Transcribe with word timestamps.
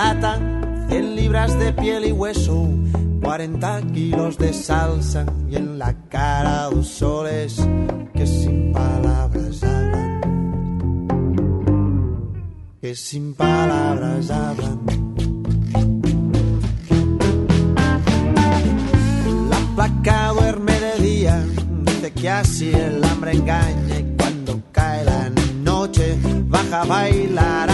plata, 0.00 0.38
100 0.88 1.14
libras 1.14 1.58
de 1.58 1.74
piel 1.74 2.06
y 2.06 2.12
hueso, 2.12 2.68
40 3.22 3.82
kilos 3.92 4.38
de 4.38 4.54
salsa 4.54 5.26
y 5.50 5.56
en 5.56 5.78
la 5.78 5.94
cara 6.08 6.70
dos 6.70 6.88
soles 6.88 7.68
que 8.14 8.26
sin 8.26 8.72
palabras 8.72 9.62
hablan. 9.62 10.20
Que 12.80 12.94
sin 12.94 13.34
palabras 13.34 14.30
hablan. 14.30 14.78
La 19.50 19.58
placa 19.76 20.28
duerme 20.28 20.80
de 20.80 21.02
día, 21.02 21.44
dice 21.84 22.10
que 22.12 22.30
así 22.30 22.70
el 22.72 23.04
hambre 23.04 23.32
engaña 23.32 23.98
y 23.98 24.16
cuando 24.16 24.62
cae 24.72 25.04
la 25.04 25.30
noche 25.62 26.18
baja 26.48 26.82
a 26.82 26.86
bailar 26.86 27.69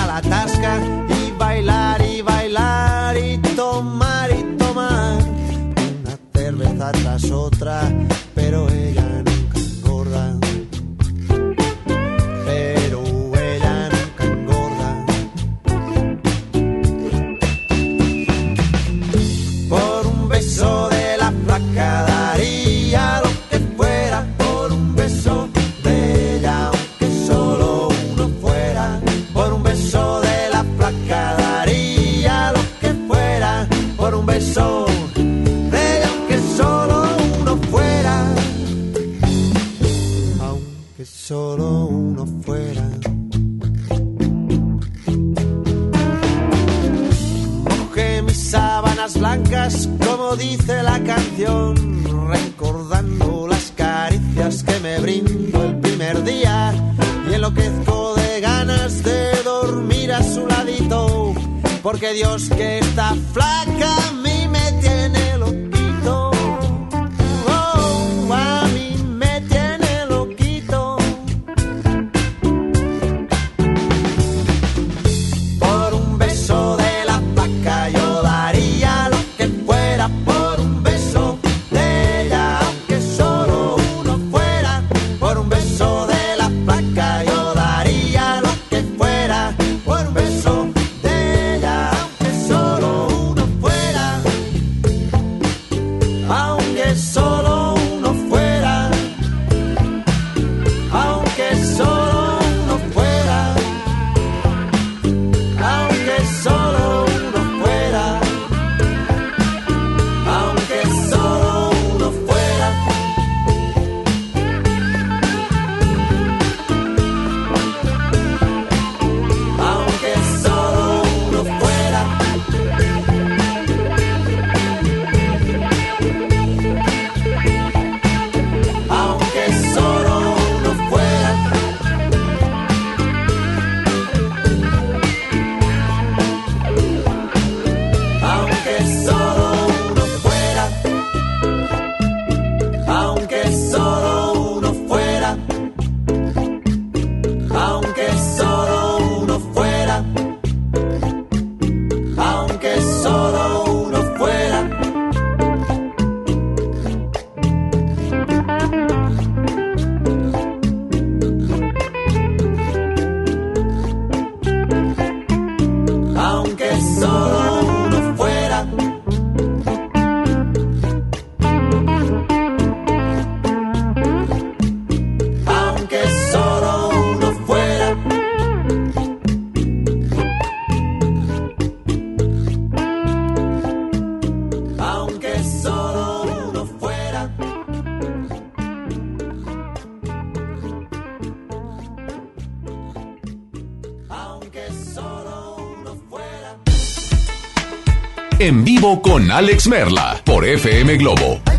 con 199.07 199.31
Alex 199.31 199.69
Merla 199.69 200.21
por 200.25 200.45
FM 200.45 200.97
Globo. 200.97 201.56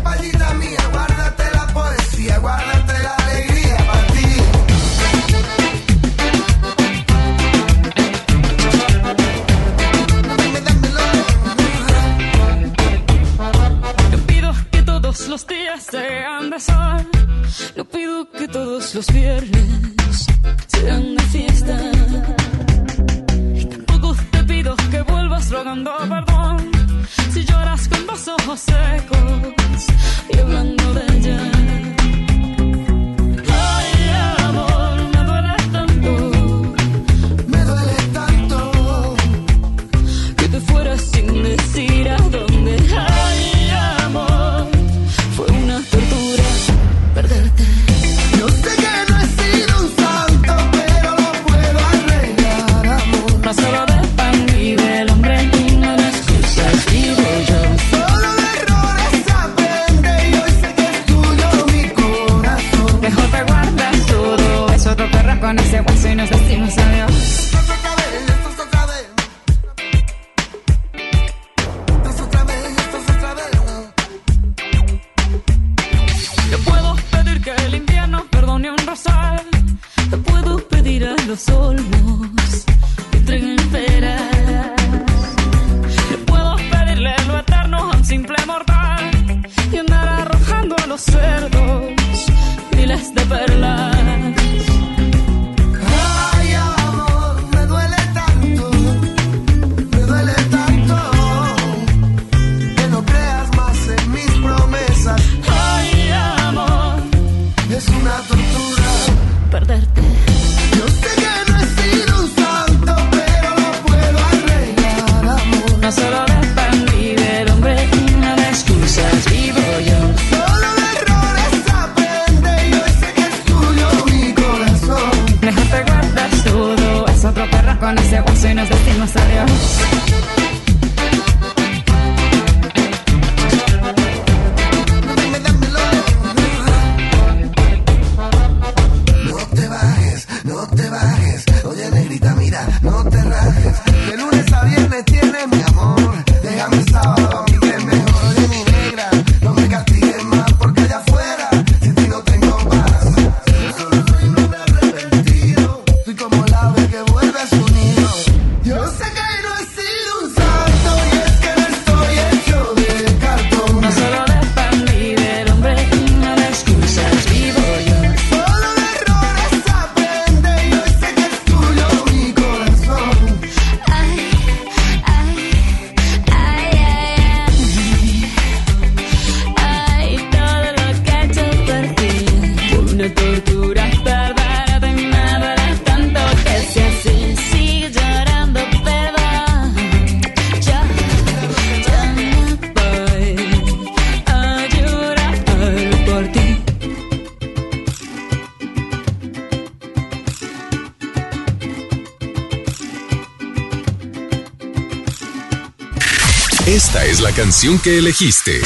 canción 207.38 207.78
que 207.78 207.98
elegiste. 207.98 208.60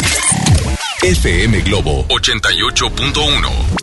FM 1.02 1.60
Globo 1.60 2.06
88.1 2.08 3.81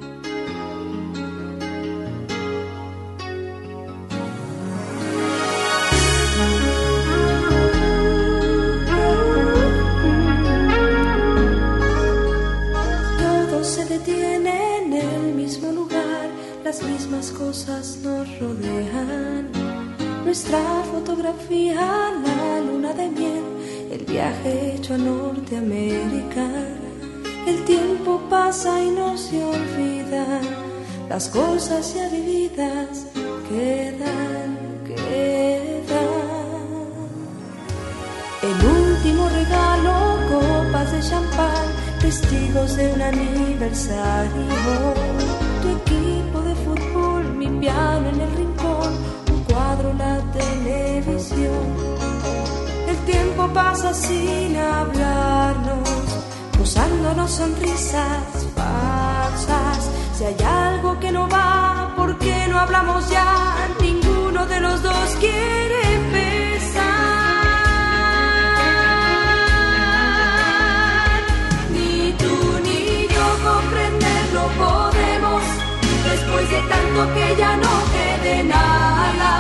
que 77.08 77.36
ya 77.38 77.56
no 77.56 77.74
quede 77.94 78.44
nada. 78.44 79.32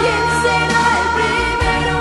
¿Quién 0.00 0.24
será 0.44 0.82
el 1.02 1.08
primero 1.18 1.96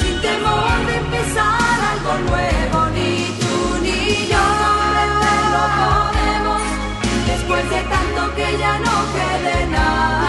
sin 0.00 0.20
temor 0.22 0.86
de 0.86 0.96
empezar 1.04 1.78
algo 1.92 2.12
nuevo? 2.30 2.78
Ni 2.96 3.12
tú 3.40 3.54
ni 3.82 4.28
yo 4.32 4.44
no 5.54 5.64
podemos 5.80 6.62
después 7.26 7.70
de 7.70 7.80
tanto 7.92 8.34
que 8.36 8.58
ya 8.58 8.78
no 8.78 8.96
quede 9.14 9.66
nada. 9.66 10.27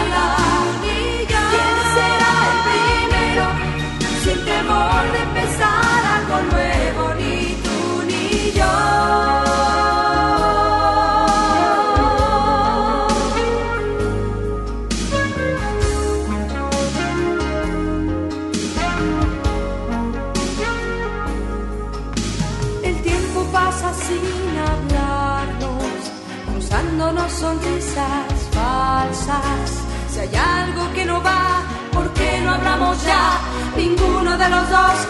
Ninguno 33.76 34.38
de 34.38 34.50
los 34.50 34.70
dos 34.70 35.09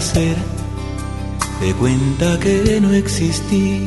Voy 0.00 0.06
a 0.06 0.08
hacer 0.08 0.36
de 1.60 1.74
cuenta 1.74 2.40
que 2.40 2.80
no 2.80 2.90
exististe. 2.90 3.86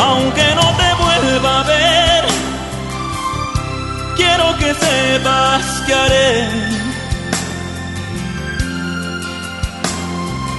aunque 0.00 0.46
no 0.54 0.66
te 0.80 0.88
vuelva 1.02 1.60
a 1.60 1.64
ver, 1.64 2.24
quiero 4.16 4.46
que 4.58 4.70
sepas 4.74 5.64
que 5.86 5.94
haré 5.94 6.48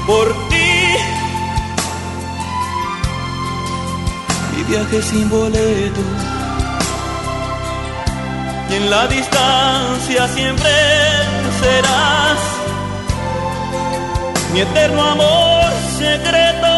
por 0.08 0.28
ti. 0.50 0.74
Y 4.58 4.64
viaje 4.70 5.02
sin 5.02 5.30
boleto, 5.30 6.04
y 8.70 8.74
en 8.76 8.90
la 8.90 9.08
distancia 9.08 10.28
siempre 10.28 10.72
serás 11.62 12.40
mi 14.54 14.60
eterno 14.62 15.02
amor 15.04 15.66
secreto. 15.98 16.71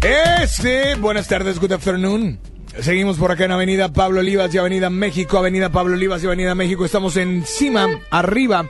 Sí, 0.00 0.68
buenas 1.00 1.28
tardes, 1.28 1.58
good 1.60 1.72
afternoon. 1.72 2.38
Seguimos 2.80 3.18
por 3.18 3.30
acá 3.30 3.44
en 3.44 3.52
Avenida 3.52 3.92
Pablo 3.92 4.20
Olivas 4.20 4.54
y 4.54 4.58
Avenida 4.58 4.88
México, 4.90 5.38
Avenida 5.38 5.70
Pablo 5.70 5.94
Olivas 5.94 6.22
y 6.22 6.26
Avenida 6.26 6.54
México. 6.54 6.84
Estamos 6.84 7.16
encima, 7.16 7.86
arriba, 8.10 8.66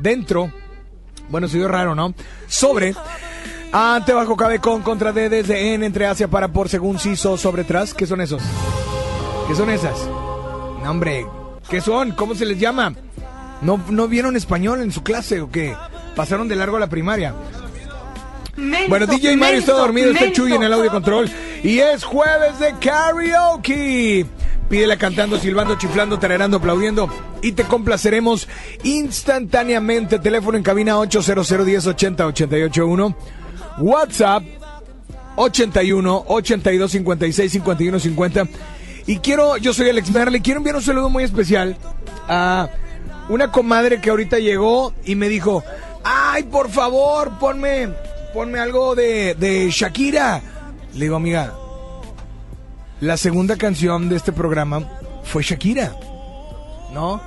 dentro. 0.00 0.52
Bueno, 1.28 1.48
se 1.48 1.58
dio 1.58 1.68
raro, 1.68 1.94
¿no? 1.94 2.14
Sobre. 2.46 2.94
Ante, 3.72 4.12
bajo, 4.12 4.36
cabe, 4.36 4.58
con, 4.58 4.82
contra, 4.82 5.12
de, 5.12 5.28
desde, 5.28 5.74
en, 5.74 5.84
entre, 5.84 6.06
hacia, 6.06 6.28
para, 6.28 6.48
por, 6.48 6.68
según, 6.68 6.98
ciso, 6.98 7.36
sobre, 7.36 7.64
tras. 7.64 7.94
¿Qué 7.94 8.06
son 8.06 8.20
esos? 8.20 8.42
¿Qué 9.48 9.54
son 9.54 9.70
esas? 9.70 9.98
No, 10.82 10.90
hombre. 10.90 11.26
¿Qué 11.68 11.80
son? 11.80 12.12
¿Cómo 12.12 12.34
se 12.34 12.46
les 12.46 12.58
llama? 12.58 12.94
¿No, 13.62 13.80
¿No 13.90 14.08
vieron 14.08 14.36
español 14.36 14.80
en 14.80 14.92
su 14.92 15.02
clase 15.02 15.40
o 15.40 15.50
qué? 15.50 15.76
Pasaron 16.16 16.48
de 16.48 16.56
largo 16.56 16.76
a 16.76 16.80
la 16.80 16.88
primaria. 16.88 17.34
Bueno, 18.88 19.06
DJ 19.06 19.36
Mario 19.36 19.60
está 19.60 19.72
dormido, 19.72 20.10
está 20.10 20.30
Chuy 20.32 20.52
en 20.52 20.62
el 20.62 20.72
audio 20.72 20.90
control. 20.90 21.30
Y 21.62 21.78
es 21.78 22.04
jueves 22.04 22.58
de 22.58 22.74
karaoke. 22.80 24.26
Pídela 24.68 24.96
cantando, 24.96 25.38
silbando, 25.38 25.76
chiflando, 25.76 26.18
tararando, 26.18 26.58
aplaudiendo. 26.58 27.08
Y 27.42 27.52
te 27.52 27.64
complaceremos 27.64 28.48
instantáneamente. 28.84 30.18
Teléfono 30.18 30.56
en 30.56 30.62
cabina 30.62 30.98
800 30.98 31.50
1080 31.50 32.26
881. 32.26 33.16
WhatsApp 33.78 34.44
81 35.36 36.24
82 36.28 36.90
56 36.90 37.52
51 37.52 37.98
50. 37.98 38.48
Y 39.06 39.18
quiero, 39.18 39.56
yo 39.56 39.72
soy 39.72 39.88
Alex 39.88 40.10
Merle, 40.10 40.40
quiero 40.40 40.58
enviar 40.58 40.76
un 40.76 40.82
saludo 40.82 41.08
muy 41.08 41.24
especial 41.24 41.76
a 42.28 42.68
una 43.28 43.50
comadre 43.50 44.00
que 44.00 44.10
ahorita 44.10 44.38
llegó 44.38 44.92
y 45.04 45.14
me 45.16 45.28
dijo, 45.28 45.64
ay, 46.04 46.44
por 46.44 46.70
favor, 46.70 47.38
ponme 47.40 47.88
ponme 48.32 48.58
algo 48.58 48.94
de, 48.94 49.34
de 49.34 49.70
Shakira. 49.70 50.40
Le 50.94 51.00
digo, 51.00 51.16
amiga, 51.16 51.52
la 53.00 53.16
segunda 53.16 53.56
canción 53.56 54.08
de 54.08 54.16
este 54.16 54.32
programa 54.32 54.82
fue 55.24 55.42
Shakira. 55.42 55.94
¿No? 56.92 57.20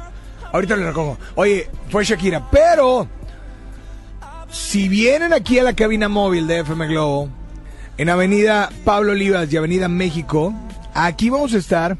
Ahorita 0.51 0.75
le 0.75 0.87
recojo. 0.87 1.17
Oye, 1.35 1.69
fue 1.89 2.03
Shakira. 2.03 2.49
Pero, 2.51 3.07
si 4.51 4.87
vienen 4.87 5.33
aquí 5.33 5.57
a 5.59 5.63
la 5.63 5.73
cabina 5.73 6.09
móvil 6.09 6.47
de 6.47 6.59
FM 6.59 6.87
Globo, 6.87 7.29
en 7.97 8.09
Avenida 8.09 8.69
Pablo 8.85 9.11
Olivas 9.13 9.51
y 9.51 9.57
Avenida 9.57 9.87
México, 9.87 10.53
aquí 10.93 11.29
vamos 11.29 11.53
a 11.53 11.57
estar. 11.57 11.97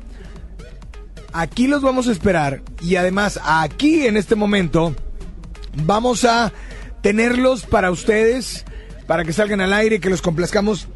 Aquí 1.32 1.68
los 1.68 1.82
vamos 1.82 2.08
a 2.08 2.12
esperar. 2.12 2.62
Y 2.82 2.96
además, 2.96 3.40
aquí 3.44 4.06
en 4.06 4.18
este 4.18 4.36
momento, 4.36 4.94
vamos 5.86 6.26
a 6.26 6.52
tenerlos 7.02 7.66
para 7.66 7.90
ustedes 7.90 8.66
para 9.08 9.24
que 9.24 9.34
salgan 9.34 9.62
al 9.62 9.74
aire 9.74 10.00
que 10.00 10.10
los 10.10 10.22
complazcamos 10.22 10.88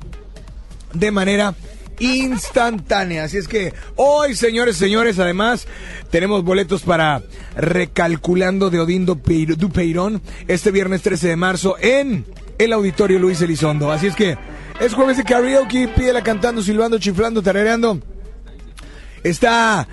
de 0.94 1.12
manera 1.12 1.54
instantánea. 2.00 3.24
Así 3.24 3.38
es 3.38 3.48
que 3.48 3.74
hoy, 3.96 4.36
señores, 4.36 4.78
señores, 4.78 5.20
además 5.20 5.68
tenemos 6.10 6.44
boletos 6.44 6.84
para 6.84 7.24
Recalculando 7.56 8.70
de 8.70 8.80
Odindo 8.80 9.16
Dupeirón 9.16 10.22
este 10.48 10.72
viernes 10.72 11.02
13 11.02 11.30
de 11.30 11.36
marzo 11.36 11.76
en 11.80 12.26
el 12.58 12.74
Auditorio 12.74 13.20
Luis 13.20 13.42
Elizondo. 13.42 13.92
Así 13.92 14.08
es 14.08 14.16
que 14.16 14.38
es 14.80 14.94
jueves 14.94 15.18
de 15.18 15.24
karaoke, 15.24 15.88
pídela 15.88 16.24
cantando, 16.24 16.62
silbando, 16.62 17.00
chiflando, 17.00 17.42
tarareando. 17.42 18.00
Está 19.24 19.88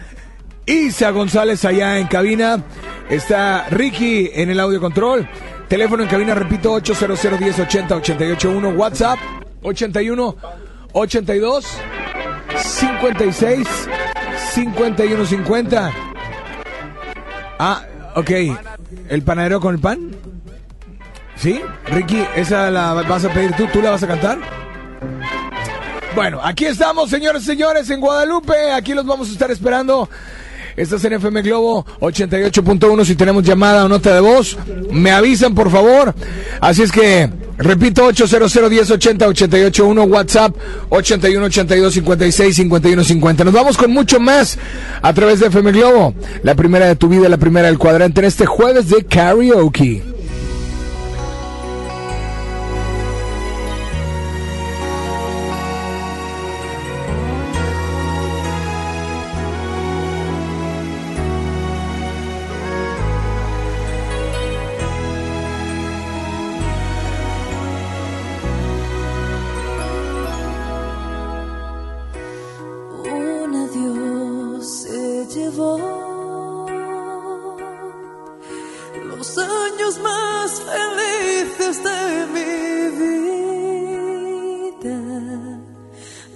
Isa 0.67 1.11
González 1.11 1.65
allá 1.65 1.99
en 1.99 2.07
cabina. 2.07 2.63
Está 3.09 3.67
Ricky 3.71 4.31
en 4.35 4.51
el 4.51 4.61
audio 4.61 4.81
control. 4.81 5.29
Teléfono 5.75 6.05
en 6.05 6.09
cabina, 6.09 6.37
repito, 6.37 6.71
800 6.71 7.41
10 7.41 7.59
80 7.59 7.97
881. 7.97 8.69
WhatsApp 8.79 9.19
81 9.65 10.37
82 10.93 11.67
56 12.63 13.67
51 14.53 15.27
50. 15.27 15.93
Ah, 17.59 17.83
ok. 18.15 18.31
¿El 19.09 19.23
panadero 19.23 19.59
con 19.61 19.75
el 19.75 19.81
pan? 19.81 20.15
¿Sí? 21.35 21.61
Ricky, 21.87 22.25
¿esa 22.37 22.71
la 22.71 22.93
vas 22.93 23.25
a 23.25 23.33
pedir 23.33 23.51
tú? 23.57 23.67
¿Tú 23.67 23.83
la 23.83 23.91
vas 23.91 24.03
a 24.05 24.07
cantar? 24.07 24.39
Bueno, 26.15 26.39
aquí 26.41 26.67
estamos, 26.67 27.11
señores 27.11 27.43
señores, 27.43 27.91
en 27.91 27.99
Guadalupe. 27.99 28.71
Aquí 28.71 28.95
los 28.95 29.05
vamos 29.05 29.29
a 29.29 29.33
estar 29.33 29.51
esperando. 29.51 30.09
Estás 30.77 31.05
en 31.05 31.13
FM 31.15 31.43
Globo 31.43 31.87
88.1. 32.01 33.05
Si 33.05 33.15
tenemos 33.15 33.45
llamada 33.45 33.85
o 33.85 33.89
nota 33.89 34.13
de 34.13 34.21
voz, 34.21 34.59
me 34.91 35.13
avisan, 35.13 35.55
por 35.55 35.71
favor. 35.71 36.15
Así 36.61 36.83
es 36.83 36.91
que, 36.91 37.31
repito, 37.59 38.05
800 38.05 38.71
1080 38.71 39.29
881 39.29 40.03
WhatsApp 40.05 40.57
81 40.89 41.47
82 41.47 41.95
56 41.95 42.57
51 42.57 43.05
50. 43.05 43.45
Nos 43.45 43.55
vamos 43.55 43.77
con 43.77 43.93
mucho 43.93 44.19
más 44.19 44.59
a 45.01 45.13
través 45.13 45.39
de 45.41 45.47
FM 45.47 45.71
Globo. 45.73 46.15
La 46.43 46.57
primera 46.57 46.87
de 46.87 46.97
tu 46.97 47.09
vida, 47.09 47.29
la 47.29 47.39
primera 47.39 47.69
del 47.69 47.79
cuadrante 47.79 48.21
en 48.21 48.27
este 48.27 48.45
jueves 48.47 48.89
de 48.89 49.05
karaoke. 49.05 50.14
Los 79.05 79.39
años 79.39 80.01
más 80.03 80.61
felices 80.63 81.85
de 81.85 82.27
mi 82.35 82.91
vida, 84.83 84.99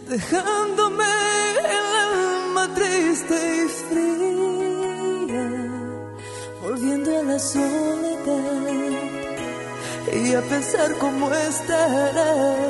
dejándome 0.08 1.04
el 1.58 1.86
alma 2.06 2.64
triste 2.76 3.34
y 3.34 3.68
fría, 3.88 5.48
volviendo 6.62 7.18
a 7.18 7.22
la 7.24 7.38
soledad 7.40 8.88
y 10.14 10.34
a 10.34 10.42
pensar 10.42 10.96
cómo 10.98 11.34
estarás. 11.34 12.68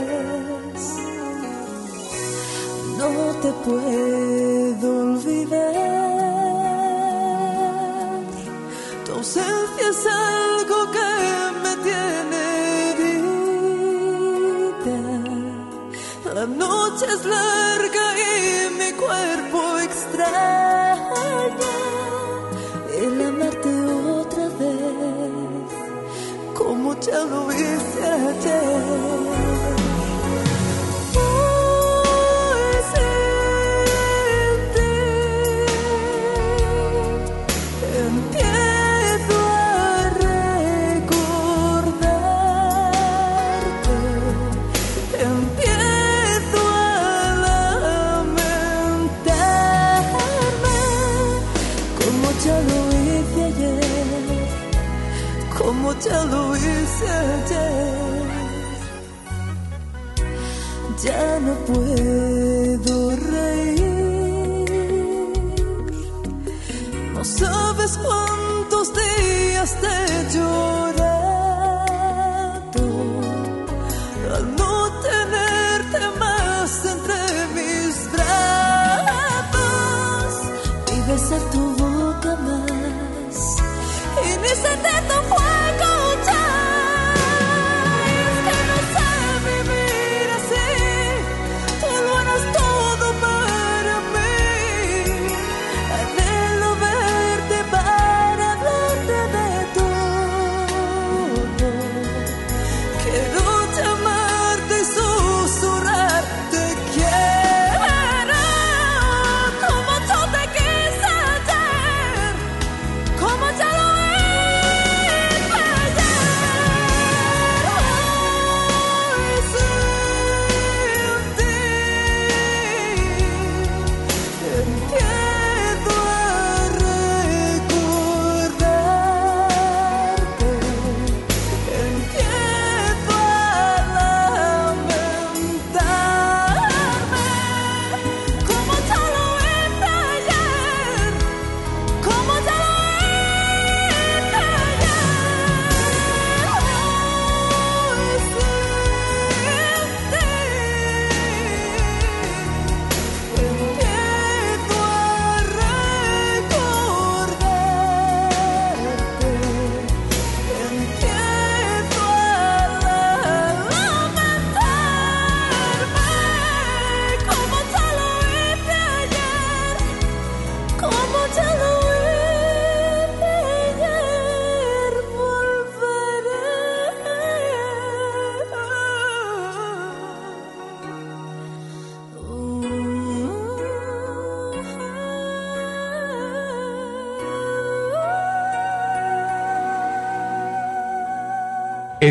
No 2.97 3.11
te 3.43 3.53
puedo 3.65 4.58
larga 17.25 18.05
y 18.19 18.75
mi 18.79 18.93
cuerpo 18.93 19.79
extraña 19.79 20.99
el 23.01 23.27
amarte 23.27 23.71
otra 24.21 24.49
vez, 24.59 25.71
como 26.55 26.99
ya 27.01 27.25
lo 27.25 27.53
hice 27.53 28.05
ayer. 28.05 29.28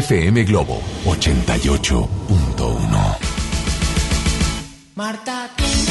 FM 0.01 0.43
Globo 0.45 0.81
88.1. 1.05 3.17
Marta 4.95 5.49
tiene 5.55 5.86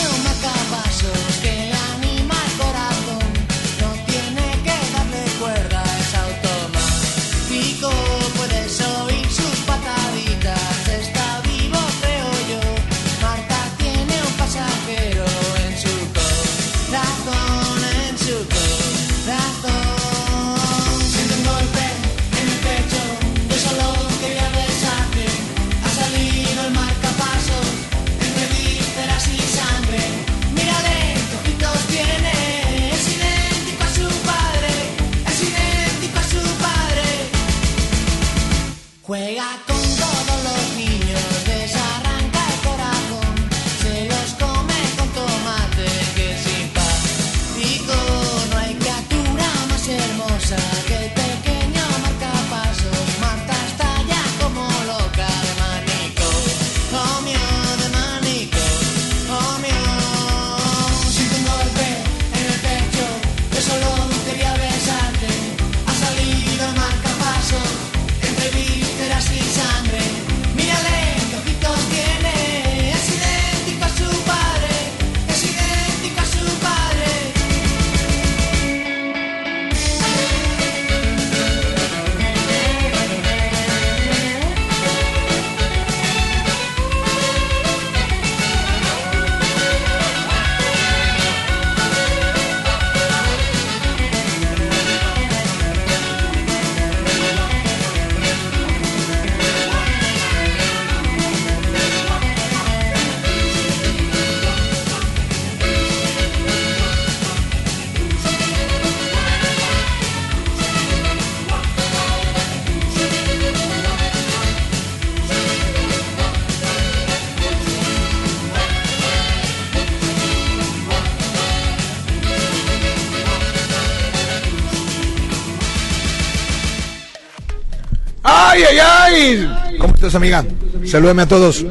estás, 130.07 130.15
amiga? 130.15 130.45
Salúdame 130.87 131.23
a 131.23 131.27
todos. 131.27 131.65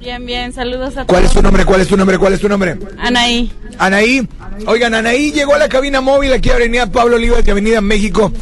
Bien, 0.00 0.24
bien, 0.24 0.52
saludos 0.52 0.96
a 0.96 1.04
¿Cuál 1.04 1.24
es 1.24 1.30
todos. 1.30 1.36
tu 1.36 1.42
nombre? 1.42 1.64
¿Cuál 1.64 1.80
es 1.80 1.88
tu 1.88 1.96
nombre? 1.96 2.18
¿Cuál 2.18 2.32
es 2.34 2.40
tu 2.40 2.48
nombre? 2.48 2.76
Anaí. 2.98 3.50
Anaí. 3.78 4.26
Oigan, 4.66 4.94
Anaí 4.94 5.32
llegó 5.32 5.54
a 5.54 5.58
la 5.58 5.68
cabina 5.68 6.00
móvil 6.00 6.32
aquí 6.32 6.48
a 6.50 6.54
Avenida 6.54 6.90
Pablo 6.90 7.16
Olivas 7.16 7.44
de 7.44 7.50
Avenida 7.50 7.80
México. 7.80 8.32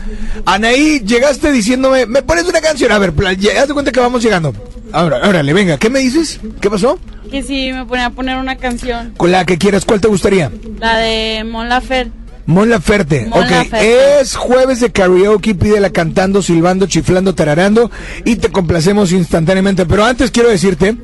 Anaí, 0.47 1.01
llegaste 1.01 1.51
diciéndome, 1.53 2.07
¿me 2.07 2.23
pones 2.23 2.45
una 2.45 2.61
canción? 2.61 2.93
A 2.93 2.99
ver, 2.99 3.13
pla- 3.13 3.33
ya- 3.33 3.63
haz 3.63 3.69
de 3.69 3.75
cuenta 3.75 3.91
que 3.93 4.01
vamos 4.01 4.23
llegando. 4.23 4.53
Ahora, 4.93 5.21
órale, 5.29 5.53
venga, 5.53 5.77
¿qué 5.79 5.91
me 5.91 6.01
dices? 6.01 6.39
¿Qué 6.61 6.71
pasó? 6.71 6.99
Que 7.31 7.43
si 7.43 7.73
me 7.73 7.85
ponía 7.87 8.07
a 8.07 8.11
poner 8.11 8.37
una 8.37 8.57
canción. 8.57 9.13
Con 9.17 9.33
la 9.33 9.45
que 9.45 9.59
quieras, 9.59 9.85
¿cuál 9.85 10.01
te 10.01 10.07
gustaría? 10.09 10.53
La 10.79 10.99
de 10.99 11.43
Mon 11.45 11.69
Laferte. 11.69 12.13
Mon 12.47 12.69
Laferte. 12.69 13.27
Mon 13.27 13.43
ok, 13.43 13.51
Laferte. 13.51 14.21
es 14.21 14.35
jueves 14.37 14.81
de 14.81 14.91
karaoke, 14.93 15.55
pídela 15.55 15.91
cantando, 15.91 16.43
silbando, 16.43 16.87
chiflando, 16.87 17.35
tararando 17.35 17.91
y 18.25 18.37
te 18.37 18.51
complacemos 18.51 19.13
instantáneamente. 19.13 19.87
Pero 19.87 20.05
antes 20.05 20.31
quiero 20.31 20.51
decirte, 20.51 20.97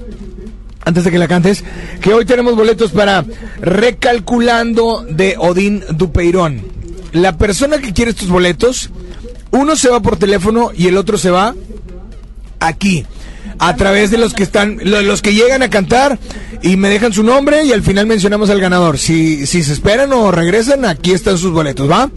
antes 0.84 1.04
de 1.04 1.10
que 1.10 1.18
la 1.18 1.28
cantes, 1.28 1.64
que 2.00 2.12
hoy 2.12 2.24
tenemos 2.26 2.56
boletos 2.56 2.90
para 2.92 3.24
Recalculando 3.60 5.04
de 5.08 5.36
Odín 5.38 5.82
Dupeirón. 5.90 6.62
La 7.12 7.36
persona 7.36 7.78
que 7.78 7.92
quiere 7.92 8.12
estos 8.12 8.28
boletos, 8.28 8.90
uno 9.50 9.74
se 9.76 9.88
va 9.88 10.00
por 10.00 10.16
teléfono 10.16 10.70
y 10.76 10.86
el 10.86 10.96
otro 10.96 11.18
se 11.18 11.30
va 11.30 11.54
aquí. 12.60 13.04
A 13.58 13.76
través 13.76 14.10
de 14.10 14.16
los 14.18 14.32
que 14.32 14.42
están, 14.42 14.78
lo- 14.82 15.02
los 15.02 15.20
que 15.22 15.34
llegan 15.34 15.62
a 15.62 15.68
cantar 15.70 16.18
y 16.62 16.76
me 16.76 16.88
dejan 16.88 17.12
su 17.12 17.22
nombre 17.22 17.64
y 17.64 17.72
al 17.72 17.82
final 17.82 18.06
mencionamos 18.06 18.50
al 18.50 18.60
ganador. 18.60 18.98
Si, 18.98 19.46
si 19.46 19.62
se 19.62 19.72
esperan 19.72 20.12
o 20.12 20.30
regresan, 20.30 20.84
aquí 20.84 21.12
están 21.12 21.38
sus 21.38 21.52
boletos, 21.52 21.90
¿va? 21.90 22.10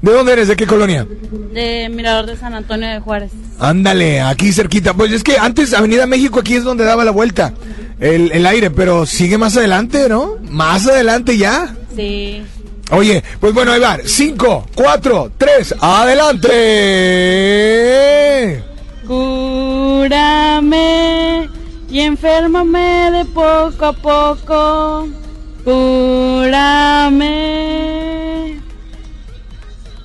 ¿De 0.00 0.12
dónde 0.12 0.32
eres? 0.32 0.48
¿De 0.48 0.56
qué 0.56 0.66
colonia? 0.66 1.06
De 1.52 1.88
Mirador 1.88 2.26
de 2.26 2.36
San 2.36 2.54
Antonio 2.54 2.88
de 2.88 2.98
Juárez. 3.00 3.30
Ándale, 3.60 4.20
aquí 4.20 4.52
cerquita. 4.52 4.94
Pues 4.94 5.12
es 5.12 5.22
que 5.22 5.38
antes 5.38 5.72
Avenida 5.74 6.06
México 6.06 6.40
aquí 6.40 6.56
es 6.56 6.64
donde 6.64 6.84
daba 6.84 7.04
la 7.04 7.12
vuelta 7.12 7.54
el, 8.00 8.32
el 8.32 8.44
aire, 8.46 8.70
pero 8.70 9.06
sigue 9.06 9.38
más 9.38 9.56
adelante, 9.56 10.08
¿no? 10.08 10.38
Más 10.48 10.88
adelante 10.88 11.38
ya. 11.38 11.76
Sí. 11.94 12.42
Oye, 12.90 13.22
pues 13.38 13.54
bueno, 13.54 13.70
ahí 13.72 13.80
va. 13.80 13.98
Cinco, 14.04 14.66
cuatro, 14.74 15.30
tres, 15.38 15.72
adelante. 15.80 16.50
Cúrame 19.06 20.72
y 21.92 22.00
enférmame 22.00 23.10
de 23.12 23.24
poco 23.26 23.84
a 23.84 23.92
poco. 23.92 25.08
Cúrame. 25.62 27.28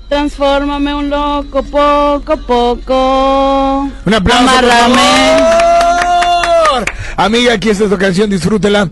Transfórmame 0.09 0.93
un 0.93 1.09
loco 1.09 1.63
poco 1.63 2.33
a 2.33 2.37
poco. 2.37 3.89
Un 4.05 4.13
aplauso. 4.13 4.49
Amárrame. 4.49 5.01
Amiga, 7.15 7.53
aquí 7.53 7.69
está 7.69 7.87
tu 7.87 7.97
canción, 7.97 8.29
disfrútela. 8.29 8.89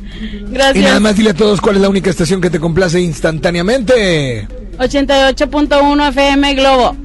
Gracias. 0.47 0.77
Y 0.77 0.81
nada 0.81 1.01
más 1.01 1.17
dile 1.17 1.31
a 1.31 1.33
todos 1.33 1.59
cuál 1.59 1.75
es 1.75 1.81
la 1.81 1.89
única 1.89 2.09
estación 2.09 2.39
que 2.39 2.49
te 2.49 2.61
complace 2.61 3.01
instantáneamente. 3.01 4.47
88.1 4.79 6.09
FM 6.09 6.53
Globo. 6.55 7.04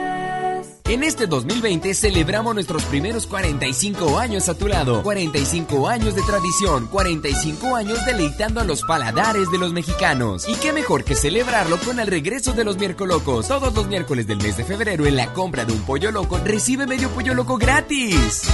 En 0.91 1.03
este 1.03 1.25
2020 1.25 1.93
celebramos 1.93 2.53
nuestros 2.53 2.83
primeros 2.83 3.25
45 3.25 4.19
años 4.19 4.49
a 4.49 4.55
tu 4.55 4.67
lado. 4.67 5.01
45 5.03 5.87
años 5.87 6.15
de 6.15 6.21
tradición, 6.21 6.87
45 6.87 7.77
años 7.77 8.05
deleitando 8.05 8.59
a 8.59 8.65
los 8.65 8.81
paladares 8.81 9.49
de 9.49 9.57
los 9.57 9.71
mexicanos. 9.71 10.49
Y 10.49 10.55
qué 10.55 10.73
mejor 10.73 11.05
que 11.05 11.15
celebrarlo 11.15 11.77
con 11.77 12.01
el 12.01 12.07
regreso 12.07 12.51
de 12.51 12.65
los 12.65 12.77
miércolocos. 12.77 13.47
Todos 13.47 13.73
los 13.73 13.87
miércoles 13.87 14.27
del 14.27 14.39
mes 14.39 14.57
de 14.57 14.65
febrero 14.65 15.05
en 15.05 15.15
la 15.15 15.31
compra 15.31 15.63
de 15.63 15.71
un 15.71 15.81
pollo 15.83 16.11
loco 16.11 16.37
recibe 16.43 16.85
medio 16.85 17.07
pollo 17.11 17.33
loco 17.35 17.57
gratis. 17.57 18.49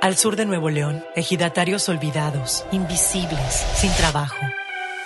Al 0.00 0.16
sur 0.16 0.34
de 0.36 0.46
Nuevo 0.46 0.70
León, 0.70 1.04
ejidatarios 1.14 1.90
olvidados, 1.90 2.64
invisibles, 2.72 3.66
sin 3.74 3.92
trabajo. 3.92 4.38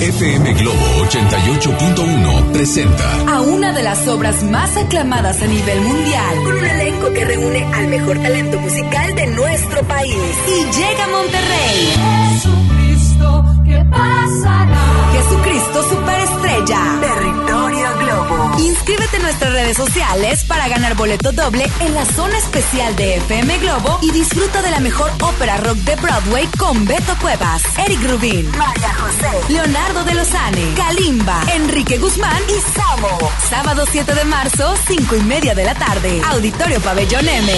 FM 0.00 0.54
Globo 0.54 1.06
88.1 1.08 2.52
presenta 2.52 3.04
a 3.28 3.40
una 3.40 3.72
de 3.72 3.82
las 3.82 4.06
obras 4.08 4.42
más 4.42 4.76
aclamadas 4.76 5.40
a 5.40 5.46
nivel 5.46 5.80
mundial, 5.80 6.36
con 6.44 6.56
un 6.58 6.64
elenco 6.64 7.12
que 7.12 7.24
reúne 7.24 7.64
al 7.72 7.88
mejor 7.88 8.18
talento 8.18 8.58
musical 8.60 9.14
de 9.14 9.26
nuestro 9.28 9.82
país. 9.84 10.16
Y 10.48 10.64
llega 10.76 11.04
a 11.04 11.08
Monterrey. 11.08 11.92
Jesucristo, 12.34 13.44
¿qué 13.64 13.84
pasará? 13.90 15.12
Jesucristo 15.12 15.82
Superestrella. 15.88 16.80
Territorio 17.00 17.88
Globo. 18.00 18.23
Inscríbete 18.58 19.16
en 19.16 19.22
nuestras 19.22 19.52
redes 19.52 19.76
sociales 19.76 20.44
para 20.44 20.68
ganar 20.68 20.94
boleto 20.94 21.32
doble 21.32 21.68
en 21.80 21.94
la 21.94 22.04
zona 22.04 22.38
especial 22.38 22.94
de 22.94 23.16
FM 23.16 23.58
Globo 23.58 23.98
y 24.00 24.12
disfruta 24.12 24.62
de 24.62 24.70
la 24.70 24.78
mejor 24.80 25.10
ópera 25.20 25.56
rock 25.56 25.76
de 25.78 25.96
Broadway 25.96 26.46
con 26.58 26.84
Beto 26.84 27.16
Cuevas, 27.20 27.62
Eric 27.84 28.00
Rubin, 28.08 28.48
María 28.56 28.94
José, 28.94 29.52
Leonardo 29.52 30.04
de 30.04 30.14
Lozane, 30.14 30.74
Kalimba, 30.76 31.42
Enrique 31.54 31.98
Guzmán 31.98 32.42
y 32.48 32.60
Samo. 32.78 33.18
Sábado 33.50 33.84
7 33.90 34.14
de 34.14 34.24
marzo, 34.24 34.74
5 34.86 35.16
y 35.16 35.22
media 35.22 35.54
de 35.54 35.64
la 35.64 35.74
tarde. 35.74 36.22
Auditorio 36.30 36.80
Pabellón 36.80 37.28
M. 37.28 37.52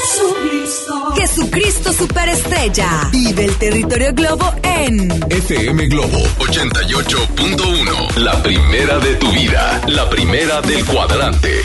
Jesucristo. 0.00 1.14
Jesucristo 1.16 1.92
Superestrella. 1.92 3.08
Vive 3.10 3.46
el 3.46 3.56
territorio 3.56 4.12
Globo 4.12 4.54
en 4.62 5.10
FM 5.28 5.86
Globo 5.88 6.18
88.1. 6.38 8.16
La 8.16 8.40
primera 8.42 8.98
de 8.98 9.16
tu 9.16 9.30
vida. 9.32 9.80
La 9.88 10.08
primera 10.08 10.35
del 10.36 10.84
cuadrante. 10.84 11.62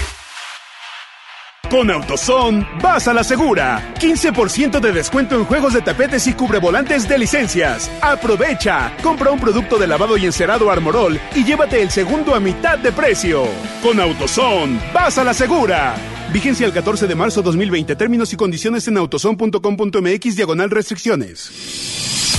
Con 1.69 1.91
AutoZone, 1.91 2.65
vas 2.81 3.05
a 3.05 3.13
la 3.13 3.21
segura. 3.21 3.93
15% 3.99 4.79
de 4.79 4.93
descuento 4.93 5.36
en 5.36 5.43
juegos 5.43 5.73
de 5.73 5.81
tapetes 5.81 6.25
y 6.27 6.34
cubrevolantes 6.34 7.07
de 7.07 7.17
licencias. 7.17 7.91
Aprovecha. 8.01 8.95
Compra 9.03 9.29
un 9.31 9.41
producto 9.41 9.77
de 9.77 9.88
lavado 9.88 10.15
y 10.15 10.25
encerado 10.25 10.71
Armorol 10.71 11.19
y 11.36 11.43
llévate 11.43 11.81
el 11.81 11.91
segundo 11.91 12.34
a 12.34 12.39
mitad 12.39 12.79
de 12.79 12.93
precio. 12.93 13.43
Con 13.84 13.99
AutoZone, 13.99 14.79
vas 14.93 15.17
a 15.17 15.25
la 15.25 15.34
segura. 15.34 15.95
Vigencia 16.31 16.65
el 16.65 16.71
14 16.71 17.07
de 17.07 17.15
marzo 17.15 17.41
2020. 17.41 17.93
Términos 17.97 18.31
y 18.31 18.38
condiciones 18.38 18.88
en 18.88 18.95
autozone.com.mx 18.95 20.36
diagonal 20.38 20.69
restricciones. 20.69 22.20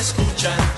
Escuchan. 0.00 0.69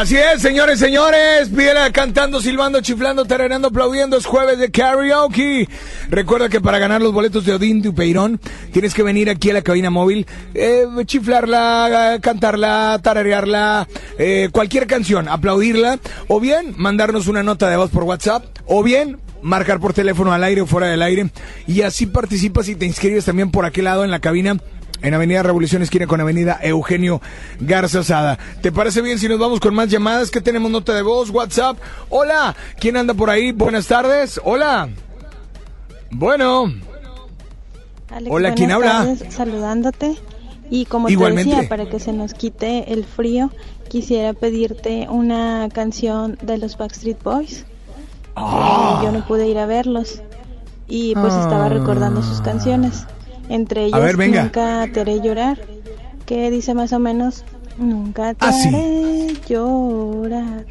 Así 0.00 0.16
es, 0.16 0.40
señores, 0.40 0.78
señores. 0.78 1.50
Pídela 1.50 1.92
cantando, 1.92 2.40
silbando, 2.40 2.80
chiflando, 2.80 3.26
tarareando, 3.26 3.68
aplaudiendo. 3.68 4.16
Es 4.16 4.24
jueves 4.24 4.58
de 4.58 4.70
karaoke. 4.70 5.68
Recuerda 6.08 6.48
que 6.48 6.58
para 6.58 6.78
ganar 6.78 7.02
los 7.02 7.12
boletos 7.12 7.44
de 7.44 7.52
Odín 7.52 7.82
Dupeirón 7.82 8.40
tienes 8.72 8.94
que 8.94 9.02
venir 9.02 9.28
aquí 9.28 9.50
a 9.50 9.52
la 9.52 9.60
cabina 9.60 9.90
móvil, 9.90 10.26
eh, 10.54 10.86
chiflarla, 11.04 12.18
cantarla, 12.22 12.98
tararearla, 13.02 13.86
eh, 14.18 14.48
cualquier 14.50 14.86
canción, 14.86 15.28
aplaudirla, 15.28 15.98
o 16.28 16.40
bien 16.40 16.72
mandarnos 16.78 17.26
una 17.26 17.42
nota 17.42 17.68
de 17.68 17.76
voz 17.76 17.90
por 17.90 18.04
WhatsApp, 18.04 18.46
o 18.64 18.82
bien 18.82 19.18
marcar 19.42 19.80
por 19.80 19.92
teléfono 19.92 20.32
al 20.32 20.44
aire 20.44 20.62
o 20.62 20.66
fuera 20.66 20.86
del 20.86 21.02
aire. 21.02 21.28
Y 21.66 21.82
así 21.82 22.06
participas 22.06 22.70
y 22.70 22.74
te 22.74 22.86
inscribes 22.86 23.26
también 23.26 23.50
por 23.50 23.66
aquel 23.66 23.84
lado 23.84 24.02
en 24.02 24.10
la 24.10 24.20
cabina 24.20 24.56
en 25.02 25.14
Avenida 25.14 25.42
Revolución 25.42 25.82
Esquina 25.82 26.06
con 26.06 26.20
Avenida 26.20 26.58
Eugenio 26.62 27.20
Garza 27.60 28.02
Sada. 28.02 28.38
¿Te 28.60 28.72
parece 28.72 29.02
bien 29.02 29.18
si 29.18 29.28
nos 29.28 29.38
vamos 29.38 29.60
con 29.60 29.74
más 29.74 29.88
llamadas? 29.88 30.30
que 30.30 30.40
tenemos 30.40 30.70
nota 30.70 30.94
de 30.94 31.02
voz? 31.02 31.30
WhatsApp. 31.30 31.78
Hola, 32.08 32.54
¿quién 32.78 32.96
anda 32.96 33.14
por 33.14 33.30
ahí? 33.30 33.52
Buenas 33.52 33.86
tardes. 33.86 34.40
Hola. 34.44 34.88
Bueno. 36.10 36.72
Alex, 38.10 38.30
Hola, 38.30 38.54
¿quién 38.54 38.72
habla? 38.72 38.92
tardes, 39.04 39.34
saludándote. 39.34 40.16
Y 40.68 40.84
como 40.84 41.08
Igualmente. 41.08 41.50
te 41.50 41.56
decía, 41.56 41.68
para 41.68 41.88
que 41.88 41.98
se 41.98 42.12
nos 42.12 42.34
quite 42.34 42.92
el 42.92 43.04
frío, 43.04 43.50
quisiera 43.88 44.32
pedirte 44.34 45.06
una 45.10 45.68
canción 45.72 46.38
de 46.42 46.58
los 46.58 46.76
Backstreet 46.76 47.22
Boys. 47.22 47.64
Ah. 48.36 49.00
Eh, 49.00 49.04
yo 49.06 49.12
no 49.12 49.26
pude 49.26 49.48
ir 49.48 49.58
a 49.58 49.66
verlos 49.66 50.22
y 50.86 51.14
pues 51.14 51.34
estaba 51.34 51.68
recordando 51.68 52.22
sus 52.22 52.40
canciones. 52.40 53.04
Entre 53.50 53.84
ellas, 53.86 54.00
ver, 54.00 54.16
venga. 54.16 54.44
Nunca 54.44 54.88
te 54.92 55.00
haré 55.00 55.20
llorar, 55.20 55.58
que 56.24 56.50
dice 56.50 56.72
más 56.74 56.92
o 56.94 56.98
menos, 56.98 57.44
Nunca 57.78 58.34
te 58.34 58.44
Ah, 58.46 58.52
sí. 58.52 58.68
haré 58.68 59.34
llorar, 59.48 60.66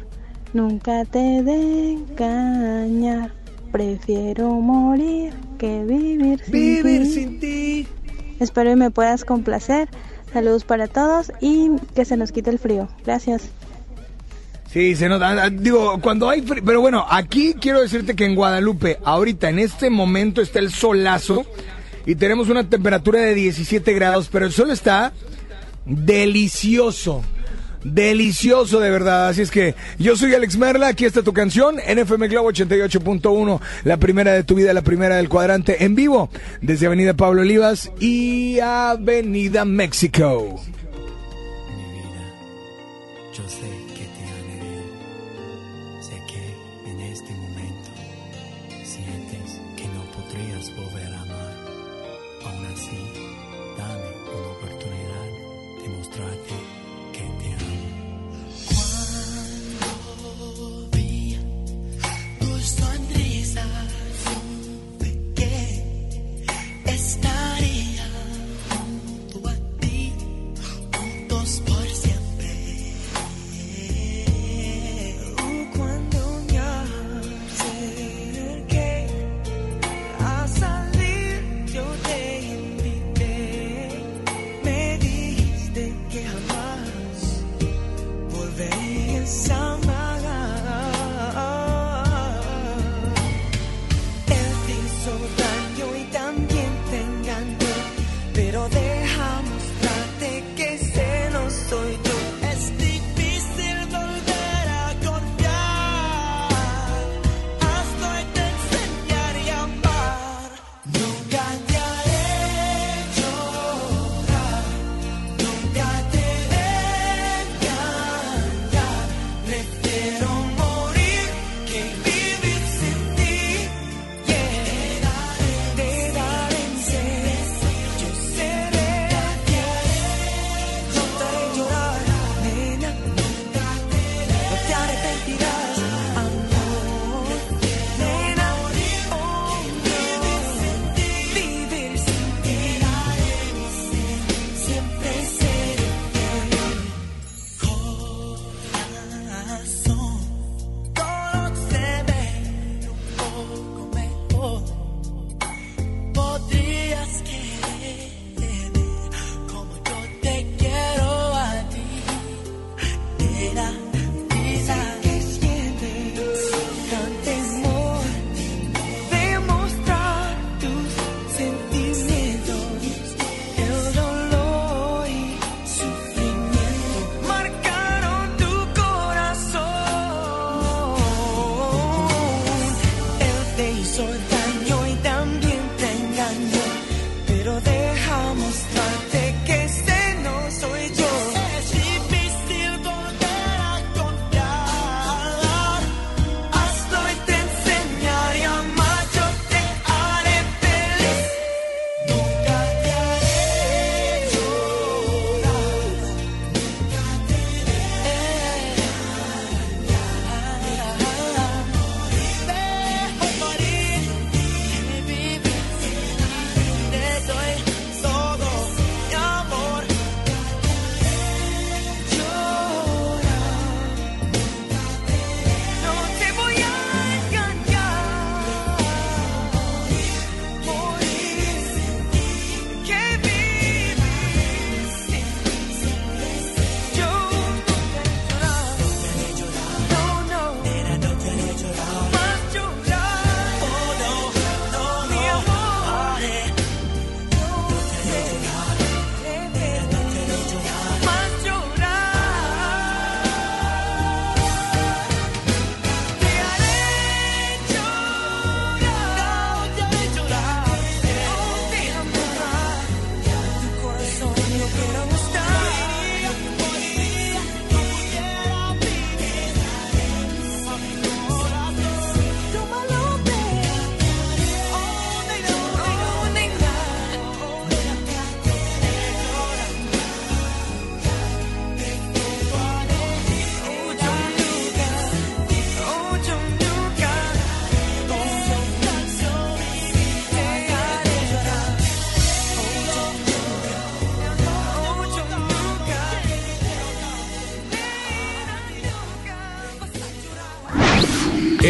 nunca 0.52 1.04
te 1.04 1.18
de 1.42 1.92
engañar. 1.92 3.32
Prefiero 3.72 4.50
morir 4.54 5.32
que 5.58 5.84
vivir 5.84 6.40
sin 6.44 6.52
Vivir 6.52 7.02
ti. 7.02 7.08
sin 7.12 7.40
ti. 7.40 7.88
Espero 8.40 8.70
y 8.72 8.76
me 8.76 8.90
puedas 8.90 9.24
complacer. 9.24 9.88
Saludos 10.32 10.64
para 10.64 10.86
todos 10.88 11.32
y 11.40 11.70
que 11.94 12.04
se 12.04 12.16
nos 12.16 12.32
quite 12.32 12.50
el 12.50 12.58
frío. 12.58 12.88
Gracias. 13.04 13.48
Sí, 14.72 14.94
se 14.94 15.08
nota. 15.08 15.30
ah, 15.44 15.50
Digo, 15.50 16.00
cuando 16.00 16.28
hay 16.30 16.42
frío. 16.42 16.62
Pero 16.64 16.80
bueno, 16.80 17.04
aquí 17.10 17.54
quiero 17.60 17.80
decirte 17.80 18.14
que 18.14 18.24
en 18.24 18.34
Guadalupe, 18.36 18.98
ahorita 19.04 19.48
en 19.50 19.58
este 19.58 19.90
momento 19.90 20.40
está 20.40 20.60
el 20.60 20.70
solazo 20.72 21.44
y 22.06 22.14
tenemos 22.14 22.48
una 22.48 22.68
temperatura 22.68 23.20
de 23.20 23.34
17 23.34 23.92
grados, 23.94 24.28
pero 24.30 24.46
el 24.46 24.52
sol 24.52 24.70
está 24.70 25.12
delicioso. 25.84 27.22
Delicioso 27.82 28.78
de 28.78 28.90
verdad, 28.90 29.28
así 29.28 29.40
es 29.40 29.50
que 29.50 29.74
yo 29.98 30.14
soy 30.14 30.34
Alex 30.34 30.58
Merla, 30.58 30.88
aquí 30.88 31.06
está 31.06 31.22
tu 31.22 31.32
canción, 31.32 31.76
NFM 31.76 32.28
Globo 32.28 32.52
88.1, 32.52 33.60
la 33.84 33.96
primera 33.96 34.32
de 34.32 34.44
tu 34.44 34.54
vida, 34.54 34.74
la 34.74 34.82
primera 34.82 35.16
del 35.16 35.30
cuadrante, 35.30 35.82
en 35.82 35.94
vivo, 35.94 36.28
desde 36.60 36.86
Avenida 36.86 37.14
Pablo 37.14 37.40
Olivas 37.40 37.90
y 37.98 38.60
Avenida 38.60 39.64
México. 39.64 40.60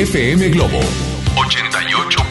FM 0.06 0.50
Globo 0.50 0.80
88.1. 1.36 2.29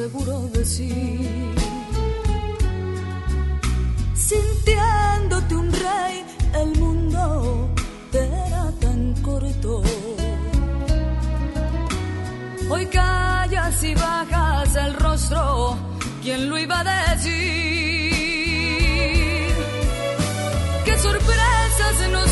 seguro 0.00 0.48
de 0.54 0.64
sí. 0.64 1.18
Sintiéndote 4.14 5.54
un 5.62 5.68
rey, 5.86 6.16
el 6.62 6.70
mundo 6.82 7.68
te 8.12 8.22
era 8.46 8.66
tan 8.80 9.00
corto. 9.26 9.82
Hoy 12.70 12.86
callas 12.86 13.82
y 13.90 13.94
bajas 13.94 14.74
el 14.76 14.94
rostro, 14.94 15.76
¿quién 16.22 16.48
lo 16.48 16.56
iba 16.58 16.80
a 16.80 16.84
decir? 17.14 17.40
¿Qué 20.86 20.94
sorpresas 21.06 21.94
nos 22.16 22.29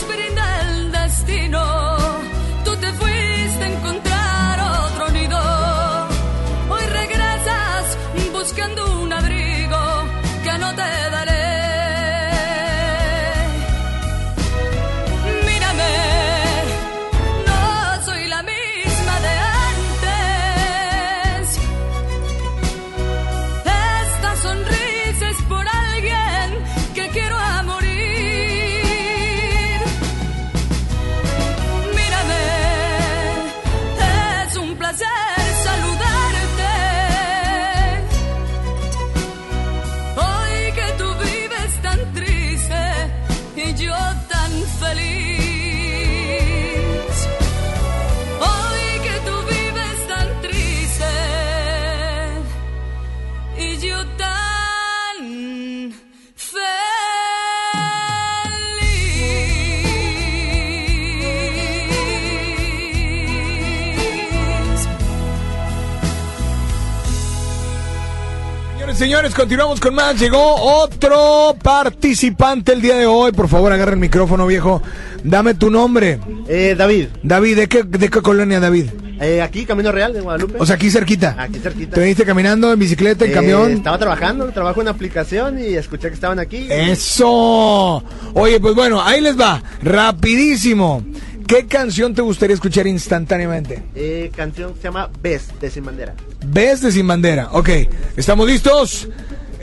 Señores, 68.98 69.32
continuamos 69.32 69.78
con 69.78 69.94
más. 69.94 70.18
Llegó 70.18 70.56
otro 70.56 71.54
participante 71.62 72.72
el 72.72 72.82
día 72.82 72.96
de 72.96 73.06
hoy. 73.06 73.30
Por 73.30 73.46
favor, 73.48 73.72
agarra 73.72 73.92
el 73.92 73.98
micrófono, 73.98 74.44
viejo. 74.44 74.82
Dame 75.22 75.54
tu 75.54 75.70
nombre. 75.70 76.18
Eh, 76.48 76.74
David. 76.76 77.06
David, 77.22 77.56
¿de 77.58 77.68
qué, 77.68 77.84
de 77.84 78.08
qué 78.08 78.20
colonia, 78.20 78.58
David? 78.58 78.86
Eh, 79.20 79.40
aquí, 79.40 79.64
Camino 79.66 79.92
Real 79.92 80.12
de 80.12 80.20
Guadalupe. 80.20 80.56
O 80.58 80.66
sea, 80.66 80.74
aquí 80.74 80.90
cerquita. 80.90 81.36
Aquí 81.38 81.60
cerquita. 81.60 81.94
¿Te 81.94 82.00
viniste 82.00 82.24
caminando, 82.24 82.72
en 82.72 82.78
bicicleta, 82.78 83.24
en 83.24 83.30
Eh, 83.30 83.34
camión? 83.34 83.70
Estaba 83.70 83.98
trabajando, 83.98 84.46
trabajo 84.50 84.80
en 84.80 84.86
una 84.88 84.90
aplicación 84.92 85.60
y 85.60 85.74
escuché 85.74 86.08
que 86.08 86.14
estaban 86.14 86.40
aquí. 86.40 86.66
Eso. 86.68 88.02
Oye, 88.34 88.58
pues 88.58 88.74
bueno, 88.74 89.00
ahí 89.00 89.20
les 89.20 89.38
va. 89.38 89.62
Rapidísimo. 89.82 91.04
¿Qué 91.48 91.66
canción 91.66 92.14
te 92.14 92.20
gustaría 92.20 92.52
escuchar 92.52 92.86
instantáneamente? 92.86 93.82
Eh, 93.94 94.30
canción 94.36 94.74
que 94.74 94.80
se 94.80 94.84
llama 94.84 95.08
Bes, 95.22 95.48
de 95.58 95.70
Sin 95.70 95.82
Bandera. 95.82 96.14
Ves 96.46 96.82
de 96.82 96.92
Sin 96.92 97.06
Bandera. 97.06 97.48
Ok, 97.52 97.70
¿estamos 98.18 98.46
listos? 98.46 99.08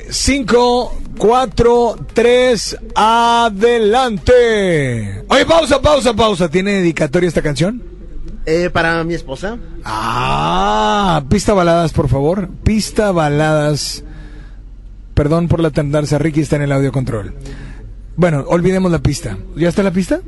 5, 0.10 1.02
4, 1.20 1.96
3, 2.12 2.78
adelante. 2.96 4.34
Oye, 5.28 5.46
pausa, 5.46 5.80
pausa, 5.80 6.16
pausa. 6.16 6.50
¿Tiene 6.50 6.74
dedicatoria 6.74 7.28
esta 7.28 7.44
canción? 7.44 7.84
Eh, 8.48 8.72
para 8.72 9.04
mi 9.04 9.14
esposa. 9.14 9.60
Ah, 9.84 11.24
pista 11.30 11.54
baladas, 11.54 11.94
por 11.94 12.10
favor. 12.10 12.50
Pista 12.64 13.12
baladas. 13.12 14.04
Perdón 15.14 15.48
por 15.48 15.60
la 15.60 15.70
tardanza, 15.70 16.18
Ricky 16.18 16.42
está 16.42 16.56
en 16.56 16.64
el 16.64 16.72
audio 16.72 16.92
control. 16.92 17.36
Bueno, 18.16 18.44
olvidemos 18.48 18.92
la 18.92 19.04
pista. 19.04 19.38
¿Ya 19.56 19.70
está 19.70 19.84
la 19.84 19.92
pista? 19.92 20.22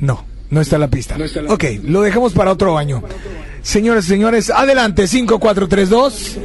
No, 0.00 0.24
no 0.50 0.60
está 0.60 0.78
la 0.78 0.88
pista. 0.88 1.16
Ok, 1.48 1.64
lo 1.84 2.02
dejamos 2.02 2.32
para 2.32 2.52
otro 2.52 2.76
año. 2.76 3.02
Señores, 3.62 4.04
señores, 4.04 4.50
adelante, 4.50 5.06
5, 5.06 5.38
4, 5.38 5.68
3, 5.68 5.90
2. 5.90 6.38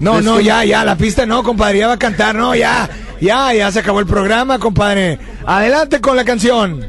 No, 0.00 0.20
no, 0.20 0.40
ya, 0.40 0.64
ya, 0.64 0.84
la 0.84 0.96
pista 0.96 1.26
no, 1.26 1.42
compadre, 1.42 1.78
ya 1.78 1.88
va 1.88 1.94
a 1.94 1.98
cantar, 1.98 2.34
no, 2.34 2.54
ya, 2.54 2.88
ya, 3.20 3.52
ya 3.52 3.72
se 3.72 3.80
acabó 3.80 4.00
el 4.00 4.06
programa, 4.06 4.58
compadre. 4.58 5.18
Adelante 5.44 6.00
con 6.00 6.16
la 6.16 6.24
canción. 6.24 6.84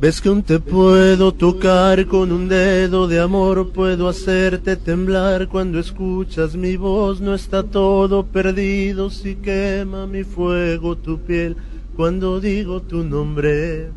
Ves 0.00 0.20
que 0.20 0.28
aún 0.28 0.44
te 0.44 0.60
puedo 0.60 1.32
tocar 1.32 2.06
con 2.06 2.30
un 2.30 2.48
dedo 2.48 3.08
de 3.08 3.18
amor, 3.20 3.72
puedo 3.72 4.08
hacerte 4.08 4.76
temblar 4.76 5.48
cuando 5.48 5.80
escuchas 5.80 6.54
mi 6.54 6.76
voz, 6.76 7.20
no 7.20 7.34
está 7.34 7.64
todo 7.64 8.24
perdido 8.24 9.10
si 9.10 9.34
quema 9.34 10.06
mi 10.06 10.22
fuego 10.22 10.96
tu 10.96 11.18
piel 11.18 11.56
cuando 11.98 12.38
digo 12.38 12.80
tu 12.80 13.02
nombre. 13.02 13.90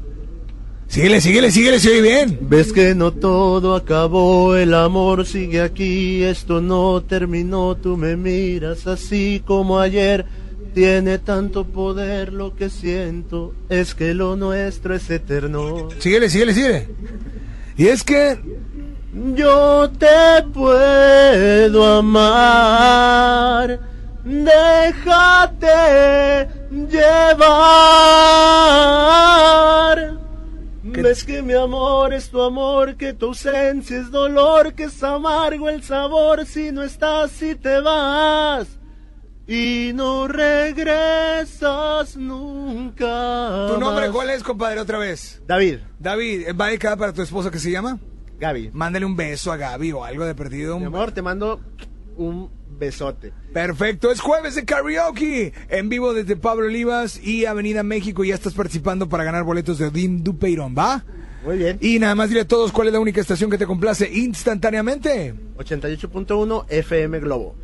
Síguele, 0.87 1.21
síguele, 1.21 1.51
síguele, 1.51 1.79
se 1.79 1.89
oye 1.91 2.01
bien. 2.01 2.39
Ves 2.41 2.73
que 2.73 2.95
no 2.95 3.11
todo 3.11 3.75
acabó, 3.75 4.55
el 4.55 4.73
amor 4.73 5.27
sigue 5.27 5.61
aquí, 5.61 6.23
esto 6.23 6.61
no 6.61 7.03
terminó, 7.03 7.77
tú 7.77 7.97
me 7.97 8.17
miras 8.17 8.87
así 8.87 9.43
como 9.45 9.79
ayer. 9.79 10.25
Tiene 10.73 11.19
tanto 11.19 11.65
poder 11.65 12.33
lo 12.33 12.55
que 12.55 12.71
siento, 12.71 13.53
es 13.69 13.93
que 13.93 14.15
lo 14.15 14.35
nuestro 14.35 14.95
es 14.95 15.07
eterno. 15.07 15.89
Síguele, 15.99 16.27
síguele, 16.27 16.55
síguele. 16.55 16.87
Y 17.77 17.85
es 17.85 18.03
que 18.03 18.39
Yo 19.35 19.91
te 19.91 20.41
puedo 20.51 21.99
amar, 21.99 23.79
déjate 24.23 25.67
llevar. 26.69 28.21
Ves 30.83 31.23
que 31.23 31.41
mi 31.41 31.53
amor 31.53 32.13
es 32.13 32.29
tu 32.29 32.41
amor, 32.41 32.95
que 32.95 33.13
tu 33.13 33.27
ausencia 33.27 33.97
es 33.97 34.11
dolor, 34.11 34.73
que 34.73 34.83
es 34.83 35.03
amargo 35.03 35.69
el 35.69 35.83
sabor 35.83 36.45
si 36.45 36.71
no 36.71 36.83
estás, 36.83 37.31
si 37.31 37.55
te 37.55 37.79
vas. 37.81 38.79
Y 39.47 39.91
no 39.93 40.27
regresas 40.27 42.15
nunca. 42.15 43.67
¿Tu 43.67 43.79
nombre 43.79 44.05
más. 44.07 44.15
cuál 44.15 44.29
es, 44.29 44.43
compadre, 44.43 44.79
otra 44.79 44.97
vez? 44.97 45.41
David. 45.47 45.79
David, 45.99 46.47
¿va 46.59 46.67
dedicada 46.67 46.95
para 46.95 47.13
tu 47.13 47.21
esposa 47.21 47.51
que 47.51 47.59
se 47.59 47.71
llama? 47.71 47.99
Gaby. 48.39 48.71
Mándale 48.73 49.05
un 49.05 49.15
beso 49.15 49.51
a 49.51 49.57
Gaby 49.57 49.91
o 49.91 50.03
algo 50.03 50.25
de 50.25 50.35
perdido. 50.35 50.79
Mi 50.79 50.85
amor, 50.85 51.11
te 51.11 51.21
mando 51.21 51.59
un 52.17 52.49
besote. 52.81 53.31
Perfecto, 53.53 54.11
es 54.11 54.19
jueves 54.19 54.55
de 54.55 54.65
karaoke 54.65 55.53
en 55.69 55.87
vivo 55.87 56.13
desde 56.13 56.35
Pablo 56.35 56.65
Olivas 56.65 57.23
y 57.23 57.45
Avenida 57.45 57.83
México. 57.83 58.25
Ya 58.25 58.35
estás 58.35 58.53
participando 58.53 59.07
para 59.07 59.23
ganar 59.23 59.43
boletos 59.45 59.77
de 59.77 59.85
Odín 59.85 60.23
Dupeirón, 60.23 60.75
¿va? 60.77 61.05
Muy 61.45 61.57
bien. 61.57 61.77
Y 61.79 61.99
nada 61.99 62.15
más 62.15 62.29
dile 62.29 62.41
a 62.41 62.47
todos 62.47 62.71
cuál 62.71 62.87
es 62.87 62.93
la 62.93 62.99
única 62.99 63.21
estación 63.21 63.49
que 63.49 63.57
te 63.57 63.65
complace 63.65 64.11
instantáneamente. 64.11 65.33
88.1 65.57 66.65
FM 66.69 67.19
Globo. 67.19 67.55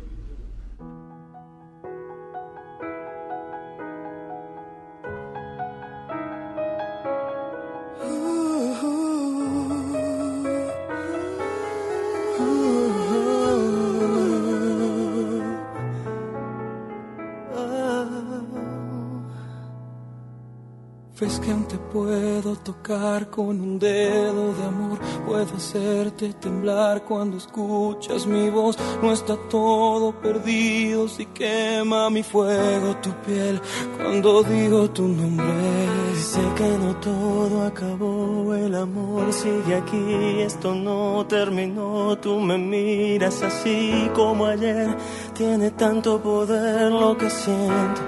Ves 21.20 21.40
que 21.40 21.50
aún 21.50 21.64
te 21.66 21.76
puedo 21.76 22.54
tocar 22.56 23.28
con 23.28 23.60
un 23.60 23.78
dedo 23.78 24.54
de 24.54 24.64
amor, 24.64 24.98
puedo 25.26 25.56
hacerte 25.56 26.32
temblar 26.34 27.02
cuando 27.04 27.36
escuchas 27.36 28.24
mi 28.24 28.48
voz. 28.50 28.78
No 29.02 29.12
está 29.12 29.36
todo 29.48 30.12
perdido 30.20 31.08
si 31.08 31.26
quema 31.26 32.08
mi 32.08 32.22
fuego 32.22 32.96
tu 33.02 33.10
piel. 33.26 33.60
Cuando 33.96 34.44
digo 34.44 34.88
tu 34.90 35.08
nombre. 35.08 36.08
Sé 36.18 36.40
que 36.56 36.68
no 36.78 36.96
todo 36.96 37.62
acabó, 37.64 38.52
el 38.52 38.74
amor 38.74 39.32
sigue 39.32 39.76
aquí, 39.76 40.40
esto 40.40 40.74
no 40.74 41.24
terminó, 41.28 42.18
tú 42.18 42.40
me 42.40 42.58
miras 42.58 43.40
así 43.42 44.10
como 44.14 44.46
ayer, 44.46 44.96
tiene 45.32 45.70
tanto 45.70 46.20
poder 46.20 46.90
lo 46.90 47.16
que 47.16 47.30
siento, 47.30 48.02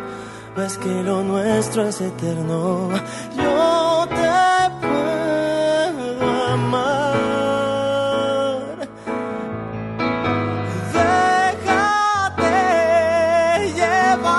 ves 0.57 0.79
que 0.79 1.03
lo 1.03 1.23
nuestro 1.23 1.87
es 1.87 2.01
eterno, 2.01 2.91
yo 3.37 4.07
te 4.09 4.71
puedo 4.81 6.31
amar, 6.53 7.29
déjate 10.93 12.55
llevar. 13.79 14.31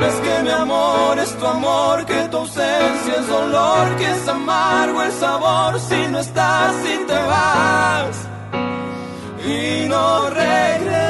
Ves 0.00 0.14
que 0.14 0.42
mi 0.42 0.50
amor 0.50 1.18
es 1.18 1.36
tu 1.38 1.46
amor, 1.46 2.06
que 2.06 2.28
tu 2.30 2.36
ausencia 2.38 3.14
es 3.20 3.28
dolor, 3.28 3.96
que 3.96 4.10
es 4.10 4.28
amargo 4.28 5.02
el 5.02 5.12
sabor 5.12 5.78
si 5.78 6.06
no 6.08 6.20
estás, 6.20 6.74
si 6.82 6.96
te 7.06 7.14
vas. 7.14 8.28
Y 9.44 9.88
no 9.88 10.30
regresas 10.30 11.09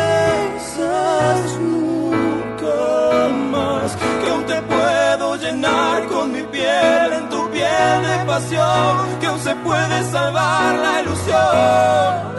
nunca 1.61 3.29
más, 3.53 3.97
que 3.97 4.31
aún 4.31 4.45
te 4.47 4.63
puedo 4.63 5.37
llenar 5.37 6.07
con 6.07 6.33
mi 6.33 6.43
piel 6.43 7.13
en 7.13 7.29
tu 7.29 7.51
piel 7.51 8.03
de 8.09 8.25
pasión, 8.27 9.19
que 9.21 9.27
aún 9.27 9.41
se 9.41 9.55
puede 9.57 10.11
salvar 10.11 10.75
la 10.85 11.03
ilusión. 11.03 12.31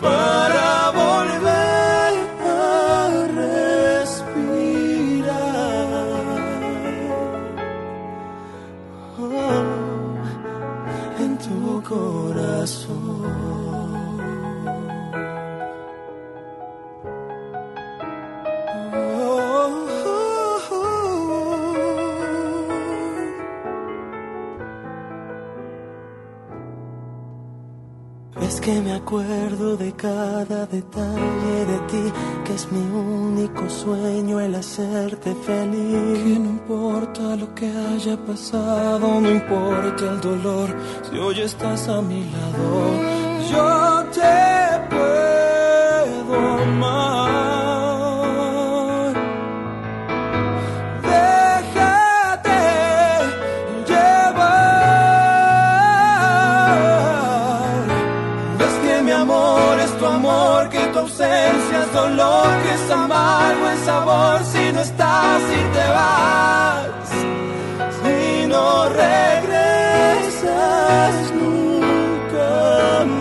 Para 0.00 0.90
volver 0.90 1.45
Es 28.46 28.60
que 28.60 28.80
me 28.80 28.92
acuerdo 28.92 29.76
de 29.76 29.92
cada 29.92 30.66
detalle 30.66 31.56
de 31.72 31.78
ti, 31.90 32.12
que 32.44 32.54
es 32.54 32.70
mi 32.70 32.78
único 32.78 33.68
sueño 33.68 34.38
el 34.40 34.54
hacerte 34.54 35.34
feliz. 35.34 36.22
Que 36.22 36.38
no 36.38 36.50
importa 36.50 37.34
lo 37.34 37.52
que 37.56 37.66
haya 37.66 38.16
pasado, 38.24 39.20
no 39.20 39.28
importa 39.28 40.12
el 40.12 40.20
dolor, 40.20 40.68
si 41.10 41.18
hoy 41.18 41.40
estás 41.40 41.88
a 41.88 42.00
mi 42.00 42.22
lado, 42.22 42.70
yo 43.50 44.04
te 44.14 44.65
dolor, 61.96 62.48
que 62.62 62.72
es 62.74 62.90
amargo 62.90 63.64
el 63.74 63.78
sabor 63.90 64.36
si 64.52 64.64
no 64.72 64.80
estás 64.80 65.42
y 65.58 65.62
te 65.76 65.86
vas. 65.96 67.08
Si 68.00 68.46
no 68.46 68.64
regresas 69.04 70.34
nunca 71.40 72.48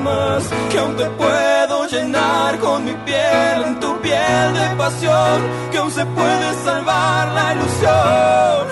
más, 0.05 0.43
que 0.69 0.77
aún 0.79 0.95
te 0.97 1.07
puedo 1.21 1.75
llenar 1.93 2.59
con 2.59 2.77
mi 2.87 2.95
piel 3.07 3.57
en 3.67 3.79
tu 3.79 3.91
piel 4.01 4.47
de 4.59 4.67
pasión, 4.83 5.37
que 5.71 5.77
aún 5.77 5.91
se 5.91 6.05
puede 6.17 6.47
salvar 6.67 7.23
la 7.37 7.45
ilusión 7.55 8.63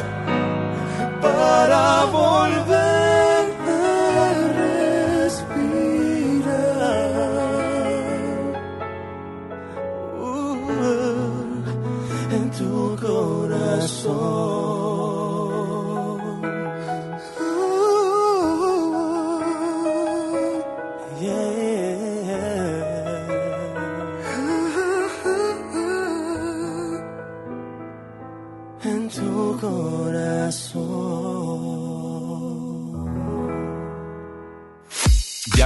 para 1.21 1.83
volver 2.05 2.62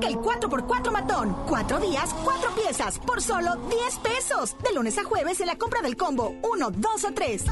Arranca 0.00 0.08
el 0.08 0.16
4x4 0.16 0.92
matón. 0.92 1.36
Cuatro 1.46 1.78
días, 1.78 2.14
cuatro 2.24 2.50
piezas, 2.54 2.98
por 2.98 3.20
solo 3.20 3.56
10 3.68 3.96
pesos. 4.02 4.56
De 4.62 4.74
lunes 4.74 4.96
a 4.98 5.04
jueves 5.04 5.40
en 5.40 5.46
la 5.46 5.56
compra 5.56 5.82
del 5.82 5.96
combo 5.96 6.34
1, 6.42 6.70
2 6.70 7.04
o 7.04 7.12
3. 7.12 7.44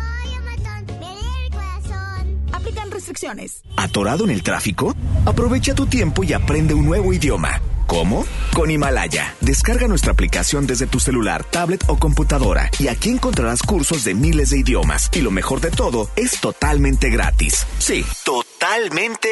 Aplican 2.52 2.90
restricciones. 2.90 3.62
¿Atorado 3.76 4.24
en 4.24 4.30
el 4.30 4.42
tráfico? 4.42 4.94
Aprovecha 5.26 5.74
tu 5.74 5.86
tiempo 5.86 6.24
y 6.24 6.32
aprende 6.32 6.74
un 6.74 6.86
nuevo 6.86 7.12
idioma. 7.12 7.60
¿Cómo? 7.86 8.24
Con 8.54 8.70
Himalaya. 8.70 9.34
Descarga 9.40 9.86
nuestra 9.86 10.12
aplicación 10.12 10.66
desde 10.66 10.86
tu 10.86 11.00
celular, 11.00 11.44
tablet 11.44 11.84
o 11.88 11.98
computadora 11.98 12.70
y 12.78 12.88
aquí 12.88 13.10
encontrarás 13.10 13.62
cursos 13.62 14.04
de 14.04 14.14
miles 14.14 14.50
de 14.50 14.58
idiomas. 14.58 15.10
Y 15.12 15.20
lo 15.20 15.30
mejor 15.30 15.60
de 15.60 15.70
todo, 15.70 16.10
es 16.16 16.40
totalmente 16.40 17.10
gratis. 17.10 17.66
Sí, 17.78 18.04
totalmente 18.24 18.57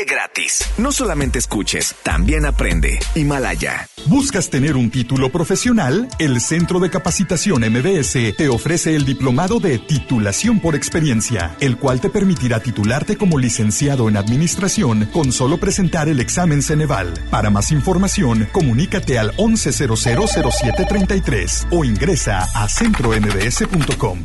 gratis. 0.07 0.64
No 0.79 0.93
solamente 0.93 1.39
escuches, 1.39 1.95
también 2.03 2.47
aprende. 2.47 2.99
Himalaya. 3.14 3.89
¿Buscas 4.07 4.49
tener 4.51 4.77
un 4.77 4.91
título 4.91 5.31
profesional? 5.31 6.09
El 6.18 6.41
Centro 6.41 6.81
de 6.81 6.91
Capacitación 6.91 7.62
MBS 7.62 8.37
te 8.37 8.49
ofrece 8.49 8.95
el 8.95 9.05
diplomado 9.05 9.59
de 9.59 9.79
titulación 9.79 10.61
por 10.61 10.74
experiencia, 10.74 11.57
el 11.61 11.77
cual 11.77 12.01
te 12.01 12.09
permitirá 12.11 12.61
titularte 12.61 13.16
como 13.16 13.39
licenciado 13.39 14.09
en 14.09 14.16
administración 14.16 15.09
con 15.12 15.33
solo 15.33 15.59
presentar 15.59 16.09
el 16.09 16.20
examen 16.20 16.62
Ceneval. 16.62 17.14
Para 17.31 17.51
más 17.51 17.72
información, 17.72 18.49
comunícate 18.53 19.18
al 19.18 19.33
11000733 19.37 21.66
o 21.70 21.85
ingresa 21.85 22.49
a 22.55 22.68
centrombs.com. 22.68 24.18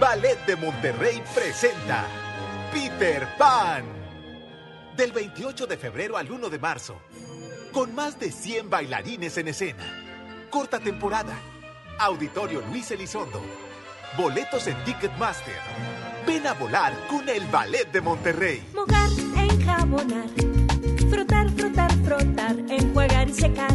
Ballet 0.00 0.46
de 0.46 0.56
Monterrey 0.56 1.22
presenta 1.34 2.06
Peter 2.72 3.26
Pan. 3.36 3.84
Del 4.96 5.12
28 5.12 5.66
de 5.66 5.76
febrero 5.76 6.16
al 6.16 6.30
1 6.30 6.48
de 6.50 6.58
marzo. 6.58 7.00
Con 7.72 7.94
más 7.94 8.18
de 8.18 8.30
100 8.30 8.70
bailarines 8.70 9.36
en 9.38 9.48
escena. 9.48 9.84
Corta 10.50 10.78
temporada. 10.78 11.36
Auditorio 11.98 12.62
Luis 12.70 12.90
Elizondo. 12.90 13.42
Boletos 14.16 14.66
en 14.66 14.82
Ticketmaster. 14.84 15.54
Ven 16.26 16.46
a 16.46 16.52
volar 16.54 16.92
con 17.08 17.28
el 17.28 17.44
Ballet 17.46 17.90
de 17.90 18.00
Monterrey. 18.00 18.68
Mojar, 18.74 19.08
enjabonar, 19.36 20.28
frotar, 21.10 21.50
frotar, 21.50 21.92
frotar, 22.04 22.56
enjuagar 22.68 23.28
y 23.28 23.34
secar. 23.34 23.74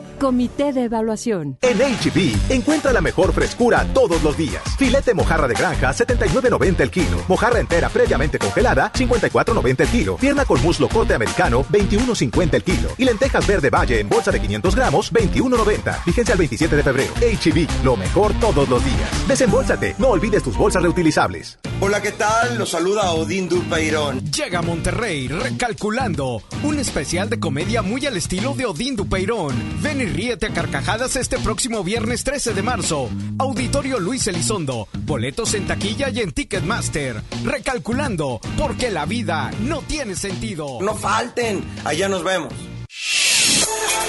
Comité 0.21 0.71
de 0.71 0.83
Evaluación. 0.83 1.57
En 1.63 1.79
HB, 1.79 2.51
encuentra 2.51 2.93
la 2.93 3.01
mejor 3.01 3.33
frescura 3.33 3.87
todos 3.91 4.21
los 4.21 4.37
días. 4.37 4.61
Filete 4.77 5.15
mojarra 5.15 5.47
de 5.47 5.55
granja, 5.55 5.89
79.90 5.89 6.79
el 6.79 6.91
kilo. 6.91 7.23
Mojarra 7.27 7.59
entera 7.59 7.89
previamente 7.89 8.37
congelada, 8.37 8.93
54.90 8.93 9.81
el 9.81 9.87
kilo. 9.87 10.17
Pierna 10.17 10.45
con 10.45 10.61
muslo 10.61 10.89
corte 10.89 11.15
americano, 11.15 11.63
21.50 11.63 12.53
el 12.53 12.63
kilo. 12.63 12.89
Y 12.99 13.05
lentejas 13.05 13.47
verde 13.47 13.71
valle 13.71 13.99
en 13.99 14.09
bolsa 14.09 14.29
de 14.29 14.39
500 14.39 14.75
gramos, 14.75 15.11
21.90. 15.11 16.05
Vigencia 16.05 16.33
al 16.33 16.37
27 16.37 16.75
de 16.75 16.83
febrero. 16.83 17.13
HB, 17.15 17.83
lo 17.83 17.97
mejor 17.97 18.31
todos 18.39 18.69
los 18.69 18.85
días. 18.85 19.27
Desembolsate, 19.27 19.95
no 19.97 20.09
olvides 20.09 20.43
tus 20.43 20.55
bolsas 20.55 20.83
reutilizables. 20.83 21.57
Hola, 21.83 21.99
¿qué 21.99 22.11
tal? 22.11 22.59
Los 22.59 22.69
saluda 22.69 23.11
Odín 23.13 23.49
Dupeirón. 23.49 24.19
Llega 24.31 24.59
a 24.59 24.61
Monterrey 24.61 25.27
recalculando. 25.27 26.43
Un 26.61 26.77
especial 26.77 27.27
de 27.27 27.39
comedia 27.39 27.81
muy 27.81 28.05
al 28.05 28.17
estilo 28.17 28.53
de 28.53 28.67
Odín 28.67 28.95
Dupeirón. 28.95 29.55
Ven 29.81 29.99
y 29.99 30.10
ríete 30.11 30.47
a 30.47 30.53
carcajadas 30.53 31.15
este 31.15 31.39
próximo 31.39 31.83
viernes 31.83 32.23
13 32.23 32.53
de 32.53 32.61
marzo. 32.61 33.09
Auditorio 33.39 33.99
Luis 33.99 34.27
Elizondo. 34.27 34.87
Boletos 34.93 35.53
en 35.53 35.65
taquilla 35.67 36.09
y 36.09 36.19
en 36.19 36.31
Ticketmaster. 36.31 37.21
Recalculando, 37.43 38.39
porque 38.57 38.91
la 38.91 39.05
vida 39.05 39.51
no 39.61 39.81
tiene 39.81 40.15
sentido. 40.15 40.79
No 40.81 40.95
falten, 40.95 41.63
allá 41.85 42.09
nos 42.09 42.23
vemos. 42.23 42.53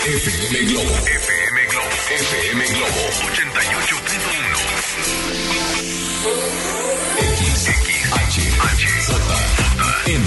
FM 0.04 0.66
Globo. 0.66 0.90
FM 0.90 1.66
Globo. 1.70 1.88
FM 2.10 2.66
Globo 2.66 3.02
88.1. 3.32 5.02
X, 7.18 7.68
H, 8.12 8.36
H, 8.62 8.82
J, 9.06 9.16
M, 10.06 10.26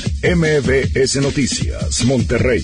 MBS 0.23 1.19
Noticias, 1.19 2.05
Monterrey. 2.05 2.63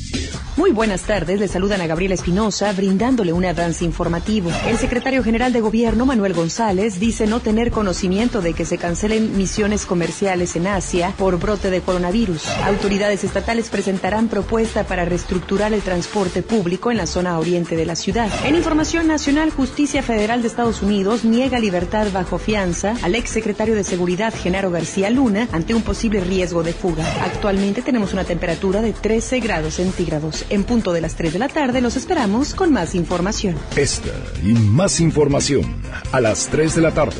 Muy 0.57 0.71
buenas 0.71 1.03
tardes, 1.03 1.39
le 1.39 1.47
saludan 1.47 1.81
a 1.81 1.87
Gabriela 1.87 2.15
Espinosa 2.15 2.73
brindándole 2.73 3.31
un 3.31 3.45
avance 3.45 3.85
informativo. 3.85 4.51
El 4.67 4.77
secretario 4.77 5.23
general 5.23 5.53
de 5.53 5.61
gobierno, 5.61 6.07
Manuel 6.07 6.33
González, 6.33 6.99
dice 6.99 7.27
no 7.27 7.41
tener 7.41 7.69
conocimiento 7.69 8.41
de 8.41 8.53
que 8.53 8.65
se 8.65 8.79
cancelen 8.79 9.37
misiones 9.37 9.85
comerciales 9.85 10.55
en 10.55 10.65
Asia 10.65 11.13
por 11.15 11.37
brote 11.37 11.69
de 11.69 11.81
coronavirus. 11.81 12.47
Autoridades 12.63 13.23
estatales 13.23 13.69
presentarán 13.69 14.29
propuesta 14.29 14.83
para 14.83 15.05
reestructurar 15.05 15.73
el 15.73 15.83
transporte 15.83 16.41
público 16.41 16.89
en 16.89 16.97
la 16.97 17.05
zona 17.05 17.37
oriente 17.37 17.75
de 17.75 17.85
la 17.85 17.95
ciudad. 17.95 18.31
En 18.43 18.55
información 18.55 19.07
nacional, 19.07 19.51
Justicia 19.51 20.01
Federal 20.01 20.41
de 20.41 20.47
Estados 20.47 20.81
Unidos 20.81 21.23
niega 21.23 21.59
libertad 21.59 22.07
bajo 22.11 22.39
fianza 22.39 22.95
al 23.03 23.13
exsecretario 23.13 23.75
de 23.75 23.83
Seguridad, 23.83 24.33
Genaro 24.33 24.71
García 24.71 25.11
Luna, 25.11 25.47
ante 25.51 25.75
un 25.75 25.83
posible 25.83 26.19
riesgo 26.19 26.63
de 26.63 26.73
fuga. 26.73 27.05
Actualmente 27.47 27.81
tenemos 27.81 28.11
una 28.11 28.25
temperatura 28.25 28.81
de 28.81 28.91
13 28.91 29.39
grados 29.39 29.75
centígrados. 29.75 30.43
En 30.49 30.65
punto 30.65 30.91
de 30.91 30.99
las 30.99 31.15
3 31.15 31.31
de 31.31 31.39
la 31.39 31.47
tarde 31.47 31.79
los 31.79 31.95
esperamos 31.95 32.53
con 32.53 32.73
más 32.73 32.93
información. 32.93 33.55
Esta 33.77 34.11
y 34.43 34.51
más 34.51 34.99
información 34.99 35.81
a 36.11 36.19
las 36.19 36.47
3 36.49 36.75
de 36.75 36.81
la 36.81 36.91
tarde 36.93 37.15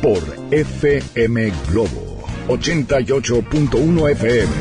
por 0.00 0.22
FM 0.52 1.52
Globo 1.68 2.22
88.1 2.46 4.12
FM. 4.12 4.52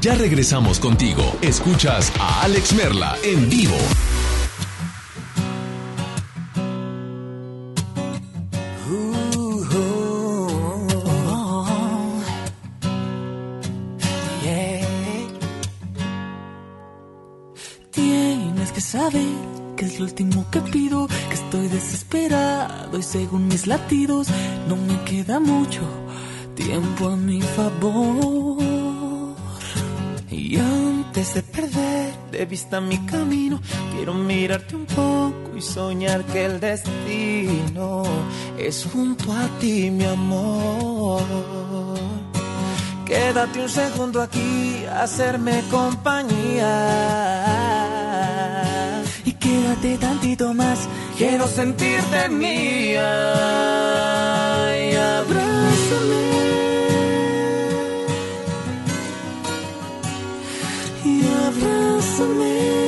Ya 0.00 0.14
regresamos 0.14 0.80
contigo. 0.80 1.22
Escuchas 1.42 2.10
a 2.18 2.44
Alex 2.44 2.72
Merla 2.72 3.18
en 3.22 3.50
vivo. 3.50 3.76
Que 19.10 19.84
es 19.84 20.00
lo 20.00 20.06
último 20.06 20.44
que 20.50 20.60
pido, 20.60 21.06
que 21.06 21.34
estoy 21.34 21.68
desesperado 21.68 22.98
y 22.98 23.02
según 23.04 23.46
mis 23.46 23.68
latidos 23.68 24.26
no 24.68 24.74
me 24.74 25.00
queda 25.04 25.38
mucho 25.38 25.82
tiempo 26.56 27.10
a 27.10 27.16
mi 27.16 27.40
favor. 27.40 28.58
Y 30.28 30.58
antes 30.58 31.34
de 31.34 31.42
perder 31.44 32.14
de 32.32 32.46
vista 32.46 32.80
mi 32.80 32.98
camino, 33.06 33.60
quiero 33.94 34.12
mirarte 34.12 34.74
un 34.74 34.86
poco 34.86 35.56
y 35.56 35.62
soñar 35.62 36.24
que 36.24 36.44
el 36.44 36.58
destino 36.58 38.02
es 38.58 38.88
junto 38.92 39.32
a 39.32 39.46
ti, 39.60 39.88
mi 39.88 40.04
amor. 40.04 41.22
Quédate 43.04 43.60
un 43.60 43.68
segundo 43.68 44.20
aquí, 44.20 44.84
hacerme 44.84 45.62
compañía. 45.70 47.45
Quédate 49.46 49.96
tantito 49.98 50.52
más, 50.54 50.88
quiero 51.16 51.46
sentirte 51.46 52.28
mía. 52.28 53.08
Y 54.90 54.96
abrázame. 54.96 56.24
Y 61.04 61.20
abrázame. 61.46 62.85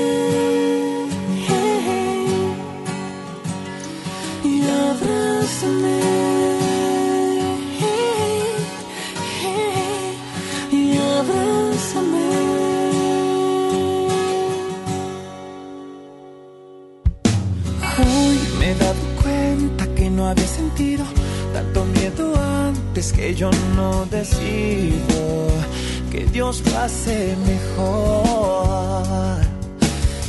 Tanto 21.52 21.84
miedo 21.86 22.32
antes 22.36 23.12
que 23.12 23.34
yo 23.34 23.50
no 23.74 24.06
decido 24.06 25.48
que 26.08 26.24
Dios 26.26 26.62
lo 26.66 26.78
hace 26.78 27.34
mejor. 27.52 29.38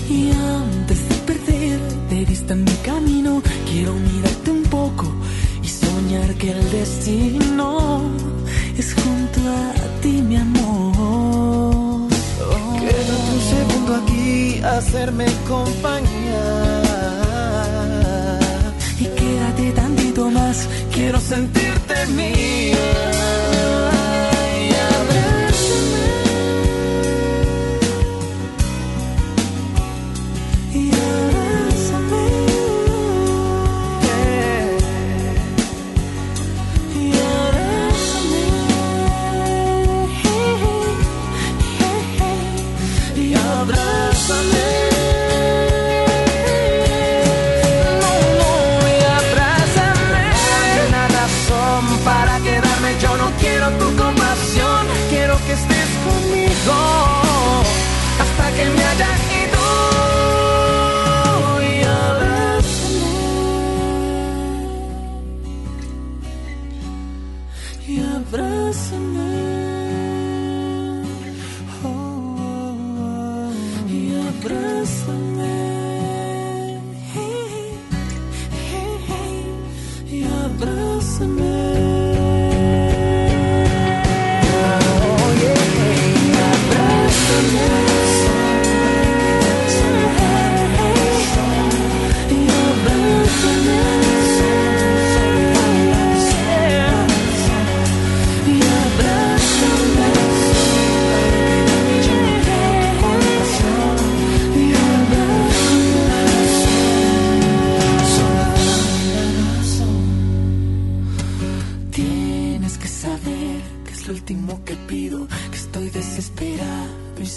Y 0.10 0.32
antes 0.32 1.08
de 1.08 1.16
perder 1.28 1.80
de 2.10 2.26
vista 2.26 2.56
mi 2.56 2.76
camino, 2.84 3.43
quiero 3.70 3.93
mirarte 3.93 4.50
un 4.50 4.64
poco 4.64 5.06
y 5.62 5.68
soñar 5.68 6.34
que 6.34 6.50
el 6.50 6.72
destino 6.72 8.02
es 8.76 8.95
junto 8.95 9.39
a 9.41 10.02
ti, 10.02 10.14
mi 10.24 10.38
amor. 10.38 12.10
Quédate 12.80 13.30
un 13.38 13.41
segundo 13.56 13.95
aquí, 14.02 14.62
hacerme 14.64 15.26
compañía. 15.47 16.69
Tantito 20.20 20.32
más, 20.32 20.68
quiero 20.94 21.20
sentirte 21.20 22.06
mía. 22.08 23.19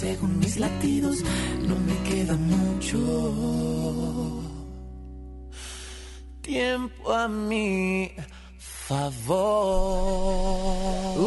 Según 0.03 0.39
mis 0.41 0.59
latidos 0.59 1.23
no 1.63 1.77
me 1.77 1.95
queda 2.03 2.35
mucho 2.35 2.99
tiempo 6.41 7.13
a 7.13 7.29
mi 7.29 8.11
favor. 8.89 9.29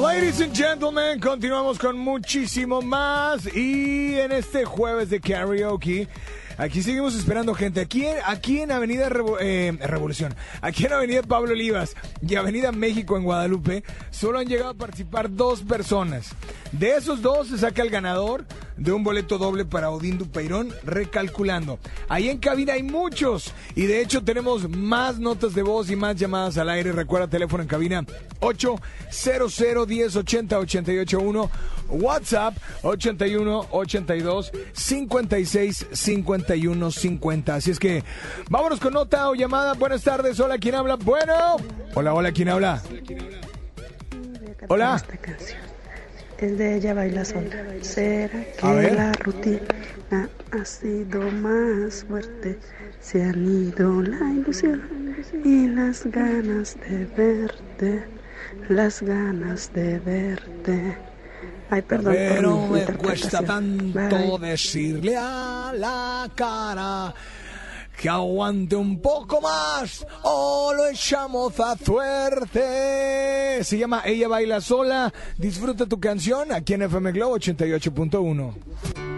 Ladies 0.02 0.42
and 0.42 0.54
gentlemen, 0.54 1.22
continuamos 1.22 1.80
con 1.80 1.98
muchísimo 1.98 2.82
más 2.82 3.48
y 3.56 4.20
en 4.20 4.34
este 4.34 4.66
jueves 4.66 5.10
de 5.10 5.22
karaoke. 5.22 6.10
Aquí 6.58 6.82
seguimos 6.82 7.16
esperando 7.16 7.54
gente. 7.54 7.82
Aquí, 7.82 8.06
aquí 8.26 8.62
en 8.62 8.72
Avenida 8.72 9.10
eh, 9.42 9.78
Revolución, 9.82 10.34
aquí 10.62 10.86
en 10.86 10.94
Avenida 10.94 11.22
Pablo 11.22 11.52
Olivas 11.52 11.96
y 12.26 12.36
Avenida 12.36 12.72
México 12.72 13.18
en 13.18 13.24
Guadalupe, 13.24 13.84
solo 14.10 14.40
han 14.40 14.48
llegado 14.48 14.70
a 14.70 14.74
participar 14.76 15.34
dos 15.34 15.62
personas. 15.62 16.30
De 16.72 16.92
esos 16.92 17.22
dos 17.22 17.50
se 17.50 17.58
saca 17.58 17.82
el 17.82 17.90
ganador 17.90 18.46
de 18.78 18.92
un 18.92 19.04
boleto 19.04 19.38
doble 19.38 19.66
para 19.66 19.90
Odín 19.90 20.18
Dupeirón, 20.18 20.74
recalculando. 20.84 21.80
Ahí 22.10 22.30
en 22.30 22.38
cabina 22.38 22.74
hay 22.74 22.84
muchos 22.84 23.54
y 23.76 23.86
de 23.86 24.02
hecho 24.02 24.24
tenemos 24.24 24.70
más 24.70 25.20
notas 25.20 25.56
de 25.56 25.64
voz 25.64 25.90
y 25.90 25.96
más 25.96 26.16
llamadas 26.16 26.58
al 26.58 26.70
aire. 26.70 26.92
Recuerda 26.92 27.28
teléfono 27.28 27.64
en 27.64 27.70
cabina 27.70 28.06
800 28.40 29.88
10 29.88 30.16
80 30.16 30.60
881 30.60 31.50
WhatsApp 31.90 32.58
81 32.82 33.68
82 33.72 34.52
56 34.74 35.88
51 35.92 36.45
50. 36.46 37.56
Así 37.56 37.72
es 37.72 37.80
que 37.80 38.04
vámonos 38.50 38.80
con 38.80 38.94
nota 38.94 39.30
o 39.30 39.36
llamada. 39.36 39.74
Buenas 39.74 40.04
tardes. 40.04 40.40
Hola, 40.40 40.58
¿quién 40.58 40.76
habla? 40.76 40.96
Bueno. 40.96 41.58
Hola, 41.94 42.14
hola, 42.14 42.32
¿quién 42.32 42.50
habla? 42.50 42.82
Hola. 44.68 45.04
Es 46.38 46.58
de 46.58 46.76
ella 46.76 46.94
baila 46.94 47.24
sola. 47.24 47.50
¿Será 47.82 48.44
que 48.62 48.92
la 48.92 49.12
rutina 49.14 50.30
ha 50.52 50.66
sido 50.66 51.32
más 51.32 52.04
fuerte? 52.04 52.60
Se 53.00 53.24
han 53.24 53.46
ido 53.46 54.02
la 54.02 54.32
ilusión 54.32 55.16
y 55.44 55.68
las 55.68 56.06
ganas 56.08 56.78
de 56.90 57.06
verte, 57.16 58.04
las 58.68 59.02
ganas 59.02 59.72
de 59.74 60.00
verte. 60.00 60.98
Ay, 61.70 61.82
perdón. 61.82 62.14
Pero 62.14 62.68
me 62.68 62.86
cuesta 62.86 63.42
tanto 63.42 64.38
decirle 64.38 65.16
a 65.18 65.72
la 65.76 66.30
cara 66.36 67.14
que 67.98 68.10
aguante 68.10 68.76
un 68.76 69.02
poco 69.02 69.42
más 69.42 70.06
o 70.24 70.74
lo 70.76 70.88
echamos 70.88 71.60
a 71.60 71.78
suerte. 71.78 73.64
Se 73.64 73.78
llama 73.78 74.02
Ella 74.06 74.28
Baila 74.28 74.62
Sola. 74.62 75.14
Disfruta 75.38 75.86
tu 75.86 76.00
canción 76.00 76.52
aquí 76.52 76.74
en 76.74 76.84
FM 76.84 77.12
Globo 77.14 77.38
88.1. 77.38 79.15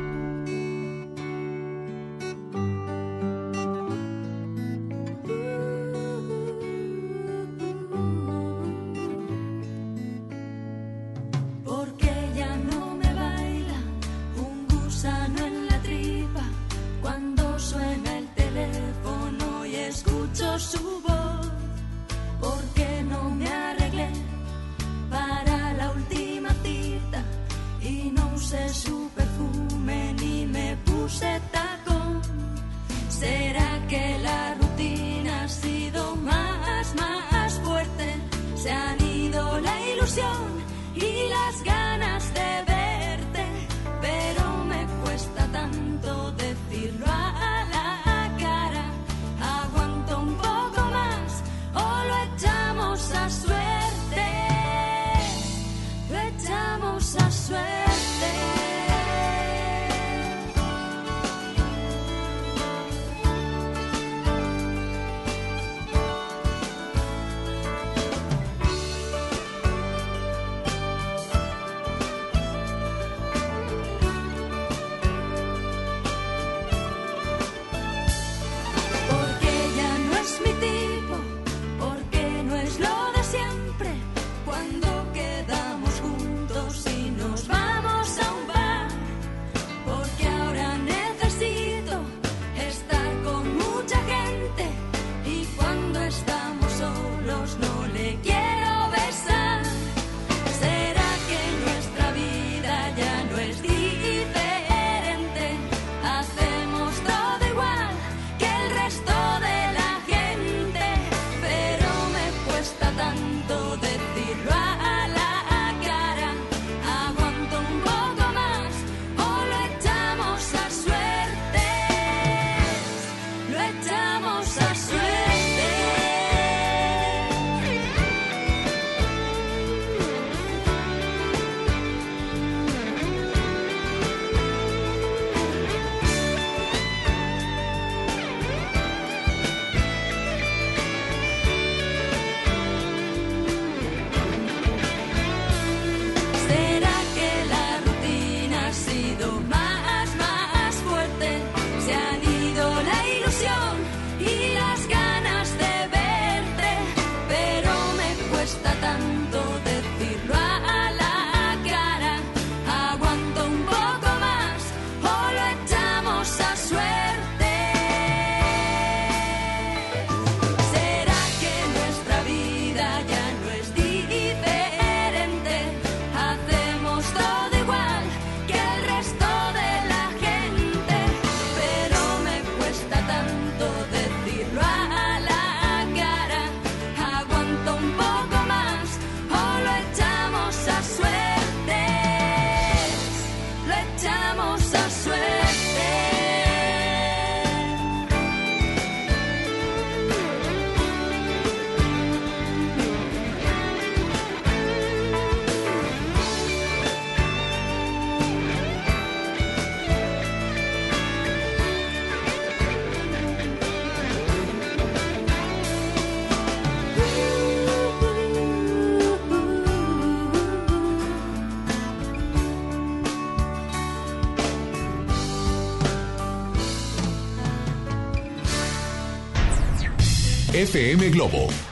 FM 230.67 231.09
Globo. 231.11 231.66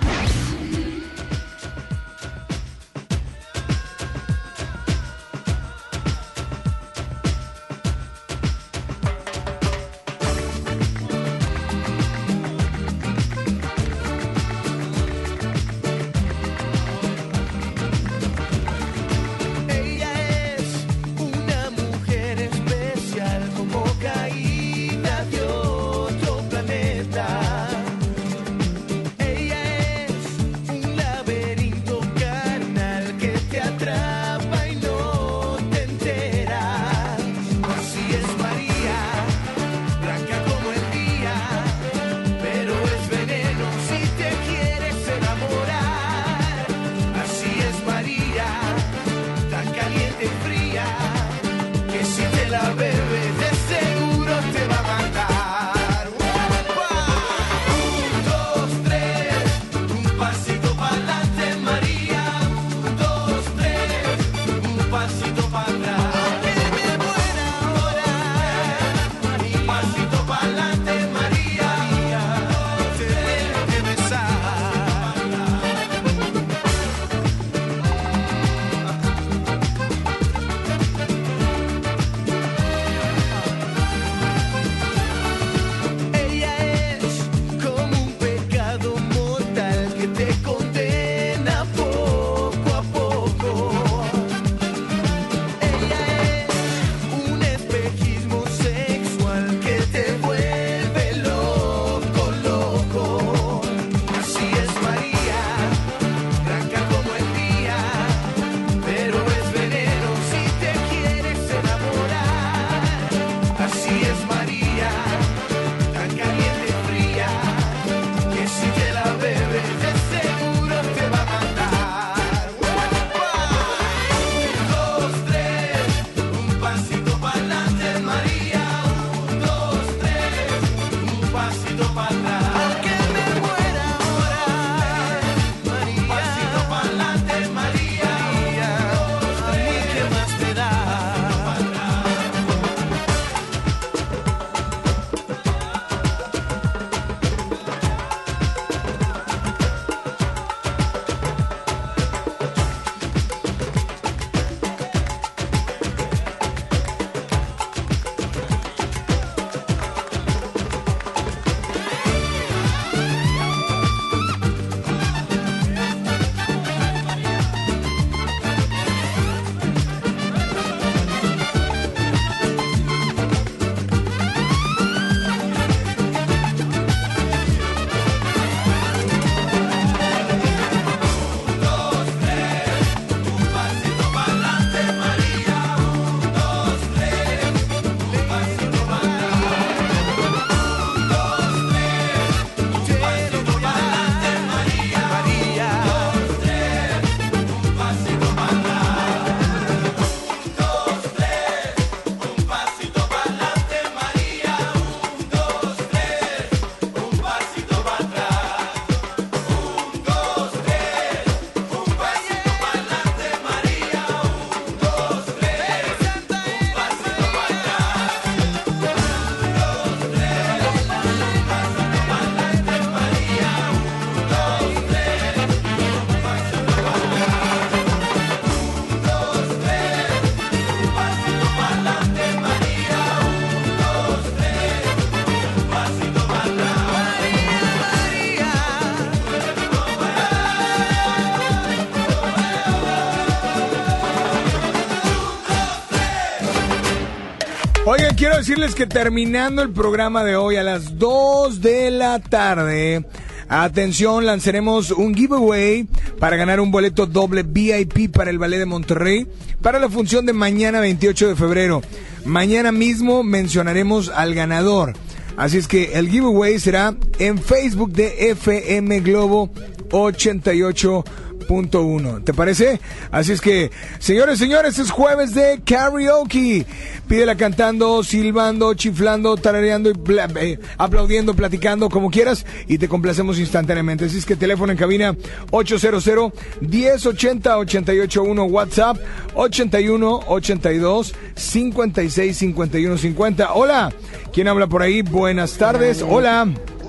Quiero 248.15 248.37
decirles 248.37 248.75
que 248.75 248.85
terminando 248.87 249.61
el 249.61 249.71
programa 249.71 250.23
de 250.23 250.37
hoy 250.37 250.55
a 250.55 250.63
las 250.63 250.97
2 250.97 251.61
de 251.61 251.91
la 251.91 252.19
tarde, 252.19 253.05
atención, 253.49 254.25
lanzaremos 254.25 254.91
un 254.91 255.13
giveaway 255.13 255.85
para 256.19 256.37
ganar 256.37 256.61
un 256.61 256.71
boleto 256.71 257.07
doble 257.07 257.43
VIP 257.43 258.09
para 258.11 258.29
el 258.29 258.39
Ballet 258.39 258.59
de 258.59 258.65
Monterrey 258.65 259.27
para 259.61 259.79
la 259.79 259.89
función 259.89 260.25
de 260.25 260.31
mañana 260.33 260.79
28 260.79 261.27
de 261.29 261.35
febrero. 261.35 261.81
Mañana 262.23 262.71
mismo 262.71 263.23
mencionaremos 263.23 264.09
al 264.09 264.33
ganador. 264.33 264.93
Así 265.35 265.57
es 265.57 265.67
que 265.67 265.91
el 265.93 266.09
giveaway 266.09 266.57
será 266.59 266.95
en 267.19 267.37
Facebook 267.37 267.91
de 267.91 268.29
FM 268.29 269.01
Globo 269.01 269.51
88.1. 269.89 272.23
¿Te 272.23 272.33
parece? 272.33 272.79
Así 273.11 273.33
es 273.33 273.41
que, 273.41 273.69
señores, 273.99 274.39
señores, 274.39 274.79
es 274.79 274.89
jueves 274.89 275.35
de 275.35 275.61
karaoke. 275.65 276.65
Pídela 277.07 277.35
cantando, 277.35 278.03
silbando, 278.03 278.73
chiflando, 278.73 279.37
tarareando, 279.37 279.89
y 279.91 279.93
eh, 280.39 280.59
aplaudiendo, 280.77 281.33
platicando, 281.35 281.89
como 281.89 282.09
quieras, 282.09 282.45
y 282.67 282.77
te 282.77 282.87
complacemos 282.87 283.37
instantáneamente. 283.39 284.05
Así 284.05 284.17
es 284.17 284.25
que 284.25 284.35
teléfono 284.35 284.71
en 284.71 284.77
cabina 284.77 285.15
800 285.51 286.33
1080 286.61 287.57
881 287.57 288.43
WhatsApp 288.45 288.97
81 289.35 290.19
82 290.27 291.15
56 291.35 292.37
51 292.37 292.97
50. 292.97 293.53
Hola, 293.53 293.93
¿quién 294.33 294.47
habla 294.47 294.67
por 294.67 294.81
ahí? 294.81 295.01
Buenas 295.01 295.53
tardes. 295.53 296.03
Hola. 296.07 296.47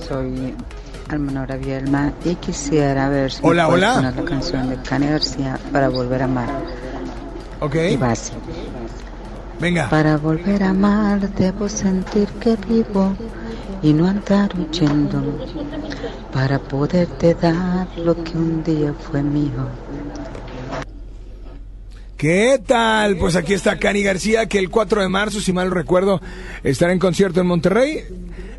Soy 0.08 0.54
Almanora 1.08 1.56
Bielma 1.56 2.12
y 2.24 2.34
quisiera 2.36 3.08
ver 3.08 3.32
si 3.32 3.40
Hola, 3.42 3.68
me 3.68 3.74
hola. 3.74 3.94
poner 3.94 4.16
la 4.16 4.24
canción 4.24 4.70
de 4.70 4.76
Cani 4.82 5.06
García 5.08 5.58
para 5.72 5.88
volver 5.88 6.22
a 6.22 6.24
amar. 6.24 6.48
Ok. 7.60 7.74
Y 7.74 8.02
así. 8.02 8.32
Venga. 9.60 9.88
Para 9.88 10.16
volver 10.16 10.62
a 10.62 10.70
amar 10.70 11.32
debo 11.34 11.68
sentir 11.68 12.28
que 12.40 12.56
vivo 12.68 13.16
y 13.82 13.92
no 13.92 14.06
andar 14.06 14.50
huyendo. 14.58 15.46
Para 16.32 16.58
poderte 16.58 17.34
dar 17.34 17.88
lo 17.98 18.22
que 18.22 18.36
un 18.36 18.62
día 18.62 18.92
fue 18.92 19.22
mío. 19.22 19.68
¿Qué 22.16 22.58
tal? 22.66 23.16
Pues 23.18 23.36
aquí 23.36 23.52
está 23.52 23.78
Cani 23.78 24.02
García, 24.02 24.46
que 24.46 24.58
el 24.58 24.70
4 24.70 25.02
de 25.02 25.08
marzo, 25.08 25.40
si 25.40 25.52
mal 25.52 25.70
recuerdo, 25.70 26.20
estará 26.64 26.92
en 26.92 26.98
concierto 26.98 27.40
en 27.42 27.46
Monterrey. 27.46 28.04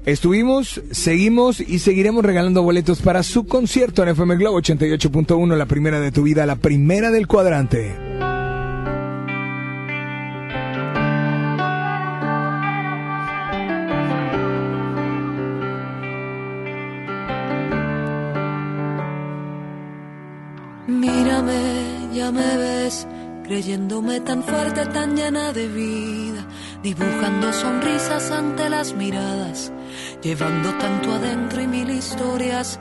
Estuvimos, 0.06 0.82
seguimos 0.92 1.60
y 1.60 1.80
seguiremos 1.80 2.24
regalando 2.24 2.62
boletos 2.62 3.02
para 3.02 3.24
su 3.24 3.48
concierto 3.48 4.04
en 4.04 4.10
FM 4.10 4.38
Globo 4.38 4.62
88.1, 4.62 5.58
la 5.58 5.66
primera 5.66 6.00
de 6.00 6.12
tu 6.12 6.22
vida, 6.24 6.46
la 6.46 6.56
primera 6.56 7.10
del 7.10 7.28
cuadrante. 7.28 7.96
Creyéndome 23.48 24.20
tan 24.20 24.44
fuerte, 24.44 24.86
tan 24.88 25.16
llena 25.16 25.54
de 25.54 25.68
vida, 25.70 26.46
dibujando 26.84 27.54
sonrisas 27.54 28.30
ante 28.30 28.70
las 28.70 28.94
miradas, 28.94 29.72
llevando 30.22 30.74
tanto 30.74 31.14
adentro 31.14 31.62
y 31.62 31.68
mil 31.68 31.90
historias 31.90 32.80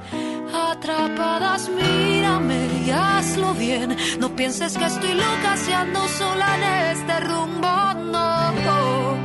atrapadas. 0.53 1.71
Mírame 1.71 2.67
y 2.85 2.91
hazlo 2.91 3.55
bien, 3.55 3.97
no 4.19 4.35
pienses 4.35 4.77
que 4.77 4.87
estoy 4.87 5.15
loca 5.15 5.57
si 5.57 5.73
ando 5.73 6.07
sola 6.09 6.57
en 6.57 6.63
este 6.97 7.21
rumbo, 7.21 7.95
no. 8.13 9.17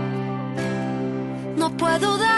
No 1.57 1.77
puedo 1.77 2.17
dar 2.17 2.30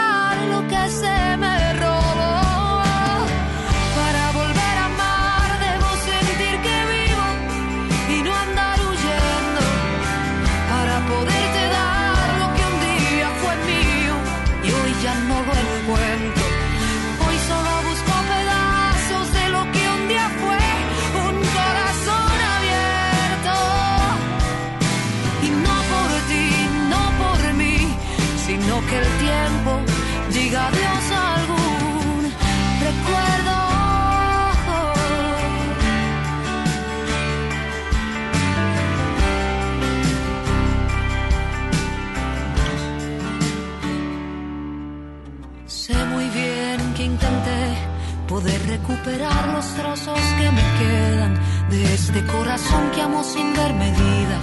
recuperar 49.04 49.48
los 49.48 49.66
trozos 49.74 50.20
que 50.38 50.50
me 50.50 50.62
quedan 50.78 51.34
de 51.68 51.94
este 51.94 52.24
corazón 52.26 52.90
que 52.94 53.02
amo 53.02 53.22
sin 53.22 53.52
ver 53.52 53.74
medida 53.74 54.38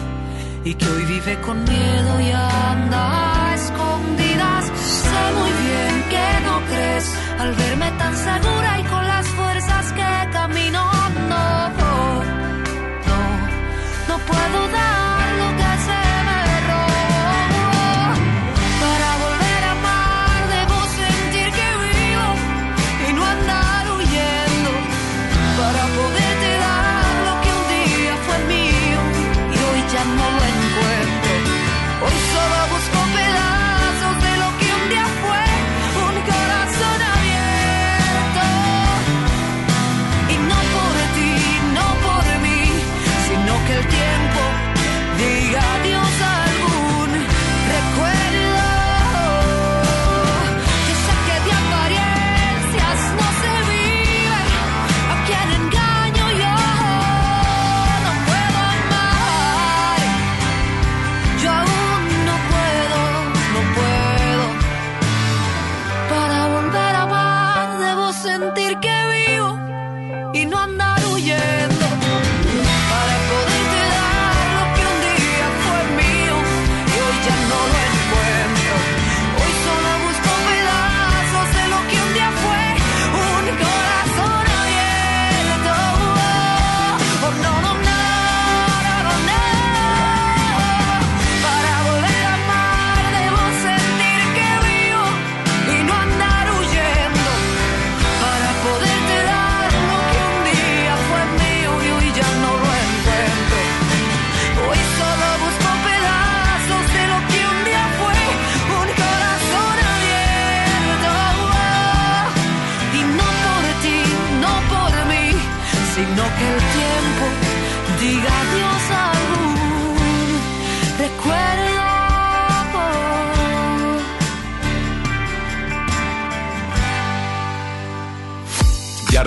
y 0.63 0.75
que 0.75 0.87
hoy 0.87 1.05
vive 1.05 1.41
con 1.41 1.63
miedo 1.63 2.21
y 2.21 2.31
anda 2.31 3.49
a 3.49 3.55
escondidas. 3.55 4.65
Sé 4.65 5.23
muy 5.39 5.51
bien 5.65 6.03
que 6.09 6.45
no 6.45 6.61
crees 6.69 7.15
al 7.39 7.53
verme 7.55 7.91
tan 7.97 8.15
segura 8.15 8.79
y 8.79 8.83
con 8.83 9.07
las 9.07 9.27
fuerzas 9.29 9.93
que 9.93 10.31
camino. 10.31 10.91
No, 11.29 11.69
no, 13.07 13.19
no 14.09 14.17
puedo 14.29 14.70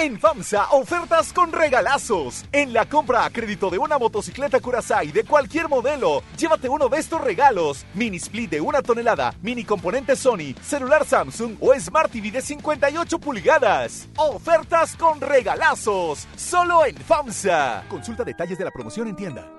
En 0.00 0.18
FAMSA, 0.18 0.68
ofertas 0.70 1.30
con 1.30 1.52
regalazos. 1.52 2.46
En 2.52 2.72
la 2.72 2.88
compra 2.88 3.26
a 3.26 3.28
crédito 3.28 3.68
de 3.68 3.76
una 3.76 3.98
motocicleta 3.98 4.58
Curaçao 4.58 5.12
de 5.12 5.24
cualquier 5.24 5.68
modelo, 5.68 6.22
llévate 6.38 6.70
uno 6.70 6.88
de 6.88 6.96
estos 6.96 7.20
regalos. 7.20 7.84
Mini 7.92 8.16
split 8.16 8.50
de 8.50 8.62
una 8.62 8.80
tonelada, 8.80 9.34
mini 9.42 9.62
componente 9.62 10.16
Sony, 10.16 10.54
celular 10.62 11.04
Samsung 11.04 11.56
o 11.60 11.78
Smart 11.78 12.10
TV 12.10 12.30
de 12.30 12.40
58 12.40 13.18
pulgadas. 13.18 14.08
Ofertas 14.16 14.96
con 14.96 15.20
regalazos. 15.20 16.26
Solo 16.34 16.86
en 16.86 16.96
FAMSA. 16.96 17.84
Consulta 17.90 18.24
detalles 18.24 18.56
de 18.56 18.64
la 18.64 18.70
promoción 18.70 19.06
en 19.08 19.16
tienda. 19.16 19.52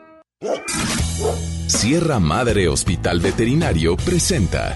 Sierra 1.67 2.19
Madre 2.19 2.67
Hospital 2.67 3.19
Veterinario 3.19 3.95
presenta. 3.95 4.75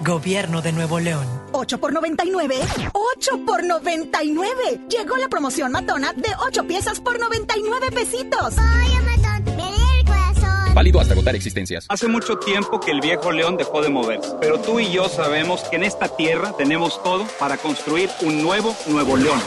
Gobierno 0.00 0.62
de 0.62 0.72
Nuevo 0.72 0.98
León. 0.98 1.26
8 1.52 1.78
por 1.78 1.92
99. 1.92 2.56
8 2.92 3.30
por 3.46 3.62
99. 3.64 4.54
Llegó 4.88 5.16
la 5.18 5.28
promoción 5.28 5.72
matona 5.72 6.14
de 6.14 6.30
8 6.46 6.66
piezas 6.66 7.00
por 7.00 7.18
99 7.18 7.90
pesitos. 7.92 8.54
Oye, 8.56 9.00
matón, 9.02 9.56
me 9.56 9.70
lee 9.70 9.98
el 9.98 10.06
corazón. 10.06 10.74
Válido 10.74 11.00
hasta 11.00 11.12
agotar 11.12 11.34
existencias. 11.36 11.84
Hace 11.88 12.08
mucho 12.08 12.38
tiempo 12.38 12.80
que 12.80 12.92
el 12.92 13.00
viejo 13.02 13.30
león 13.30 13.58
dejó 13.58 13.82
de 13.82 13.90
moverse, 13.90 14.30
pero 14.40 14.58
tú 14.58 14.80
y 14.80 14.90
yo 14.90 15.08
sabemos 15.10 15.62
que 15.64 15.76
en 15.76 15.84
esta 15.84 16.08
tierra 16.08 16.54
tenemos 16.56 17.02
todo 17.02 17.26
para 17.38 17.58
construir 17.58 18.08
un 18.22 18.42
nuevo 18.42 18.74
Nuevo 18.86 19.18
León. 19.18 19.40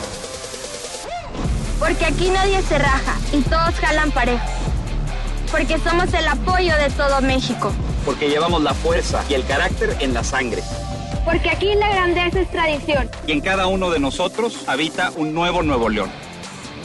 Porque 1.80 2.06
aquí 2.06 2.30
nadie 2.30 2.62
se 2.62 2.78
raja 2.78 3.18
y 3.32 3.42
todos 3.42 3.74
jalan 3.82 4.12
parejo. 4.12 4.46
Porque 5.52 5.80
somos 5.80 6.14
el 6.14 6.28
apoyo 6.28 6.76
de 6.78 6.90
todo 6.92 7.22
México. 7.22 7.74
Porque 8.06 8.30
llevamos 8.30 8.62
la 8.62 8.74
fuerza 8.74 9.24
y 9.30 9.34
el 9.34 9.46
carácter 9.46 9.96
en 10.00 10.14
la 10.14 10.24
sangre. 10.24 10.62
Porque 11.26 11.50
aquí 11.50 11.74
la 11.76 11.90
grandeza 11.90 12.42
es 12.42 12.52
tradición. 12.52 13.10
Y 13.28 13.32
en 13.32 13.42
cada 13.42 13.68
uno 13.68 13.90
de 13.90 14.00
nosotros 14.00 14.64
habita 14.68 15.12
un 15.16 15.34
nuevo 15.34 15.64
Nuevo 15.64 15.90
León. 15.90 16.12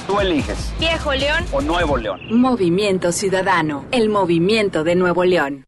Tú 0.07 0.21
eliges. 0.21 0.73
Viejo 0.81 1.13
León 1.13 1.45
o 1.53 1.61
Nuevo 1.61 1.97
León. 1.99 2.21
Movimiento 2.31 3.13
Ciudadano. 3.13 3.85
El 3.91 4.09
movimiento 4.09 4.83
de 4.83 4.95
Nuevo 4.95 5.25
León. 5.25 5.68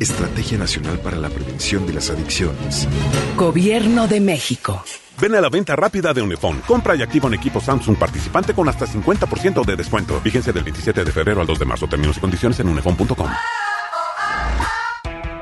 Estrategia 0.00 0.56
Nacional 0.56 0.98
para 1.00 1.18
la 1.18 1.28
Prevención 1.28 1.86
de 1.86 1.92
las 1.92 2.08
Adicciones. 2.08 2.88
Gobierno 3.36 4.08
de 4.08 4.18
México. 4.18 4.82
Ven 5.20 5.34
a 5.34 5.42
la 5.42 5.50
venta 5.50 5.76
rápida 5.76 6.14
de 6.14 6.22
Unifón. 6.22 6.62
Compra 6.66 6.96
y 6.96 7.02
activa 7.02 7.26
un 7.26 7.34
equipo 7.34 7.60
Samsung 7.60 7.98
participante 7.98 8.54
con 8.54 8.66
hasta 8.66 8.86
50% 8.86 9.62
de 9.62 9.76
descuento. 9.76 10.18
Vigencia 10.22 10.54
del 10.54 10.64
27 10.64 11.04
de 11.04 11.12
febrero 11.12 11.42
al 11.42 11.46
2 11.46 11.58
de 11.58 11.64
marzo. 11.66 11.86
Términos 11.86 12.16
y 12.16 12.20
condiciones 12.20 12.58
en 12.60 12.68
unifón.com. 12.70 13.28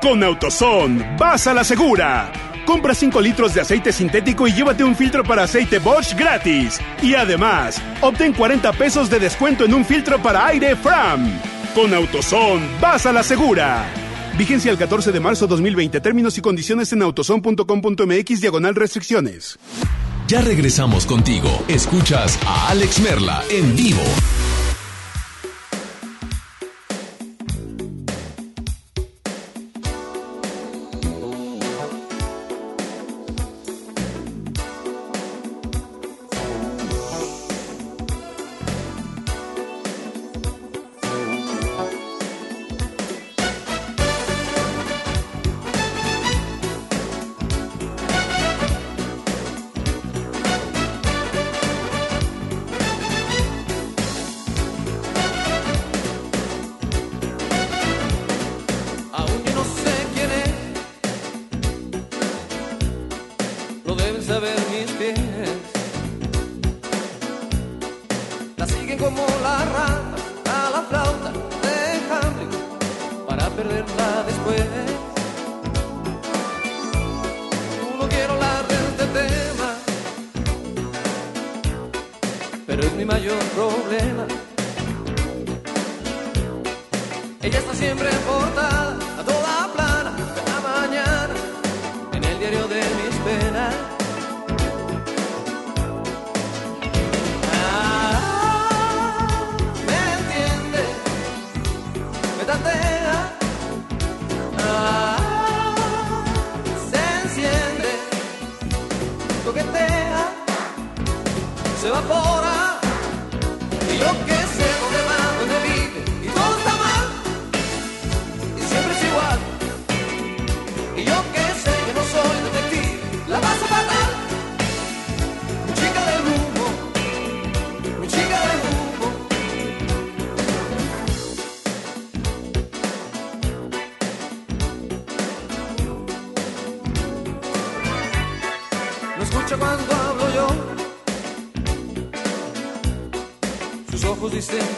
Con 0.01 0.23
AutoZone, 0.23 1.15
vas 1.17 1.47
a 1.47 1.53
la 1.53 1.63
segura. 1.63 2.29
Compra 2.65 2.93
5 2.93 3.21
litros 3.21 3.53
de 3.53 3.61
aceite 3.61 3.93
sintético 3.93 4.45
y 4.45 4.51
llévate 4.51 4.83
un 4.83 4.95
filtro 4.95 5.23
para 5.23 5.43
aceite 5.43 5.79
Bosch 5.79 6.13
gratis. 6.15 6.81
Y 7.01 7.15
además, 7.15 7.81
obtén 8.01 8.33
40 8.33 8.73
pesos 8.73 9.09
de 9.09 9.19
descuento 9.19 9.63
en 9.63 9.73
un 9.73 9.85
filtro 9.85 10.21
para 10.21 10.47
aire 10.47 10.75
Fram. 10.75 11.31
Con 11.73 11.93
AutoZone, 11.93 12.67
vas 12.81 13.05
a 13.05 13.13
la 13.13 13.23
segura. 13.23 13.98
Vigencia 14.39 14.71
el 14.71 14.77
14 14.77 15.11
de 15.11 15.19
marzo 15.19 15.47
2020. 15.47 15.99
Términos 15.99 16.37
y 16.37 16.41
condiciones 16.41 16.93
en 16.93 17.01
autoson.com.mx 17.01 18.39
diagonal 18.39 18.73
restricciones. 18.73 19.59
Ya 20.29 20.39
regresamos 20.39 21.05
contigo. 21.05 21.49
Escuchas 21.67 22.39
a 22.45 22.69
Alex 22.69 23.01
Merla 23.01 23.43
en 23.49 23.75
vivo. 23.75 24.01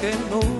que 0.02 0.16
no 0.32 0.51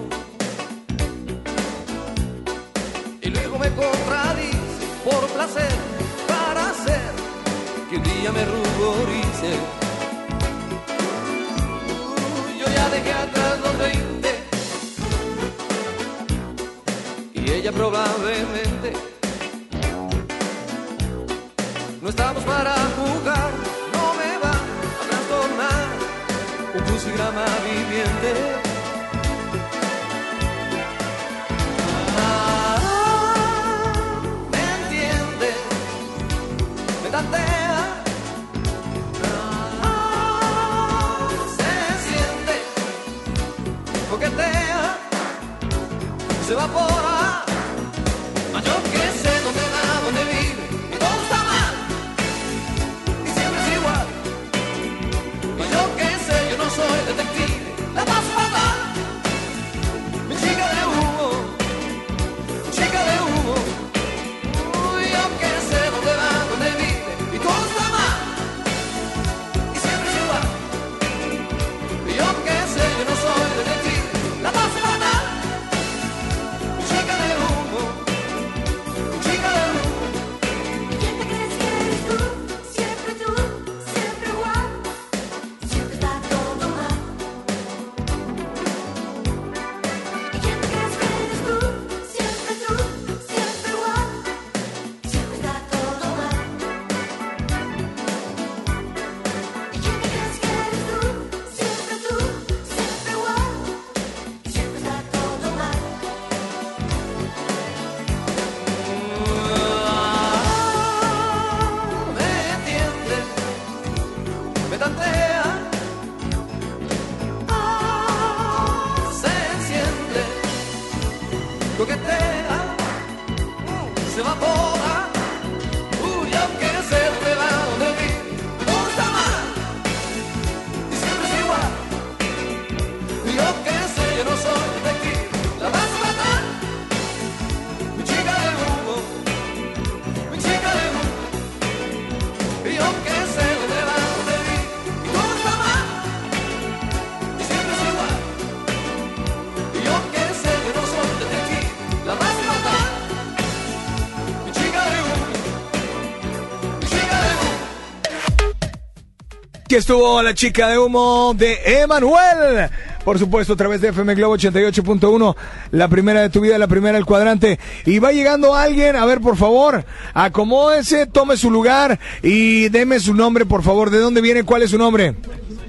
Aquí 159.72 159.78
estuvo 159.78 160.22
la 160.22 160.34
chica 160.34 160.68
de 160.68 160.78
humo 160.78 161.34
de 161.34 161.58
Emanuel. 161.82 162.70
Por 163.06 163.18
supuesto, 163.18 163.54
a 163.54 163.56
través 163.56 163.80
de 163.80 163.88
FM 163.88 164.16
Globo 164.16 164.36
88.1, 164.36 165.34
la 165.72 165.88
primera 165.88 166.20
de 166.20 166.30
tu 166.30 166.42
vida, 166.42 166.58
la 166.58 166.68
primera 166.68 166.98
del 166.98 167.06
cuadrante. 167.06 167.58
Y 167.86 168.00
va 168.00 168.12
llegando 168.12 168.54
alguien, 168.54 168.98
a 168.98 169.06
ver, 169.06 169.22
por 169.22 169.38
favor, 169.38 169.86
acomódese, 170.14 171.08
tome 171.08 171.38
su 171.38 171.50
lugar 171.50 172.02
y 172.22 172.68
deme 172.68 173.00
su 173.00 173.14
nombre, 173.14 173.46
por 173.46 173.64
favor. 173.64 173.92
¿De 173.92 174.00
dónde 174.00 174.20
viene? 174.20 174.44
¿Cuál 174.44 174.64
es 174.64 174.72
su 174.72 174.78
nombre? 174.78 175.16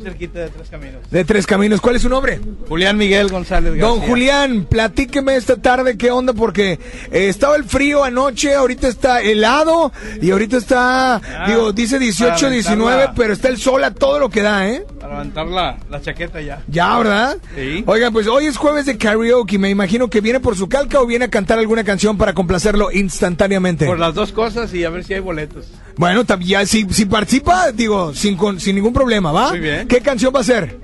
cerquita 0.03 0.41
de 0.41 0.49
Tres 0.51 0.69
Caminos. 0.69 1.11
De 1.11 1.25
Tres 1.25 1.47
Caminos. 1.47 1.81
¿Cuál 1.81 1.97
es 1.97 2.03
su 2.03 2.09
nombre? 2.09 2.41
Julián 2.69 2.97
Miguel 2.97 3.29
González 3.29 3.79
Don 3.79 4.01
Julián, 4.01 4.65
platíqueme 4.65 5.37
esta 5.37 5.57
tarde 5.57 5.97
qué 5.97 6.11
onda, 6.11 6.33
porque 6.33 6.73
eh, 7.11 7.29
estaba 7.29 7.57
el 7.57 7.65
frío 7.65 8.05
anoche, 8.05 8.55
ahorita 8.55 8.89
está 8.89 9.21
helado 9.21 9.93
y 10.21 10.31
ahorita 10.31 10.57
está, 10.57 11.17
ah, 11.17 11.45
digo, 11.47 11.73
dice 11.73 11.99
18, 11.99 12.51
19, 12.51 13.11
pero 13.17 13.33
está 13.33 13.49
el 13.49 13.59
sol 13.59 13.85
a 13.85 13.93
todo 13.93 14.19
lo 14.19 14.29
que 14.29 14.43
da, 14.43 14.69
¿eh? 14.69 14.85
Para 15.03 15.15
levantar 15.15 15.49
la, 15.49 15.79
la, 15.91 16.01
chaqueta 16.01 16.41
ya. 16.41 16.63
Ya, 16.69 16.97
¿verdad? 16.97 17.37
Sí. 17.57 17.83
Oigan, 17.89 18.13
pues 18.13 18.29
hoy 18.29 18.47
es 18.47 18.57
jueves 18.57 18.87
de 18.87 18.97
karaoke. 18.97 19.59
Me 19.59 19.69
imagino 19.69 20.09
que 20.09 20.21
viene 20.21 20.39
por 20.39 20.57
su 20.57 20.69
calca 20.69 21.01
o 21.01 21.07
viene 21.07 21.25
a 21.25 21.29
cantar 21.29 21.59
alguna 21.59 21.83
canción 21.83 22.17
para 22.17 22.35
complacerlo 22.35 22.93
instantáneamente. 22.93 23.85
Por 23.85 23.99
las 23.99 24.15
dos 24.15 24.31
cosas 24.31 24.73
y 24.73 24.85
a 24.85 24.91
ver 24.91 25.03
si 25.03 25.15
hay 25.15 25.19
boletos. 25.19 25.67
Bueno, 25.97 26.23
ya, 26.39 26.65
si, 26.67 26.85
participa, 27.07 27.73
digo, 27.73 28.15
sin, 28.15 28.37
con, 28.37 28.61
sin 28.61 28.77
ningún 28.77 28.93
problema, 28.93 29.33
¿va? 29.33 29.51
Muy 29.51 29.59
bien. 29.59 29.89
¿Qué 29.89 30.01
canción 30.01 30.33
va 30.33 30.39
a 30.39 30.45
ser? 30.45 30.79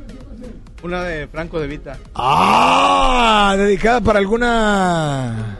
Una 0.83 1.05
de 1.05 1.29
Franco 1.29 1.61
de 1.61 1.69
Vita. 1.69 1.97
¡Ah! 2.17 3.55
Dedicada 3.57 4.01
para 4.01 4.19
alguna... 4.19 5.59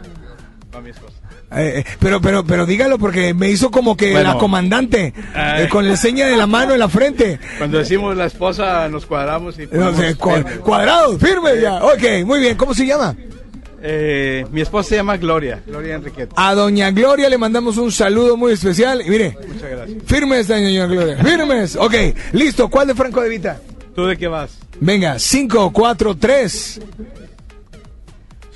Para 0.69 0.83
mi 0.83 0.89
esposa. 0.89 1.08
Eh, 1.51 1.79
eh, 1.79 1.85
pero, 1.99 2.21
pero, 2.21 2.43
pero 2.43 2.65
dígalo 2.65 2.99
porque 2.99 3.33
me 3.33 3.49
hizo 3.49 3.71
como 3.71 3.97
que 3.97 4.11
bueno, 4.11 4.33
la 4.33 4.39
comandante 4.39 5.13
eh, 5.35 5.67
con 5.69 5.87
la 5.87 5.97
seña 5.97 6.27
de 6.27 6.35
la 6.37 6.45
mano 6.45 6.73
en 6.73 6.79
la 6.79 6.89
frente. 6.89 7.39
Cuando 7.57 7.79
decimos 7.79 8.15
la 8.15 8.25
esposa 8.25 8.87
nos 8.87 9.05
cuadramos 9.05 9.57
y 9.57 9.67
no 9.71 9.91
cuadrados, 10.63 11.19
firme 11.19 11.59
ya. 11.61 11.83
Ok, 11.83 12.25
muy 12.25 12.39
bien. 12.39 12.55
¿Cómo 12.55 12.73
se 12.73 12.85
llama? 12.85 13.15
mi 14.51 14.59
esposa 14.59 14.89
se 14.89 14.95
llama 14.97 15.15
Gloria, 15.15 15.63
Gloria 15.65 15.95
Enriqueta. 15.95 16.33
A 16.35 16.53
doña 16.53 16.91
Gloria 16.91 17.29
le 17.29 17.37
mandamos 17.37 17.77
un 17.77 17.91
saludo 17.91 18.35
muy 18.35 18.51
especial. 18.51 19.01
Y 19.05 19.09
mire, 19.09 19.37
Muchas 19.47 19.69
gracias. 19.69 20.03
firmes, 20.05 20.47
doña 20.47 20.85
Gloria, 20.85 21.17
firmes. 21.23 21.75
Ok, 21.77 21.95
listo. 22.33 22.69
¿Cuál 22.69 22.87
de 22.87 22.95
Franco 22.95 23.21
de 23.21 23.29
Vita? 23.29 23.59
¿Tú 23.95 24.05
de 24.05 24.17
qué 24.17 24.27
vas? 24.27 24.59
Venga, 24.81 25.17
5, 25.17 25.71
4, 25.71 26.15
3. 26.15 26.81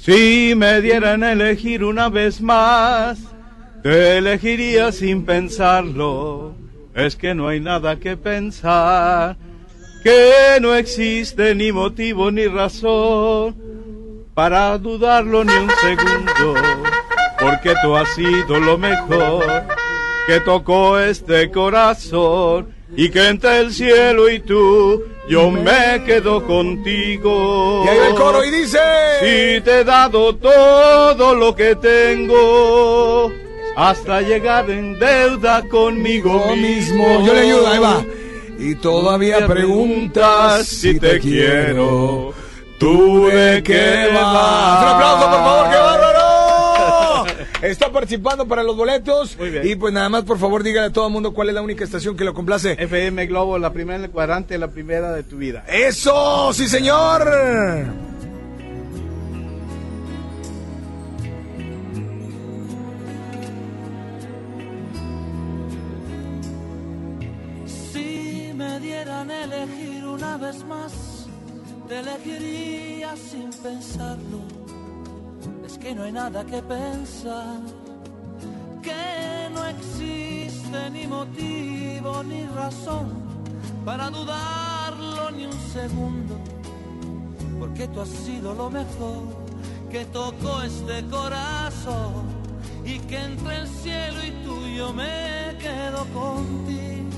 Si 0.06 0.54
me 0.54 0.82
dieran 0.82 1.24
a 1.24 1.32
elegir 1.32 1.82
una 1.82 2.10
vez 2.10 2.42
más, 2.42 3.20
te 3.84 4.18
elegiría 4.18 4.92
sin 4.92 5.26
pensarlo. 5.26 6.56
Es 6.94 7.16
que 7.16 7.34
no 7.34 7.48
hay 7.48 7.62
nada 7.62 7.96
que 7.96 8.18
pensar, 8.18 9.38
que 10.04 10.58
no 10.60 10.76
existe 10.76 11.56
ni 11.56 11.72
motivo 11.72 12.32
ni 12.32 12.48
razón 12.48 13.56
para 14.34 14.78
dudarlo 14.78 15.46
ni 15.46 15.54
un 15.54 15.72
segundo, 15.80 16.62
porque 17.40 17.74
tú 17.82 17.96
has 17.96 18.14
sido 18.14 18.60
lo 18.60 18.78
mejor 18.78 19.64
que 20.28 20.42
tocó 20.42 21.00
este 21.00 21.50
corazón 21.50 22.68
y 22.96 23.10
que 23.10 23.28
entre 23.28 23.60
el 23.60 23.74
cielo 23.74 24.30
y 24.30 24.40
tú 24.40 25.04
yo 25.30 25.50
me 25.50 26.04
quedo 26.06 26.46
contigo. 26.46 27.84
Y 27.86 27.90
ahí 27.90 27.98
el 28.10 28.16
coro 28.16 28.44
y 28.44 28.52
dice... 28.52 28.80
Si 29.22 29.62
te 29.62 29.80
he 29.80 29.84
dado 29.84 30.36
todo 30.36 31.34
lo 31.34 31.56
que 31.56 31.76
tengo, 31.76 33.32
hasta 33.76 34.22
llegar 34.22 34.70
en 34.70 35.00
deuda 35.00 35.64
conmigo 35.70 36.46
Yo 36.50 36.56
mismo. 36.56 37.26
Yo 37.26 37.34
le 37.34 37.40
ayudo, 37.42 37.68
ahí 37.68 37.80
va. 37.80 38.04
Y 38.60 38.76
todavía 38.76 39.48
preguntas 39.48 40.68
si 40.68 41.00
te 41.00 41.20
quiero. 41.20 42.34
¿Tú 42.78 43.28
de 43.28 43.64
qué 43.64 44.10
vas? 44.14 44.84
Un 44.84 44.90
aplauso, 44.90 45.26
por 45.26 45.40
favor. 45.40 46.13
Está 47.64 47.94
participando 47.94 48.46
para 48.46 48.62
los 48.62 48.76
boletos. 48.76 49.38
Muy 49.38 49.50
bien. 49.50 49.66
Y 49.66 49.76
pues 49.76 49.94
nada 49.94 50.10
más, 50.10 50.24
por 50.24 50.38
favor, 50.38 50.64
dígale 50.64 50.88
a 50.88 50.92
todo 50.92 51.08
el 51.08 51.14
mundo 51.14 51.34
cuál 51.34 51.48
es 51.48 51.56
la 51.56 51.62
única 51.62 51.86
estación 51.86 52.18
que 52.18 52.26
lo 52.26 52.34
complace. 52.34 52.74
FM 52.78 53.26
Globo, 53.28 53.58
la 53.58 53.72
primera 53.72 53.98
en 54.00 54.04
el 54.04 54.12
cuadrante, 54.12 54.58
la 54.58 54.68
primera 54.68 55.14
de 55.14 55.24
tu 55.24 55.38
vida. 55.38 55.64
¡Eso! 55.70 56.52
¡Sí, 56.52 56.68
señor! 56.68 57.26
Si 67.66 68.52
me 68.56 68.80
dieran 68.82 69.32
a 69.32 69.44
elegir 69.46 70.06
una 70.06 70.36
vez 70.36 70.66
más, 70.66 71.28
te 71.88 72.00
elegiría 72.00 73.16
sin 73.16 73.50
pensarlo. 73.52 74.63
Que 75.84 75.94
no 75.94 76.04
hay 76.04 76.14
nada 76.14 76.46
que 76.46 76.62
pensar, 76.62 77.60
que 78.82 79.50
no 79.54 79.66
existe 79.66 80.90
ni 80.92 81.06
motivo 81.06 82.24
ni 82.24 82.46
razón 82.46 83.12
para 83.84 84.10
dudarlo 84.10 85.30
ni 85.32 85.46
un 85.46 85.60
segundo, 85.74 86.40
porque 87.60 87.86
tú 87.90 88.00
has 88.00 88.08
sido 88.08 88.56
lo 88.56 88.70
mejor 88.70 89.24
que 89.92 90.06
tocó 90.06 90.62
este 90.62 91.04
corazón 91.08 92.24
y 92.86 93.00
que 93.00 93.18
entre 93.18 93.58
el 93.58 93.68
cielo 93.68 94.24
y 94.26 94.32
tú 94.46 94.66
yo 94.68 94.94
me 94.94 95.58
quedo 95.60 96.06
contigo. 96.14 97.10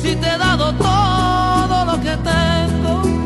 Si 0.00 0.16
te 0.16 0.26
he 0.26 0.38
dado 0.38 0.72
todo 0.72 1.84
lo 1.84 2.00
que 2.00 2.16
tengo, 2.16 3.25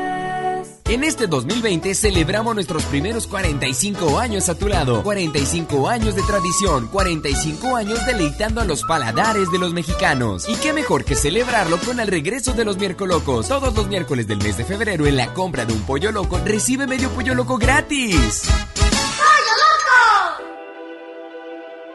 En 0.91 1.05
este 1.05 1.25
2020 1.25 1.95
celebramos 1.95 2.53
nuestros 2.53 2.83
primeros 2.83 3.25
45 3.25 4.19
años 4.19 4.49
a 4.49 4.55
tu 4.55 4.67
lado. 4.67 5.01
45 5.03 5.87
años 5.87 6.15
de 6.15 6.21
tradición, 6.23 6.89
45 6.89 7.77
años 7.77 8.05
deleitando 8.05 8.59
a 8.59 8.65
los 8.65 8.83
paladares 8.83 9.49
de 9.53 9.57
los 9.57 9.71
mexicanos. 9.71 10.49
Y 10.49 10.55
qué 10.55 10.73
mejor 10.73 11.05
que 11.05 11.15
celebrarlo 11.15 11.77
con 11.77 12.01
el 12.01 12.09
regreso 12.09 12.51
de 12.51 12.65
los 12.65 12.77
miércoles 12.77 13.15
locos. 13.15 13.47
Todos 13.47 13.73
los 13.73 13.87
miércoles 13.87 14.27
del 14.27 14.39
mes 14.39 14.57
de 14.57 14.65
febrero 14.65 15.07
en 15.07 15.15
la 15.15 15.33
compra 15.33 15.63
de 15.63 15.71
un 15.71 15.79
pollo 15.83 16.11
loco 16.11 16.37
recibe 16.43 16.87
medio 16.87 17.09
pollo 17.11 17.35
loco 17.35 17.57
gratis. 17.57 18.49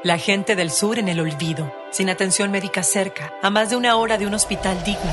La 0.05 0.17
gente 0.17 0.57
del 0.57 0.71
sur 0.71 0.99
en 0.99 1.09
el 1.09 1.21
olvido, 1.21 1.71
sin 1.91 2.09
atención 2.09 2.51
médica 2.51 2.83
cerca, 2.83 3.35
a 3.43 3.51
más 3.51 3.69
de 3.69 3.77
una 3.77 3.97
hora 3.97 4.17
de 4.17 4.27
un 4.27 4.33
hospital 4.33 4.83
digno. 4.85 5.13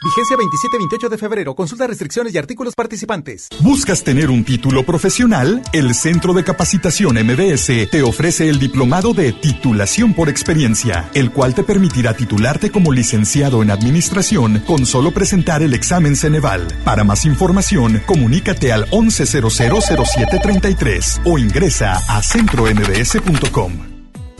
Vigencia 0.00 0.36
27-28 0.36 1.08
de 1.08 1.18
febrero. 1.18 1.56
Consulta 1.56 1.88
restricciones 1.88 2.32
y 2.32 2.38
artículos 2.38 2.76
participantes. 2.76 3.48
¿Buscas 3.60 4.04
tener 4.04 4.30
un 4.30 4.44
título 4.44 4.84
profesional? 4.84 5.60
El 5.72 5.92
Centro 5.94 6.34
de 6.34 6.44
Capacitación 6.44 7.16
MBS 7.16 7.90
te 7.90 8.02
ofrece 8.02 8.48
el 8.48 8.60
diplomado 8.60 9.12
de 9.12 9.32
titulación 9.32 10.14
por 10.14 10.28
experiencia, 10.28 11.10
el 11.14 11.32
cual 11.32 11.56
te 11.56 11.64
permitirá 11.64 12.14
titularte 12.14 12.70
como 12.70 12.92
licenciado 12.92 13.60
en 13.62 13.72
administración 13.72 14.62
con 14.66 14.86
solo 14.86 15.10
presentar 15.10 15.64
el 15.64 15.74
examen 15.74 16.14
Ceneval. 16.14 16.68
Para 16.84 17.02
más 17.02 17.24
información, 17.24 18.00
comunícate 18.06 18.72
al 18.72 18.88
11000733 18.90 21.22
o 21.24 21.38
ingresa 21.38 21.96
a 22.08 22.22
centrombs.com. 22.22 23.97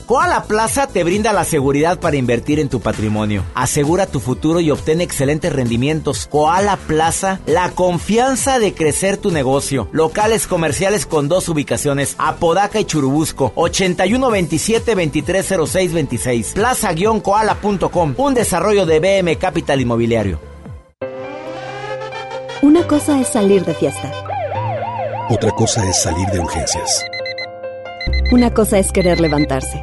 Koala 0.09 0.43
Plaza 0.45 0.87
te 0.87 1.05
brinda 1.05 1.35
la 1.35 1.45
seguridad 1.45 2.01
para 2.01 2.17
invertir 2.17 2.59
en 2.61 2.71
tu 2.71 2.81
patrimonio. 2.81 3.45
Asegura 3.55 4.07
tu 4.07 4.21
futuro 4.21 4.59
y 4.59 4.71
obtén 4.71 5.03
excelentes 5.03 5.53
rendimientos. 5.53 6.27
Koala 6.31 6.79
Plaza, 6.79 7.41
la 7.45 7.73
confianza 7.73 8.59
de 8.59 8.73
crecer 8.73 9.19
tu 9.19 9.31
negocio. 9.31 9.91
Locales 9.93 10.47
comerciales 10.47 11.05
con 11.05 11.29
dos 11.29 11.51
ubicaciones, 11.51 12.15
Apodaca 12.17 12.81
y 12.81 12.87
Churubusco, 12.87 13.53
8127-230626. 13.57 16.55
Plaza-koala.com, 16.55 18.15
un 18.17 18.33
desarrollo 18.33 18.87
de 18.87 19.01
BM 19.01 19.37
Capital 19.37 19.83
Inmobiliario. 19.83 20.41
Una 22.63 22.87
cosa 22.87 23.21
es 23.21 23.29
salir 23.29 23.63
de 23.67 23.75
fiesta. 23.75 24.11
Otra 25.29 25.51
cosa 25.51 25.87
es 25.87 26.01
salir 26.01 26.27
de 26.29 26.41
urgencias. 26.41 27.05
Una 28.31 28.53
cosa 28.53 28.79
es 28.79 28.93
querer 28.93 29.21
levantarse. 29.21 29.83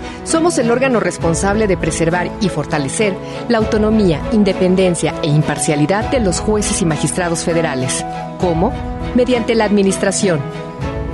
Somos 0.31 0.57
el 0.59 0.71
órgano 0.71 1.01
responsable 1.01 1.67
de 1.67 1.75
preservar 1.75 2.31
y 2.39 2.47
fortalecer 2.47 3.13
la 3.49 3.57
autonomía, 3.57 4.21
independencia 4.31 5.13
e 5.21 5.27
imparcialidad 5.27 6.09
de 6.09 6.21
los 6.21 6.39
jueces 6.39 6.81
y 6.81 6.85
magistrados 6.85 7.43
federales. 7.43 8.05
¿Cómo? 8.39 8.71
Mediante 9.13 9.55
la 9.55 9.65
administración, 9.65 10.39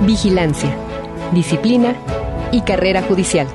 vigilancia, 0.02 0.72
disciplina 1.32 1.96
y 2.52 2.60
carrera 2.60 3.02
judicial, 3.02 3.48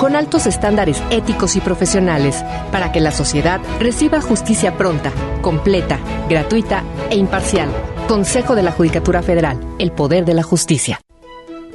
con 0.00 0.16
altos 0.16 0.48
estándares 0.48 1.00
éticos 1.10 1.54
y 1.54 1.60
profesionales 1.60 2.44
para 2.72 2.90
que 2.90 3.00
la 3.00 3.12
sociedad 3.12 3.60
reciba 3.78 4.20
justicia 4.20 4.76
pronta, 4.76 5.12
completa, 5.40 6.00
gratuita 6.28 6.82
e 7.10 7.16
imparcial. 7.16 7.68
Consejo 8.08 8.56
de 8.56 8.64
la 8.64 8.72
Judicatura 8.72 9.22
Federal, 9.22 9.56
el 9.78 9.92
poder 9.92 10.24
de 10.24 10.34
la 10.34 10.42
justicia. 10.42 11.00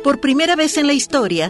Por 0.04 0.20
primera 0.20 0.58
vez 0.58 0.78
en 0.78 0.88
la 0.88 0.94
historia, 0.94 1.50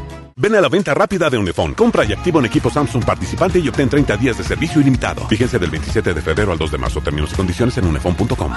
Ven 0.35 0.55
a 0.55 0.61
la 0.61 0.69
venta 0.69 0.93
rápida 0.93 1.29
de 1.29 1.37
Unifón. 1.37 1.73
Compra 1.73 2.03
y 2.05 2.13
activa 2.13 2.39
un 2.39 2.45
equipo 2.45 2.69
Samsung 2.69 3.03
participante 3.05 3.59
y 3.59 3.67
obtén 3.67 3.89
30 3.89 4.17
días 4.17 4.37
de 4.37 4.43
servicio 4.43 4.81
ilimitado. 4.81 5.27
Vigencia 5.27 5.59
del 5.59 5.69
27 5.69 6.13
de 6.13 6.21
febrero 6.21 6.51
al 6.51 6.57
2 6.57 6.71
de 6.71 6.77
marzo. 6.77 7.01
Términos 7.01 7.31
y 7.31 7.35
condiciones 7.35 7.77
en 7.77 7.85
unifón.com. 7.85 8.53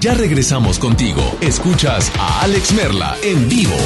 Ya 0.00 0.12
regresamos 0.14 0.78
contigo. 0.78 1.22
Escuchas 1.40 2.12
a 2.18 2.42
Alex 2.42 2.72
Merla 2.72 3.16
en 3.22 3.48
vivo. 3.48 3.76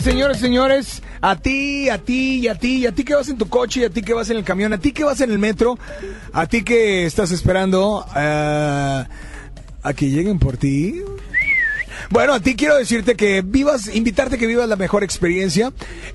Señores, 0.00 0.38
señores, 0.38 1.02
a 1.20 1.36
ti, 1.36 1.90
a 1.90 1.98
ti 1.98 2.40
y 2.40 2.48
a 2.48 2.54
ti, 2.54 2.76
y 2.78 2.86
a 2.86 2.92
ti 2.92 3.04
que 3.04 3.14
vas 3.14 3.28
en 3.28 3.36
tu 3.36 3.48
coche, 3.48 3.80
y 3.80 3.84
a 3.84 3.90
ti 3.90 4.00
que 4.00 4.14
vas 4.14 4.30
en 4.30 4.38
el 4.38 4.44
camión, 4.44 4.72
a 4.72 4.78
ti 4.78 4.92
que 4.92 5.04
vas 5.04 5.20
en 5.20 5.30
el 5.30 5.38
metro, 5.38 5.78
a 6.32 6.46
ti 6.46 6.64
que 6.64 7.04
estás 7.04 7.30
esperando 7.30 8.04
eh, 8.16 9.04
a 9.82 9.92
que 9.94 10.08
lleguen 10.08 10.38
por 10.38 10.56
ti. 10.56 11.02
Bueno, 12.08 12.32
a 12.32 12.40
ti 12.40 12.56
quiero 12.56 12.76
decirte 12.76 13.16
que 13.16 13.42
vivas, 13.42 13.94
invitarte 13.94 14.38
que 14.38 14.46
vivas 14.46 14.68
la 14.68 14.76
mejor 14.76 15.04
experiencia 15.04 15.72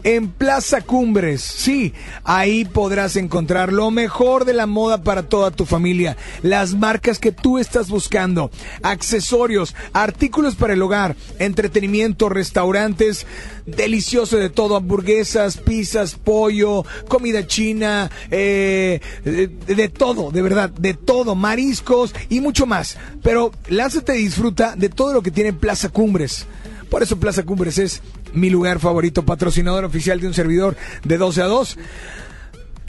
en 0.08 0.30
Plaza 0.30 0.80
Cumbres. 0.80 1.42
Sí, 1.42 1.94
ahí 2.24 2.64
podrás 2.64 3.18
encontrar 3.18 3.74
lo 3.74 3.92
mejor 3.92 4.46
de 4.46 4.54
la 4.54 4.66
moda 4.66 5.04
para 5.04 5.24
toda 5.24 5.52
tu 5.52 5.66
familia, 5.66 6.16
las 6.44 6.76
marcas 6.76 7.20
que 7.20 7.34
tú 7.34 7.58
estás 7.58 7.90
buscando, 7.90 8.50
accesorios, 8.84 9.76
artículos 9.92 10.56
para 10.56 10.76
el 10.76 10.82
hogar, 10.82 11.18
entretenimiento, 11.40 12.30
restaurantes, 12.30 13.28
delicioso 13.66 14.38
de 14.38 14.50
todo, 14.50 14.78
hamburguesas, 14.78 15.58
pizzas, 15.58 16.16
pollo, 16.16 16.86
comida 17.10 17.46
china, 17.46 18.10
eh, 18.32 19.02
de, 19.26 19.48
de 19.76 19.90
todo, 19.90 20.32
de 20.32 20.42
verdad, 20.42 20.70
de 20.70 20.94
todo, 20.94 21.36
mariscos 21.36 22.16
y 22.30 22.40
mucho 22.40 22.66
más. 22.66 22.98
Pero 23.24 23.52
lánzate 23.68 24.18
y 24.18 24.24
disfruta 24.24 24.74
de 24.78 24.88
todo 24.88 25.12
lo 25.12 25.22
que 25.22 25.32
tiene 25.32 25.52
Plaza 25.52 25.90
Cumbres. 25.90 26.46
Por 26.90 27.04
eso 27.04 27.20
Plaza 27.20 27.44
Cumbres 27.44 27.78
es 27.78 28.02
mi 28.39 28.49
lugar 28.49 28.80
favorito, 28.80 29.23
patrocinador 29.23 29.85
oficial 29.85 30.19
de 30.19 30.27
un 30.27 30.34
servidor 30.34 30.76
de 31.03 31.18
12 31.18 31.41
a 31.41 31.45
2. 31.45 31.77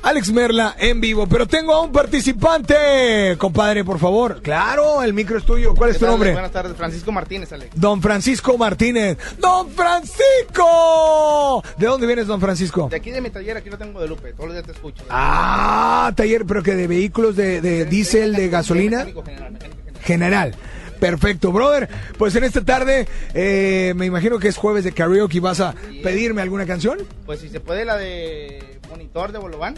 Alex 0.03 0.31
Merla 0.31 0.77
en 0.79 1.01
vivo, 1.01 1.27
pero 1.27 1.47
tengo 1.47 1.75
a 1.75 1.83
un 1.83 1.91
participante, 1.91 3.37
compadre, 3.37 3.85
por 3.85 3.99
favor. 3.99 4.41
Claro, 4.43 5.03
el 5.03 5.13
micro 5.13 5.37
es 5.39 5.45
tuyo. 5.45 5.75
¿Cuál 5.75 5.91
es 5.91 5.97
¿Qué 5.97 6.05
tu 6.05 6.11
nombre? 6.11 6.33
Buenas 6.33 6.53
tardes, 6.53 6.77
Francisco 6.77 7.11
Martínez, 7.11 7.53
Alex. 7.53 7.73
Don 7.75 8.01
Francisco 8.01 8.57
Martínez. 8.57 9.19
¡Don 9.39 9.69
Francisco! 9.71 11.65
¿De 11.77 11.87
dónde 11.87 12.07
vienes, 12.07 12.29
don 12.29 12.41
Francisco? 12.41 12.89
De 12.89 12.97
aquí 12.97 13.11
de 13.11 13.21
mi 13.21 13.31
taller, 13.31 13.57
aquí 13.57 13.71
lo 13.71 13.79
tengo 13.79 14.01
de 14.01 14.07
Lupe, 14.07 14.33
todos 14.35 14.47
los 14.47 14.55
días 14.55 14.67
te 14.67 14.73
escucho. 14.73 15.03
Ah, 15.11 16.13
taller, 16.15 16.47
pero 16.47 16.63
que 16.63 16.77
de 16.77 16.87
vehículos 16.87 17.35
de, 17.35 17.61
de 17.61 17.85
diésel, 17.85 18.35
de 18.35 18.49
gasolina. 18.49 19.05
General. 19.05 19.59
General. 20.05 20.55
Perfecto, 21.01 21.53
brother. 21.53 21.89
Pues 22.19 22.35
en 22.37 22.45
esta 22.45 22.65
tarde, 22.65 23.07
eh, 23.35 23.93
me 23.97 24.07
imagino 24.07 24.39
que 24.39 24.49
es 24.49 24.57
jueves 24.57 24.85
de 24.85 24.93
karaoke. 24.93 25.41
¿Vas 25.41 25.61
a 25.61 25.75
pedirme 26.03 26.43
alguna 26.43 26.67
canción? 26.67 26.99
Pues 27.27 27.41
si 27.41 27.49
se 27.49 27.61
puede 27.61 27.85
la 27.85 27.97
de 27.97 28.81
monitor 28.89 29.33
de 29.33 29.39
Bolobán, 29.39 29.75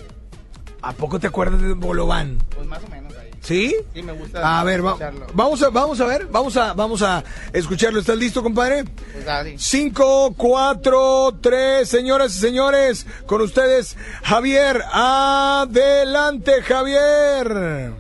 ¿A 0.83 0.93
poco 0.95 1.21
te 1.21 1.27
acuerdas 1.27 1.61
de 1.61 1.75
Bolobán? 1.75 2.39
pues 2.55 2.67
más 2.67 2.83
o 2.83 2.89
menos 2.89 3.13
ahí. 3.15 3.29
¿Sí? 3.43 3.77
Sí, 3.93 4.03
me 4.03 4.13
gusta 4.13 4.61
A 4.61 4.65
ver, 4.65 4.83
va- 4.85 4.97
vamos 5.35 5.63
a, 5.63 5.69
vamos 5.69 6.01
a 6.01 6.07
ver, 6.07 6.27
vamos 6.31 6.57
a, 6.57 6.73
vamos 6.73 7.03
a 7.03 7.23
escucharlo. 7.53 8.01
¿Estás 8.01 8.17
listo, 8.17 8.43
compadre? 8.43 8.85
Pues 9.13 9.29
así. 9.29 9.57
5, 9.59 10.33
4, 10.39 11.39
3, 11.43 11.87
señoras 11.87 12.35
y 12.35 12.39
señores, 12.39 13.07
con 13.27 13.43
ustedes, 13.43 13.95
Javier. 14.23 14.83
Adelante, 14.91 16.63
Javier. 16.63 17.93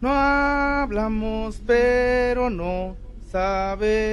No 0.00 0.10
hablamos, 0.10 1.60
pero 1.66 2.48
no 2.48 2.96
sabemos 3.30 4.10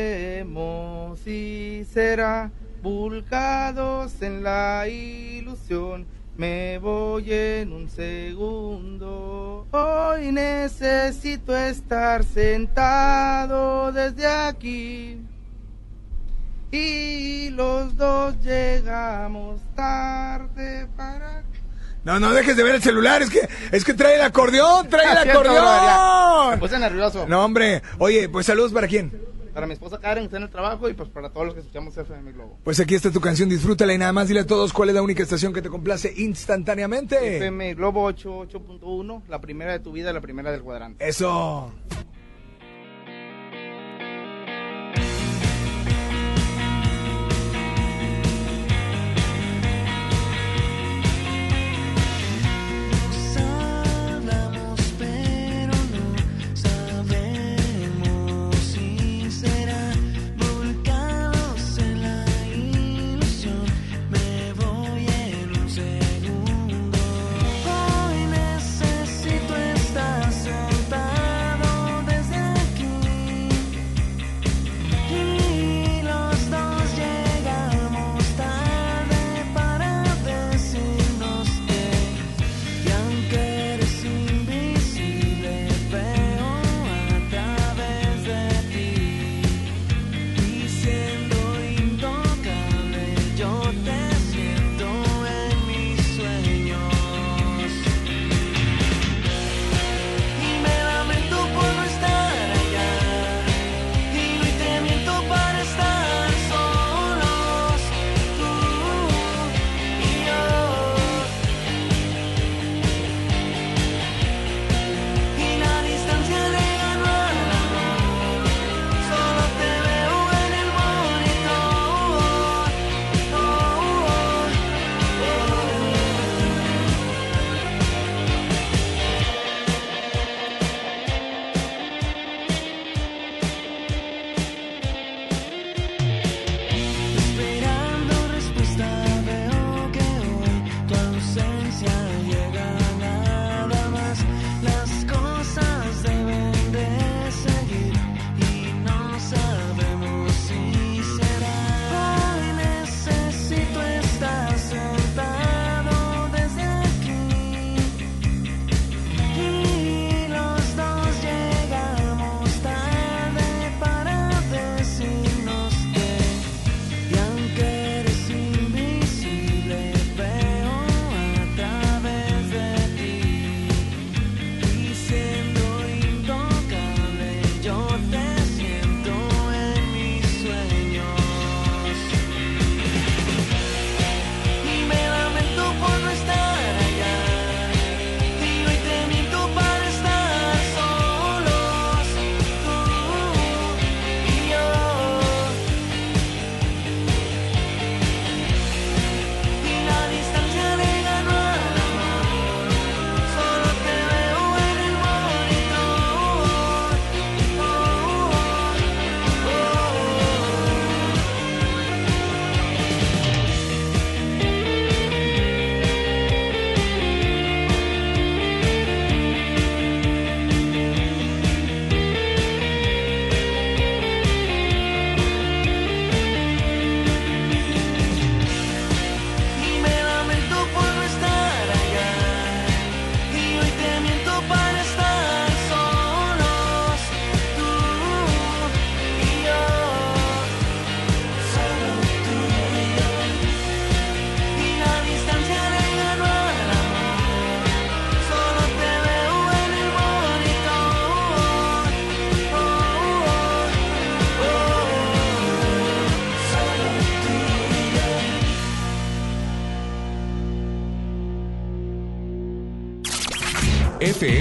si 1.19 1.85
será 1.89 2.51
vulcados 2.83 4.21
en 4.21 4.43
la 4.43 4.85
ilusión. 4.89 6.05
Me 6.35 6.77
voy 6.77 7.31
en 7.31 7.71
un 7.71 7.89
segundo. 7.89 9.65
Hoy 9.71 10.33
necesito 10.33 11.55
estar 11.55 12.25
sentado 12.25 13.93
desde 13.93 14.27
aquí. 14.27 15.21
Y 16.69 17.49
los 17.51 17.95
dos 17.95 18.35
llegamos 18.43 19.61
tarde 19.73 20.85
para 20.97 21.43
No, 22.07 22.21
no 22.21 22.33
dejes 22.33 22.55
de 22.55 22.63
ver 22.63 22.75
el 22.75 22.81
celular, 22.81 23.21
es 23.21 23.29
que, 23.29 23.41
es 23.69 23.83
que 23.83 23.93
trae 23.93 24.15
el 24.15 24.21
acordeón, 24.21 24.87
trae 24.87 25.11
el 25.11 25.17
acordeón. 25.29 26.51
Me 26.51 26.57
puse 26.57 26.79
nervioso. 26.79 27.27
No, 27.27 27.43
hombre, 27.43 27.81
oye, 27.97 28.29
pues 28.29 28.45
saludos 28.45 28.71
para 28.71 28.87
quién. 28.87 29.11
Para 29.53 29.67
mi 29.67 29.73
esposa 29.73 29.99
Karen, 29.99 30.21
que 30.23 30.25
está 30.27 30.37
en 30.37 30.43
el 30.43 30.49
trabajo, 30.49 30.87
y 30.87 30.93
pues 30.93 31.09
para 31.09 31.29
todos 31.31 31.47
los 31.47 31.55
que 31.55 31.59
escuchamos 31.59 31.97
FM 31.97 32.31
Globo. 32.31 32.59
Pues 32.63 32.79
aquí 32.79 32.95
está 32.95 33.11
tu 33.11 33.19
canción, 33.19 33.49
disfrútala 33.49 33.93
y 33.93 33.97
nada 33.97 34.13
más 34.13 34.29
dile 34.29 34.39
a 34.39 34.47
todos 34.47 34.71
cuál 34.71 34.87
es 34.87 34.95
la 34.95 35.01
única 35.01 35.21
estación 35.21 35.51
que 35.51 35.61
te 35.61 35.67
complace 35.67 36.13
instantáneamente. 36.15 37.35
FM 37.35 37.73
Globo 37.73 38.09
88.1, 38.09 39.23
la 39.27 39.41
primera 39.41 39.73
de 39.73 39.79
tu 39.81 39.91
vida, 39.91 40.13
la 40.13 40.21
primera 40.21 40.49
del 40.49 40.61
cuadrante. 40.61 41.05
Eso. 41.05 41.73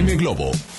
FM 0.06 0.18
Globo. 0.18 0.75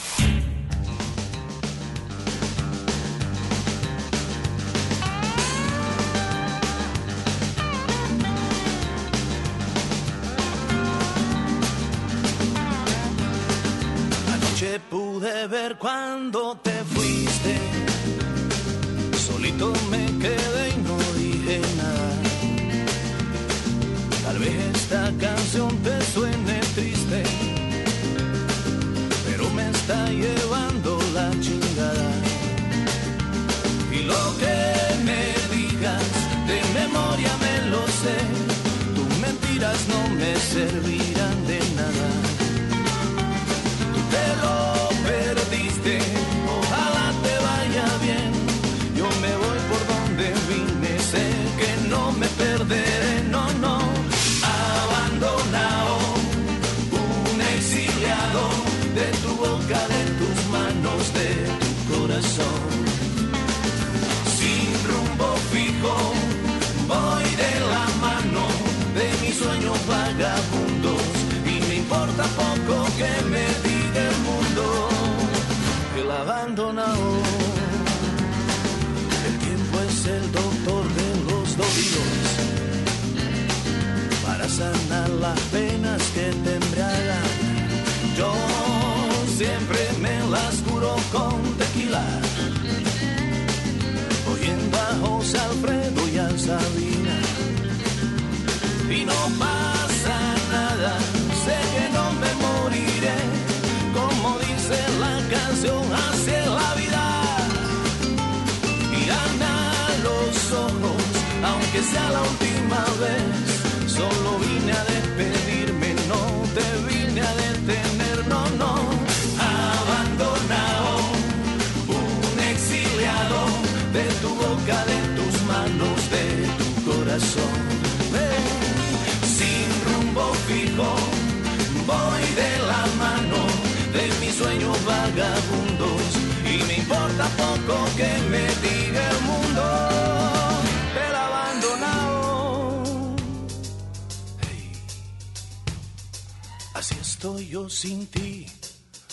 Sin 147.69 148.07
ti, 148.07 148.45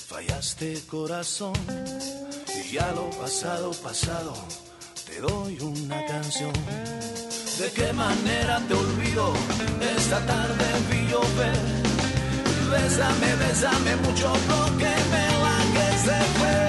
fallaste 0.09 0.81
corazón 0.89 1.55
y 2.55 2.73
ya 2.73 2.93
lo 2.93 3.11
pasado, 3.11 3.73
pasado, 3.73 4.35
te 5.07 5.21
doy 5.21 5.59
una 5.61 6.05
canción. 6.07 6.53
¿De 7.59 7.71
qué 7.73 7.93
manera 7.93 8.61
te 8.69 8.75
olvido? 8.75 9.33
Esta 9.97 10.25
tarde 10.27 10.65
vi 10.91 11.07
llover. 11.09 11.59
Bésame, 12.71 13.37
bésame 13.37 13.97
mucho 13.97 14.33
porque 14.49 14.93
me 15.11 15.27
la 15.43 15.59
que 15.75 15.99
se 15.99 16.19
fue. 16.39 16.64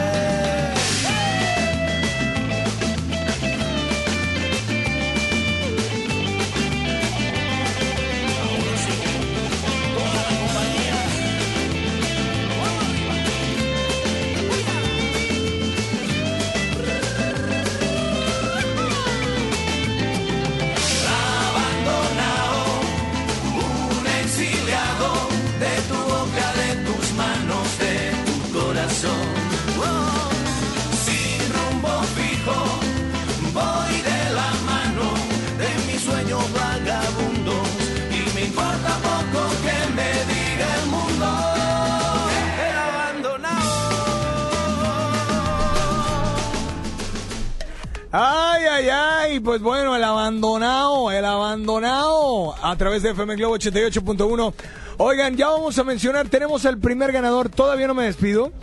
Ay, 48.18 48.64
ay, 48.72 48.88
ay, 48.90 49.40
pues 49.42 49.62
bueno, 49.62 49.94
el 49.94 50.04
abandonado, 50.06 51.12
el 51.12 51.26
abandonado 51.26 52.56
a 52.64 52.74
través 52.78 53.04
de 53.04 53.10
FM 53.10 53.36
Globo 53.36 53.58
88.1. 53.58 54.54
Oigan, 55.00 55.36
ya 55.36 55.50
vamos 55.50 55.78
a 55.80 55.84
mencionar, 55.84 56.30
tenemos 56.30 56.64
el 56.64 56.78
primer 56.78 57.12
ganador, 57.12 57.50
todavía 57.50 57.88
no 57.88 57.94
me 57.94 58.06
despido, 58.06 58.54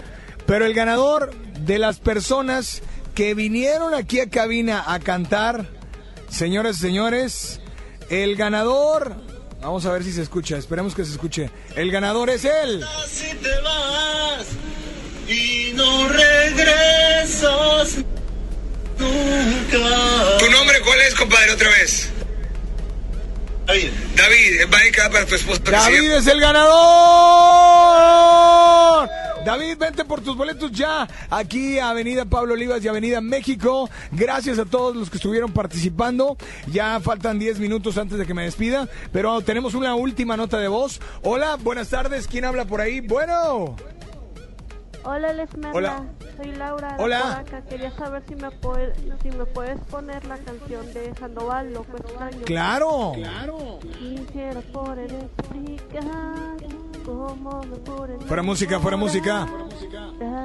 pero 0.47 0.65
el 0.65 0.73
ganador 0.73 1.35
de 1.67 1.79
las 1.79 1.99
personas 1.99 2.81
que 3.15 3.35
vinieron 3.35 3.93
aquí 3.93 4.21
a 4.21 4.31
cabina 4.31 4.85
a 4.87 5.01
cantar, 5.01 5.67
señoras 6.31 6.79
y 6.79 6.81
señores, 6.81 7.61
el 8.09 8.37
ganador, 8.37 9.17
vamos 9.61 9.85
a 9.85 9.93
ver 9.93 10.03
si 10.03 10.15
se 10.15 10.23
escucha, 10.23 10.57
esperemos 10.57 10.95
que 10.95 11.05
se 11.05 11.13
escuche, 11.13 11.51
el 11.77 11.91
ganador 11.91 12.31
es 12.31 12.47
él. 12.47 12.83
Si 13.07 13.37
te 13.37 13.61
vas 13.61 14.47
y 15.29 15.75
no 15.75 16.09
regresas 16.09 18.03
nunca. 19.03 20.39
¿Tu 20.39 20.51
nombre 20.51 20.81
cuál 20.81 21.01
es, 21.01 21.15
compadre, 21.15 21.53
otra 21.53 21.69
vez? 21.69 22.09
David. 23.67 23.91
David, 24.17 24.73
va 24.73 24.79
dedicada 24.79 25.11
para 25.11 25.27
tu 25.27 25.35
esposa. 25.35 25.63
David 25.65 26.13
es 26.13 26.27
el 26.27 26.41
ganador. 26.41 26.73
David, 29.45 29.77
vente 29.77 30.05
por 30.05 30.21
tus 30.21 30.37
boletos 30.37 30.71
ya 30.71 31.09
aquí 31.29 31.79
a 31.79 31.91
Avenida 31.91 32.25
Pablo 32.25 32.55
Olivas 32.55 32.85
y 32.85 32.89
Avenida 32.89 33.21
México. 33.21 33.91
Gracias 34.13 34.59
a 34.59 34.65
todos 34.65 34.95
los 34.95 35.11
que 35.11 35.17
estuvieron 35.17 35.53
participando. 35.53 36.37
Ya 36.71 37.01
faltan 37.01 37.39
10 37.39 37.59
minutos 37.59 37.99
antes 37.99 38.19
de 38.19 38.27
que 38.27 38.35
me 38.35 38.45
despida, 38.45 38.89
pero 39.13 39.41
tenemos 39.41 39.75
una 39.75 39.95
última 39.97 40.37
nota 40.37 40.59
de 40.59 40.69
voz. 40.69 41.01
Hola, 41.23 41.57
buenas 41.57 41.89
tardes. 41.89 42.29
¿Quién 42.29 42.45
habla 42.45 42.67
por 42.67 42.81
ahí? 42.81 43.01
Bueno. 43.01 43.77
Hola, 45.05 45.33
Lesmerla. 45.33 45.73
Hola 45.73 46.05
soy 46.43 46.53
Laura. 46.53 46.97
Hola. 46.99 47.45
Quería 47.69 47.91
saber 47.93 48.23
si 48.29 48.35
me, 48.35 48.51
puede, 48.51 48.95
si 49.23 49.31
me 49.31 49.45
puedes 49.47 49.79
poner 49.85 50.25
la 50.27 50.37
canción 50.39 50.93
de 50.93 51.15
Sandoval, 51.15 51.73
Loco 51.73 51.97
Extraño. 51.97 52.43
Claro. 52.45 53.13
Claro. 53.15 53.79
Quisiera 53.99 54.61
poder 54.73 55.13
explicar 55.13 56.57
cómo 57.05 57.63
me 57.63 57.77
pude 57.79 58.19
Fuera 58.27 58.43
música, 58.43 58.81
fuera 58.81 58.97
música. 58.97 59.47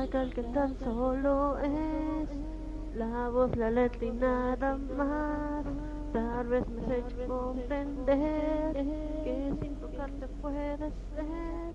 Aquel 0.01 0.33
que 0.33 0.43
tan 0.43 0.77
solo 0.79 1.57
es 1.59 2.97
la 2.97 3.29
voz, 3.29 3.55
la 3.55 3.71
letra 3.71 4.05
y 4.05 4.11
nada 4.11 4.77
más. 4.97 5.65
Tal 6.13 6.47
vez 6.47 6.63
me 6.69 6.81
has 6.81 6.91
hecho 6.91 7.27
comprender 7.27 8.73
que 8.73 9.53
sin 9.61 9.75
tocarte 9.75 10.27
puede 10.41 10.77
ser 10.77 11.73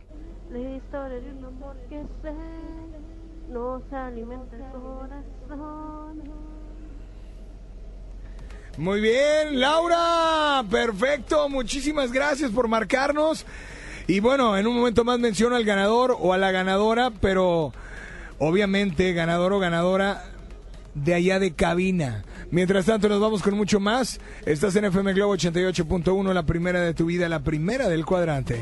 la 0.51 0.59
historia 0.59 1.21
de 1.21 1.33
un 1.33 1.45
amor 1.45 1.77
que 1.89 2.03
sé 2.23 3.02
nos 3.49 3.83
alimenta 3.93 4.57
el 4.57 4.63
corazón. 4.73 6.23
Muy 8.79 9.01
bien, 9.01 9.61
Laura, 9.61 10.65
perfecto, 10.71 11.49
muchísimas 11.51 12.11
gracias 12.11 12.51
por 12.51 12.69
marcarnos. 12.69 13.45
Y 14.07 14.21
bueno, 14.21 14.57
en 14.57 14.67
un 14.67 14.77
momento 14.77 15.05
más 15.05 15.19
menciono 15.19 15.57
al 15.57 15.65
ganador 15.65 16.17
o 16.19 16.33
a 16.33 16.39
la 16.39 16.51
ganadora, 16.51 17.11
pero 17.11 17.73
obviamente 18.39 19.13
ganador 19.13 19.53
o 19.53 19.59
ganadora 19.59 20.25
de 20.95 21.15
allá 21.15 21.39
de 21.39 21.53
cabina. 21.53 22.25
Mientras 22.51 22.87
tanto, 22.87 23.09
nos 23.09 23.21
vamos 23.21 23.43
con 23.43 23.57
mucho 23.57 23.81
más. 23.81 24.21
Estás 24.45 24.77
en 24.77 24.87
FM 24.87 25.15
Globo 25.15 25.35
88.1, 25.37 26.33
la 26.33 26.43
primera 26.45 26.81
de 26.81 26.95
tu 26.95 27.07
vida, 27.07 27.29
la 27.29 27.41
primera 27.41 27.89
del 27.89 28.05
cuadrante. 28.05 28.61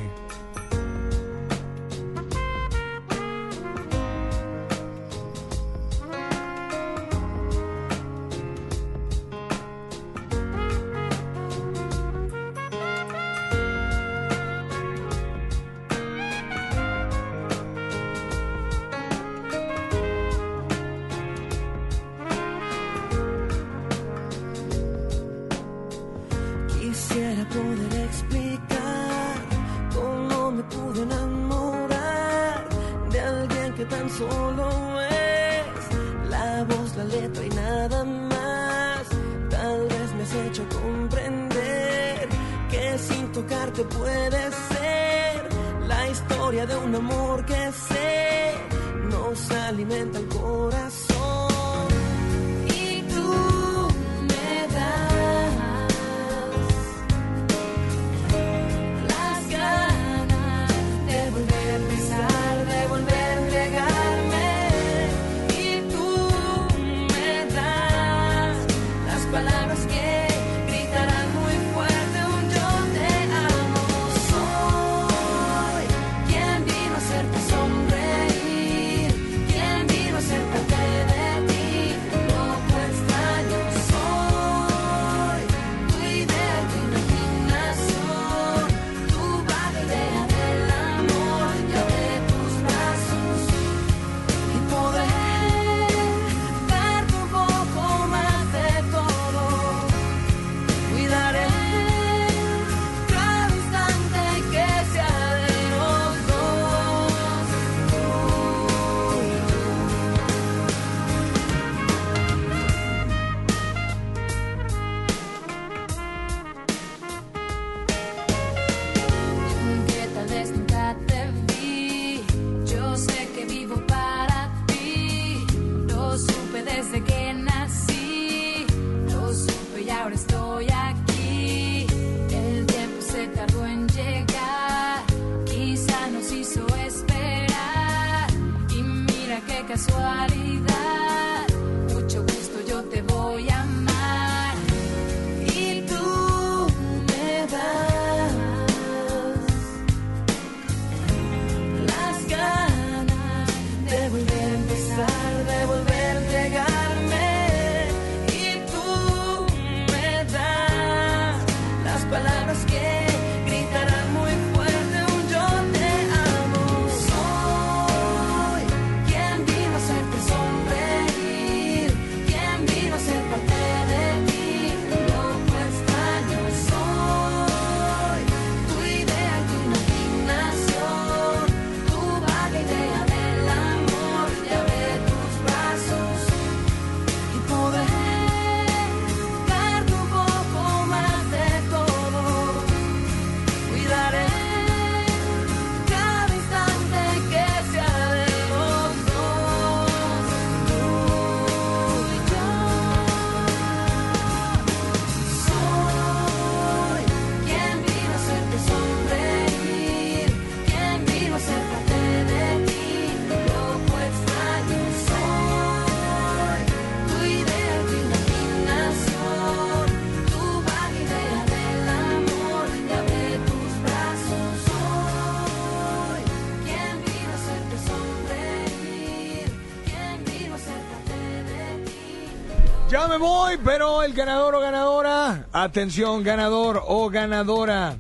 me 233.11 233.19
voy, 233.19 233.59
pero 233.65 234.05
el 234.05 234.13
ganador 234.13 234.55
o 234.55 234.61
ganadora, 234.61 235.49
atención, 235.53 236.23
ganador 236.23 236.81
o 236.87 237.11
ganadora 237.11 237.97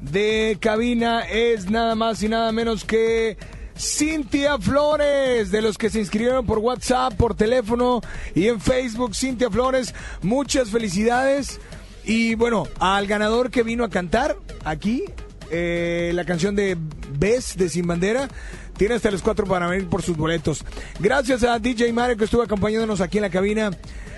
de 0.00 0.58
cabina 0.60 1.20
es 1.20 1.70
nada 1.70 1.94
más 1.94 2.20
y 2.20 2.28
nada 2.28 2.50
menos 2.50 2.84
que 2.84 3.36
Cintia 3.78 4.58
Flores, 4.58 5.52
de 5.52 5.62
los 5.62 5.78
que 5.78 5.88
se 5.88 6.00
inscribieron 6.00 6.44
por 6.44 6.58
WhatsApp, 6.58 7.14
por 7.14 7.36
teléfono 7.36 8.00
y 8.34 8.48
en 8.48 8.60
Facebook. 8.60 9.14
Cintia 9.14 9.50
Flores, 9.50 9.94
muchas 10.22 10.68
felicidades. 10.68 11.60
Y 12.04 12.34
bueno, 12.34 12.66
al 12.80 13.06
ganador 13.06 13.52
que 13.52 13.62
vino 13.62 13.84
a 13.84 13.88
cantar 13.88 14.36
aquí, 14.64 15.04
eh, 15.52 16.10
la 16.12 16.24
canción 16.24 16.56
de 16.56 16.76
Bes 17.16 17.56
de 17.56 17.68
Sin 17.68 17.86
Bandera. 17.86 18.28
Tiene 18.76 18.96
hasta 18.96 19.12
las 19.12 19.22
4 19.22 19.46
para 19.46 19.68
venir 19.68 19.88
por 19.88 20.02
sus 20.02 20.16
boletos. 20.16 20.64
Gracias 20.98 21.44
a 21.44 21.60
DJ 21.60 21.92
Mario 21.92 22.16
que 22.16 22.24
estuvo 22.24 22.42
acompañándonos 22.42 23.00
aquí 23.00 23.18
en 23.18 23.22
la 23.22 23.30
cabina 23.30 23.70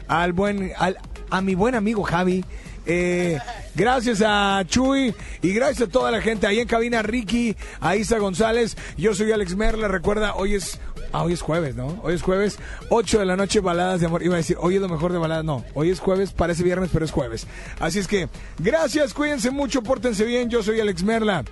al 0.09 0.33
buen, 0.33 0.73
al, 0.77 0.99
a 1.31 1.41
mi 1.41 1.55
buen 1.55 1.75
amigo 1.75 2.03
Javi. 2.03 2.45
Eh, 2.89 3.39
gracias 3.75 4.23
a 4.25 4.63
Chuy 4.65 5.13
y 5.43 5.53
gracias 5.53 5.89
a 5.89 5.91
toda 5.91 6.13
la 6.13 6.21
gente 6.21 6.47
ahí 6.47 6.61
en 6.61 6.69
cabina, 6.69 7.03
Ricky, 7.03 7.57
a 7.81 7.97
Isa 7.97 8.19
González. 8.19 8.77
Yo 8.97 9.15
soy 9.15 9.33
Alex 9.33 9.57
Merla. 9.57 9.89
Recuerda, 9.89 10.37
hoy 10.37 10.55
es, 10.55 10.79
ah, 11.13 11.25
hoy 11.25 11.33
es 11.33 11.43
jueves, 11.43 11.75
¿no? 11.75 12.01
Hoy 12.05 12.15
es 12.15 12.23
jueves, 12.23 12.59
8 12.91 13.19
de 13.19 13.27
la 13.27 13.37
noche, 13.37 13.61
baladas 13.61 14.01
de 14.01 14.07
amor. 14.07 14.23
Iba 14.23 14.35
a 14.35 14.39
decir, 14.39 14.57
hoy 14.61 14.77
es 14.77 14.81
lo 14.81 14.89
mejor 14.89 15.13
de 15.13 15.19
baladas. 15.19 15.45
No, 15.45 15.65
hoy 15.75 15.91
es 15.91 15.99
jueves, 15.99 16.33
parece 16.33 16.63
viernes, 16.63 16.91
pero 16.93 17.05
es 17.05 17.11
jueves. 17.11 17.47
Así 17.81 17.99
es 17.99 18.07
que, 18.07 18.29
gracias, 18.59 19.13
cuídense 19.13 19.51
mucho, 19.51 19.83
pórtense 19.83 20.25
bien. 20.25 20.49
Yo 20.49 20.63
soy 20.63 20.81
Alex 20.81 21.03
Merla. 21.03 21.45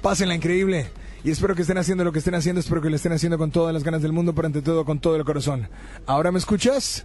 Pásenla 0.00 0.34
increíble. 0.34 0.86
Y 1.24 1.30
espero 1.30 1.54
que 1.54 1.62
estén 1.62 1.76
haciendo 1.76 2.04
lo 2.04 2.12
que 2.12 2.20
estén 2.20 2.36
haciendo, 2.36 2.60
espero 2.60 2.80
que 2.80 2.88
lo 2.88 2.96
estén 2.96 3.12
haciendo 3.12 3.36
con 3.36 3.50
todas 3.50 3.74
las 3.74 3.82
ganas 3.82 4.00
del 4.00 4.12
mundo, 4.12 4.32
pero 4.32 4.46
ante 4.46 4.62
todo 4.62 4.84
con 4.84 5.00
todo 5.00 5.16
el 5.16 5.24
corazón. 5.24 5.68
¿Ahora 6.06 6.30
me 6.30 6.38
escuchas? 6.38 7.04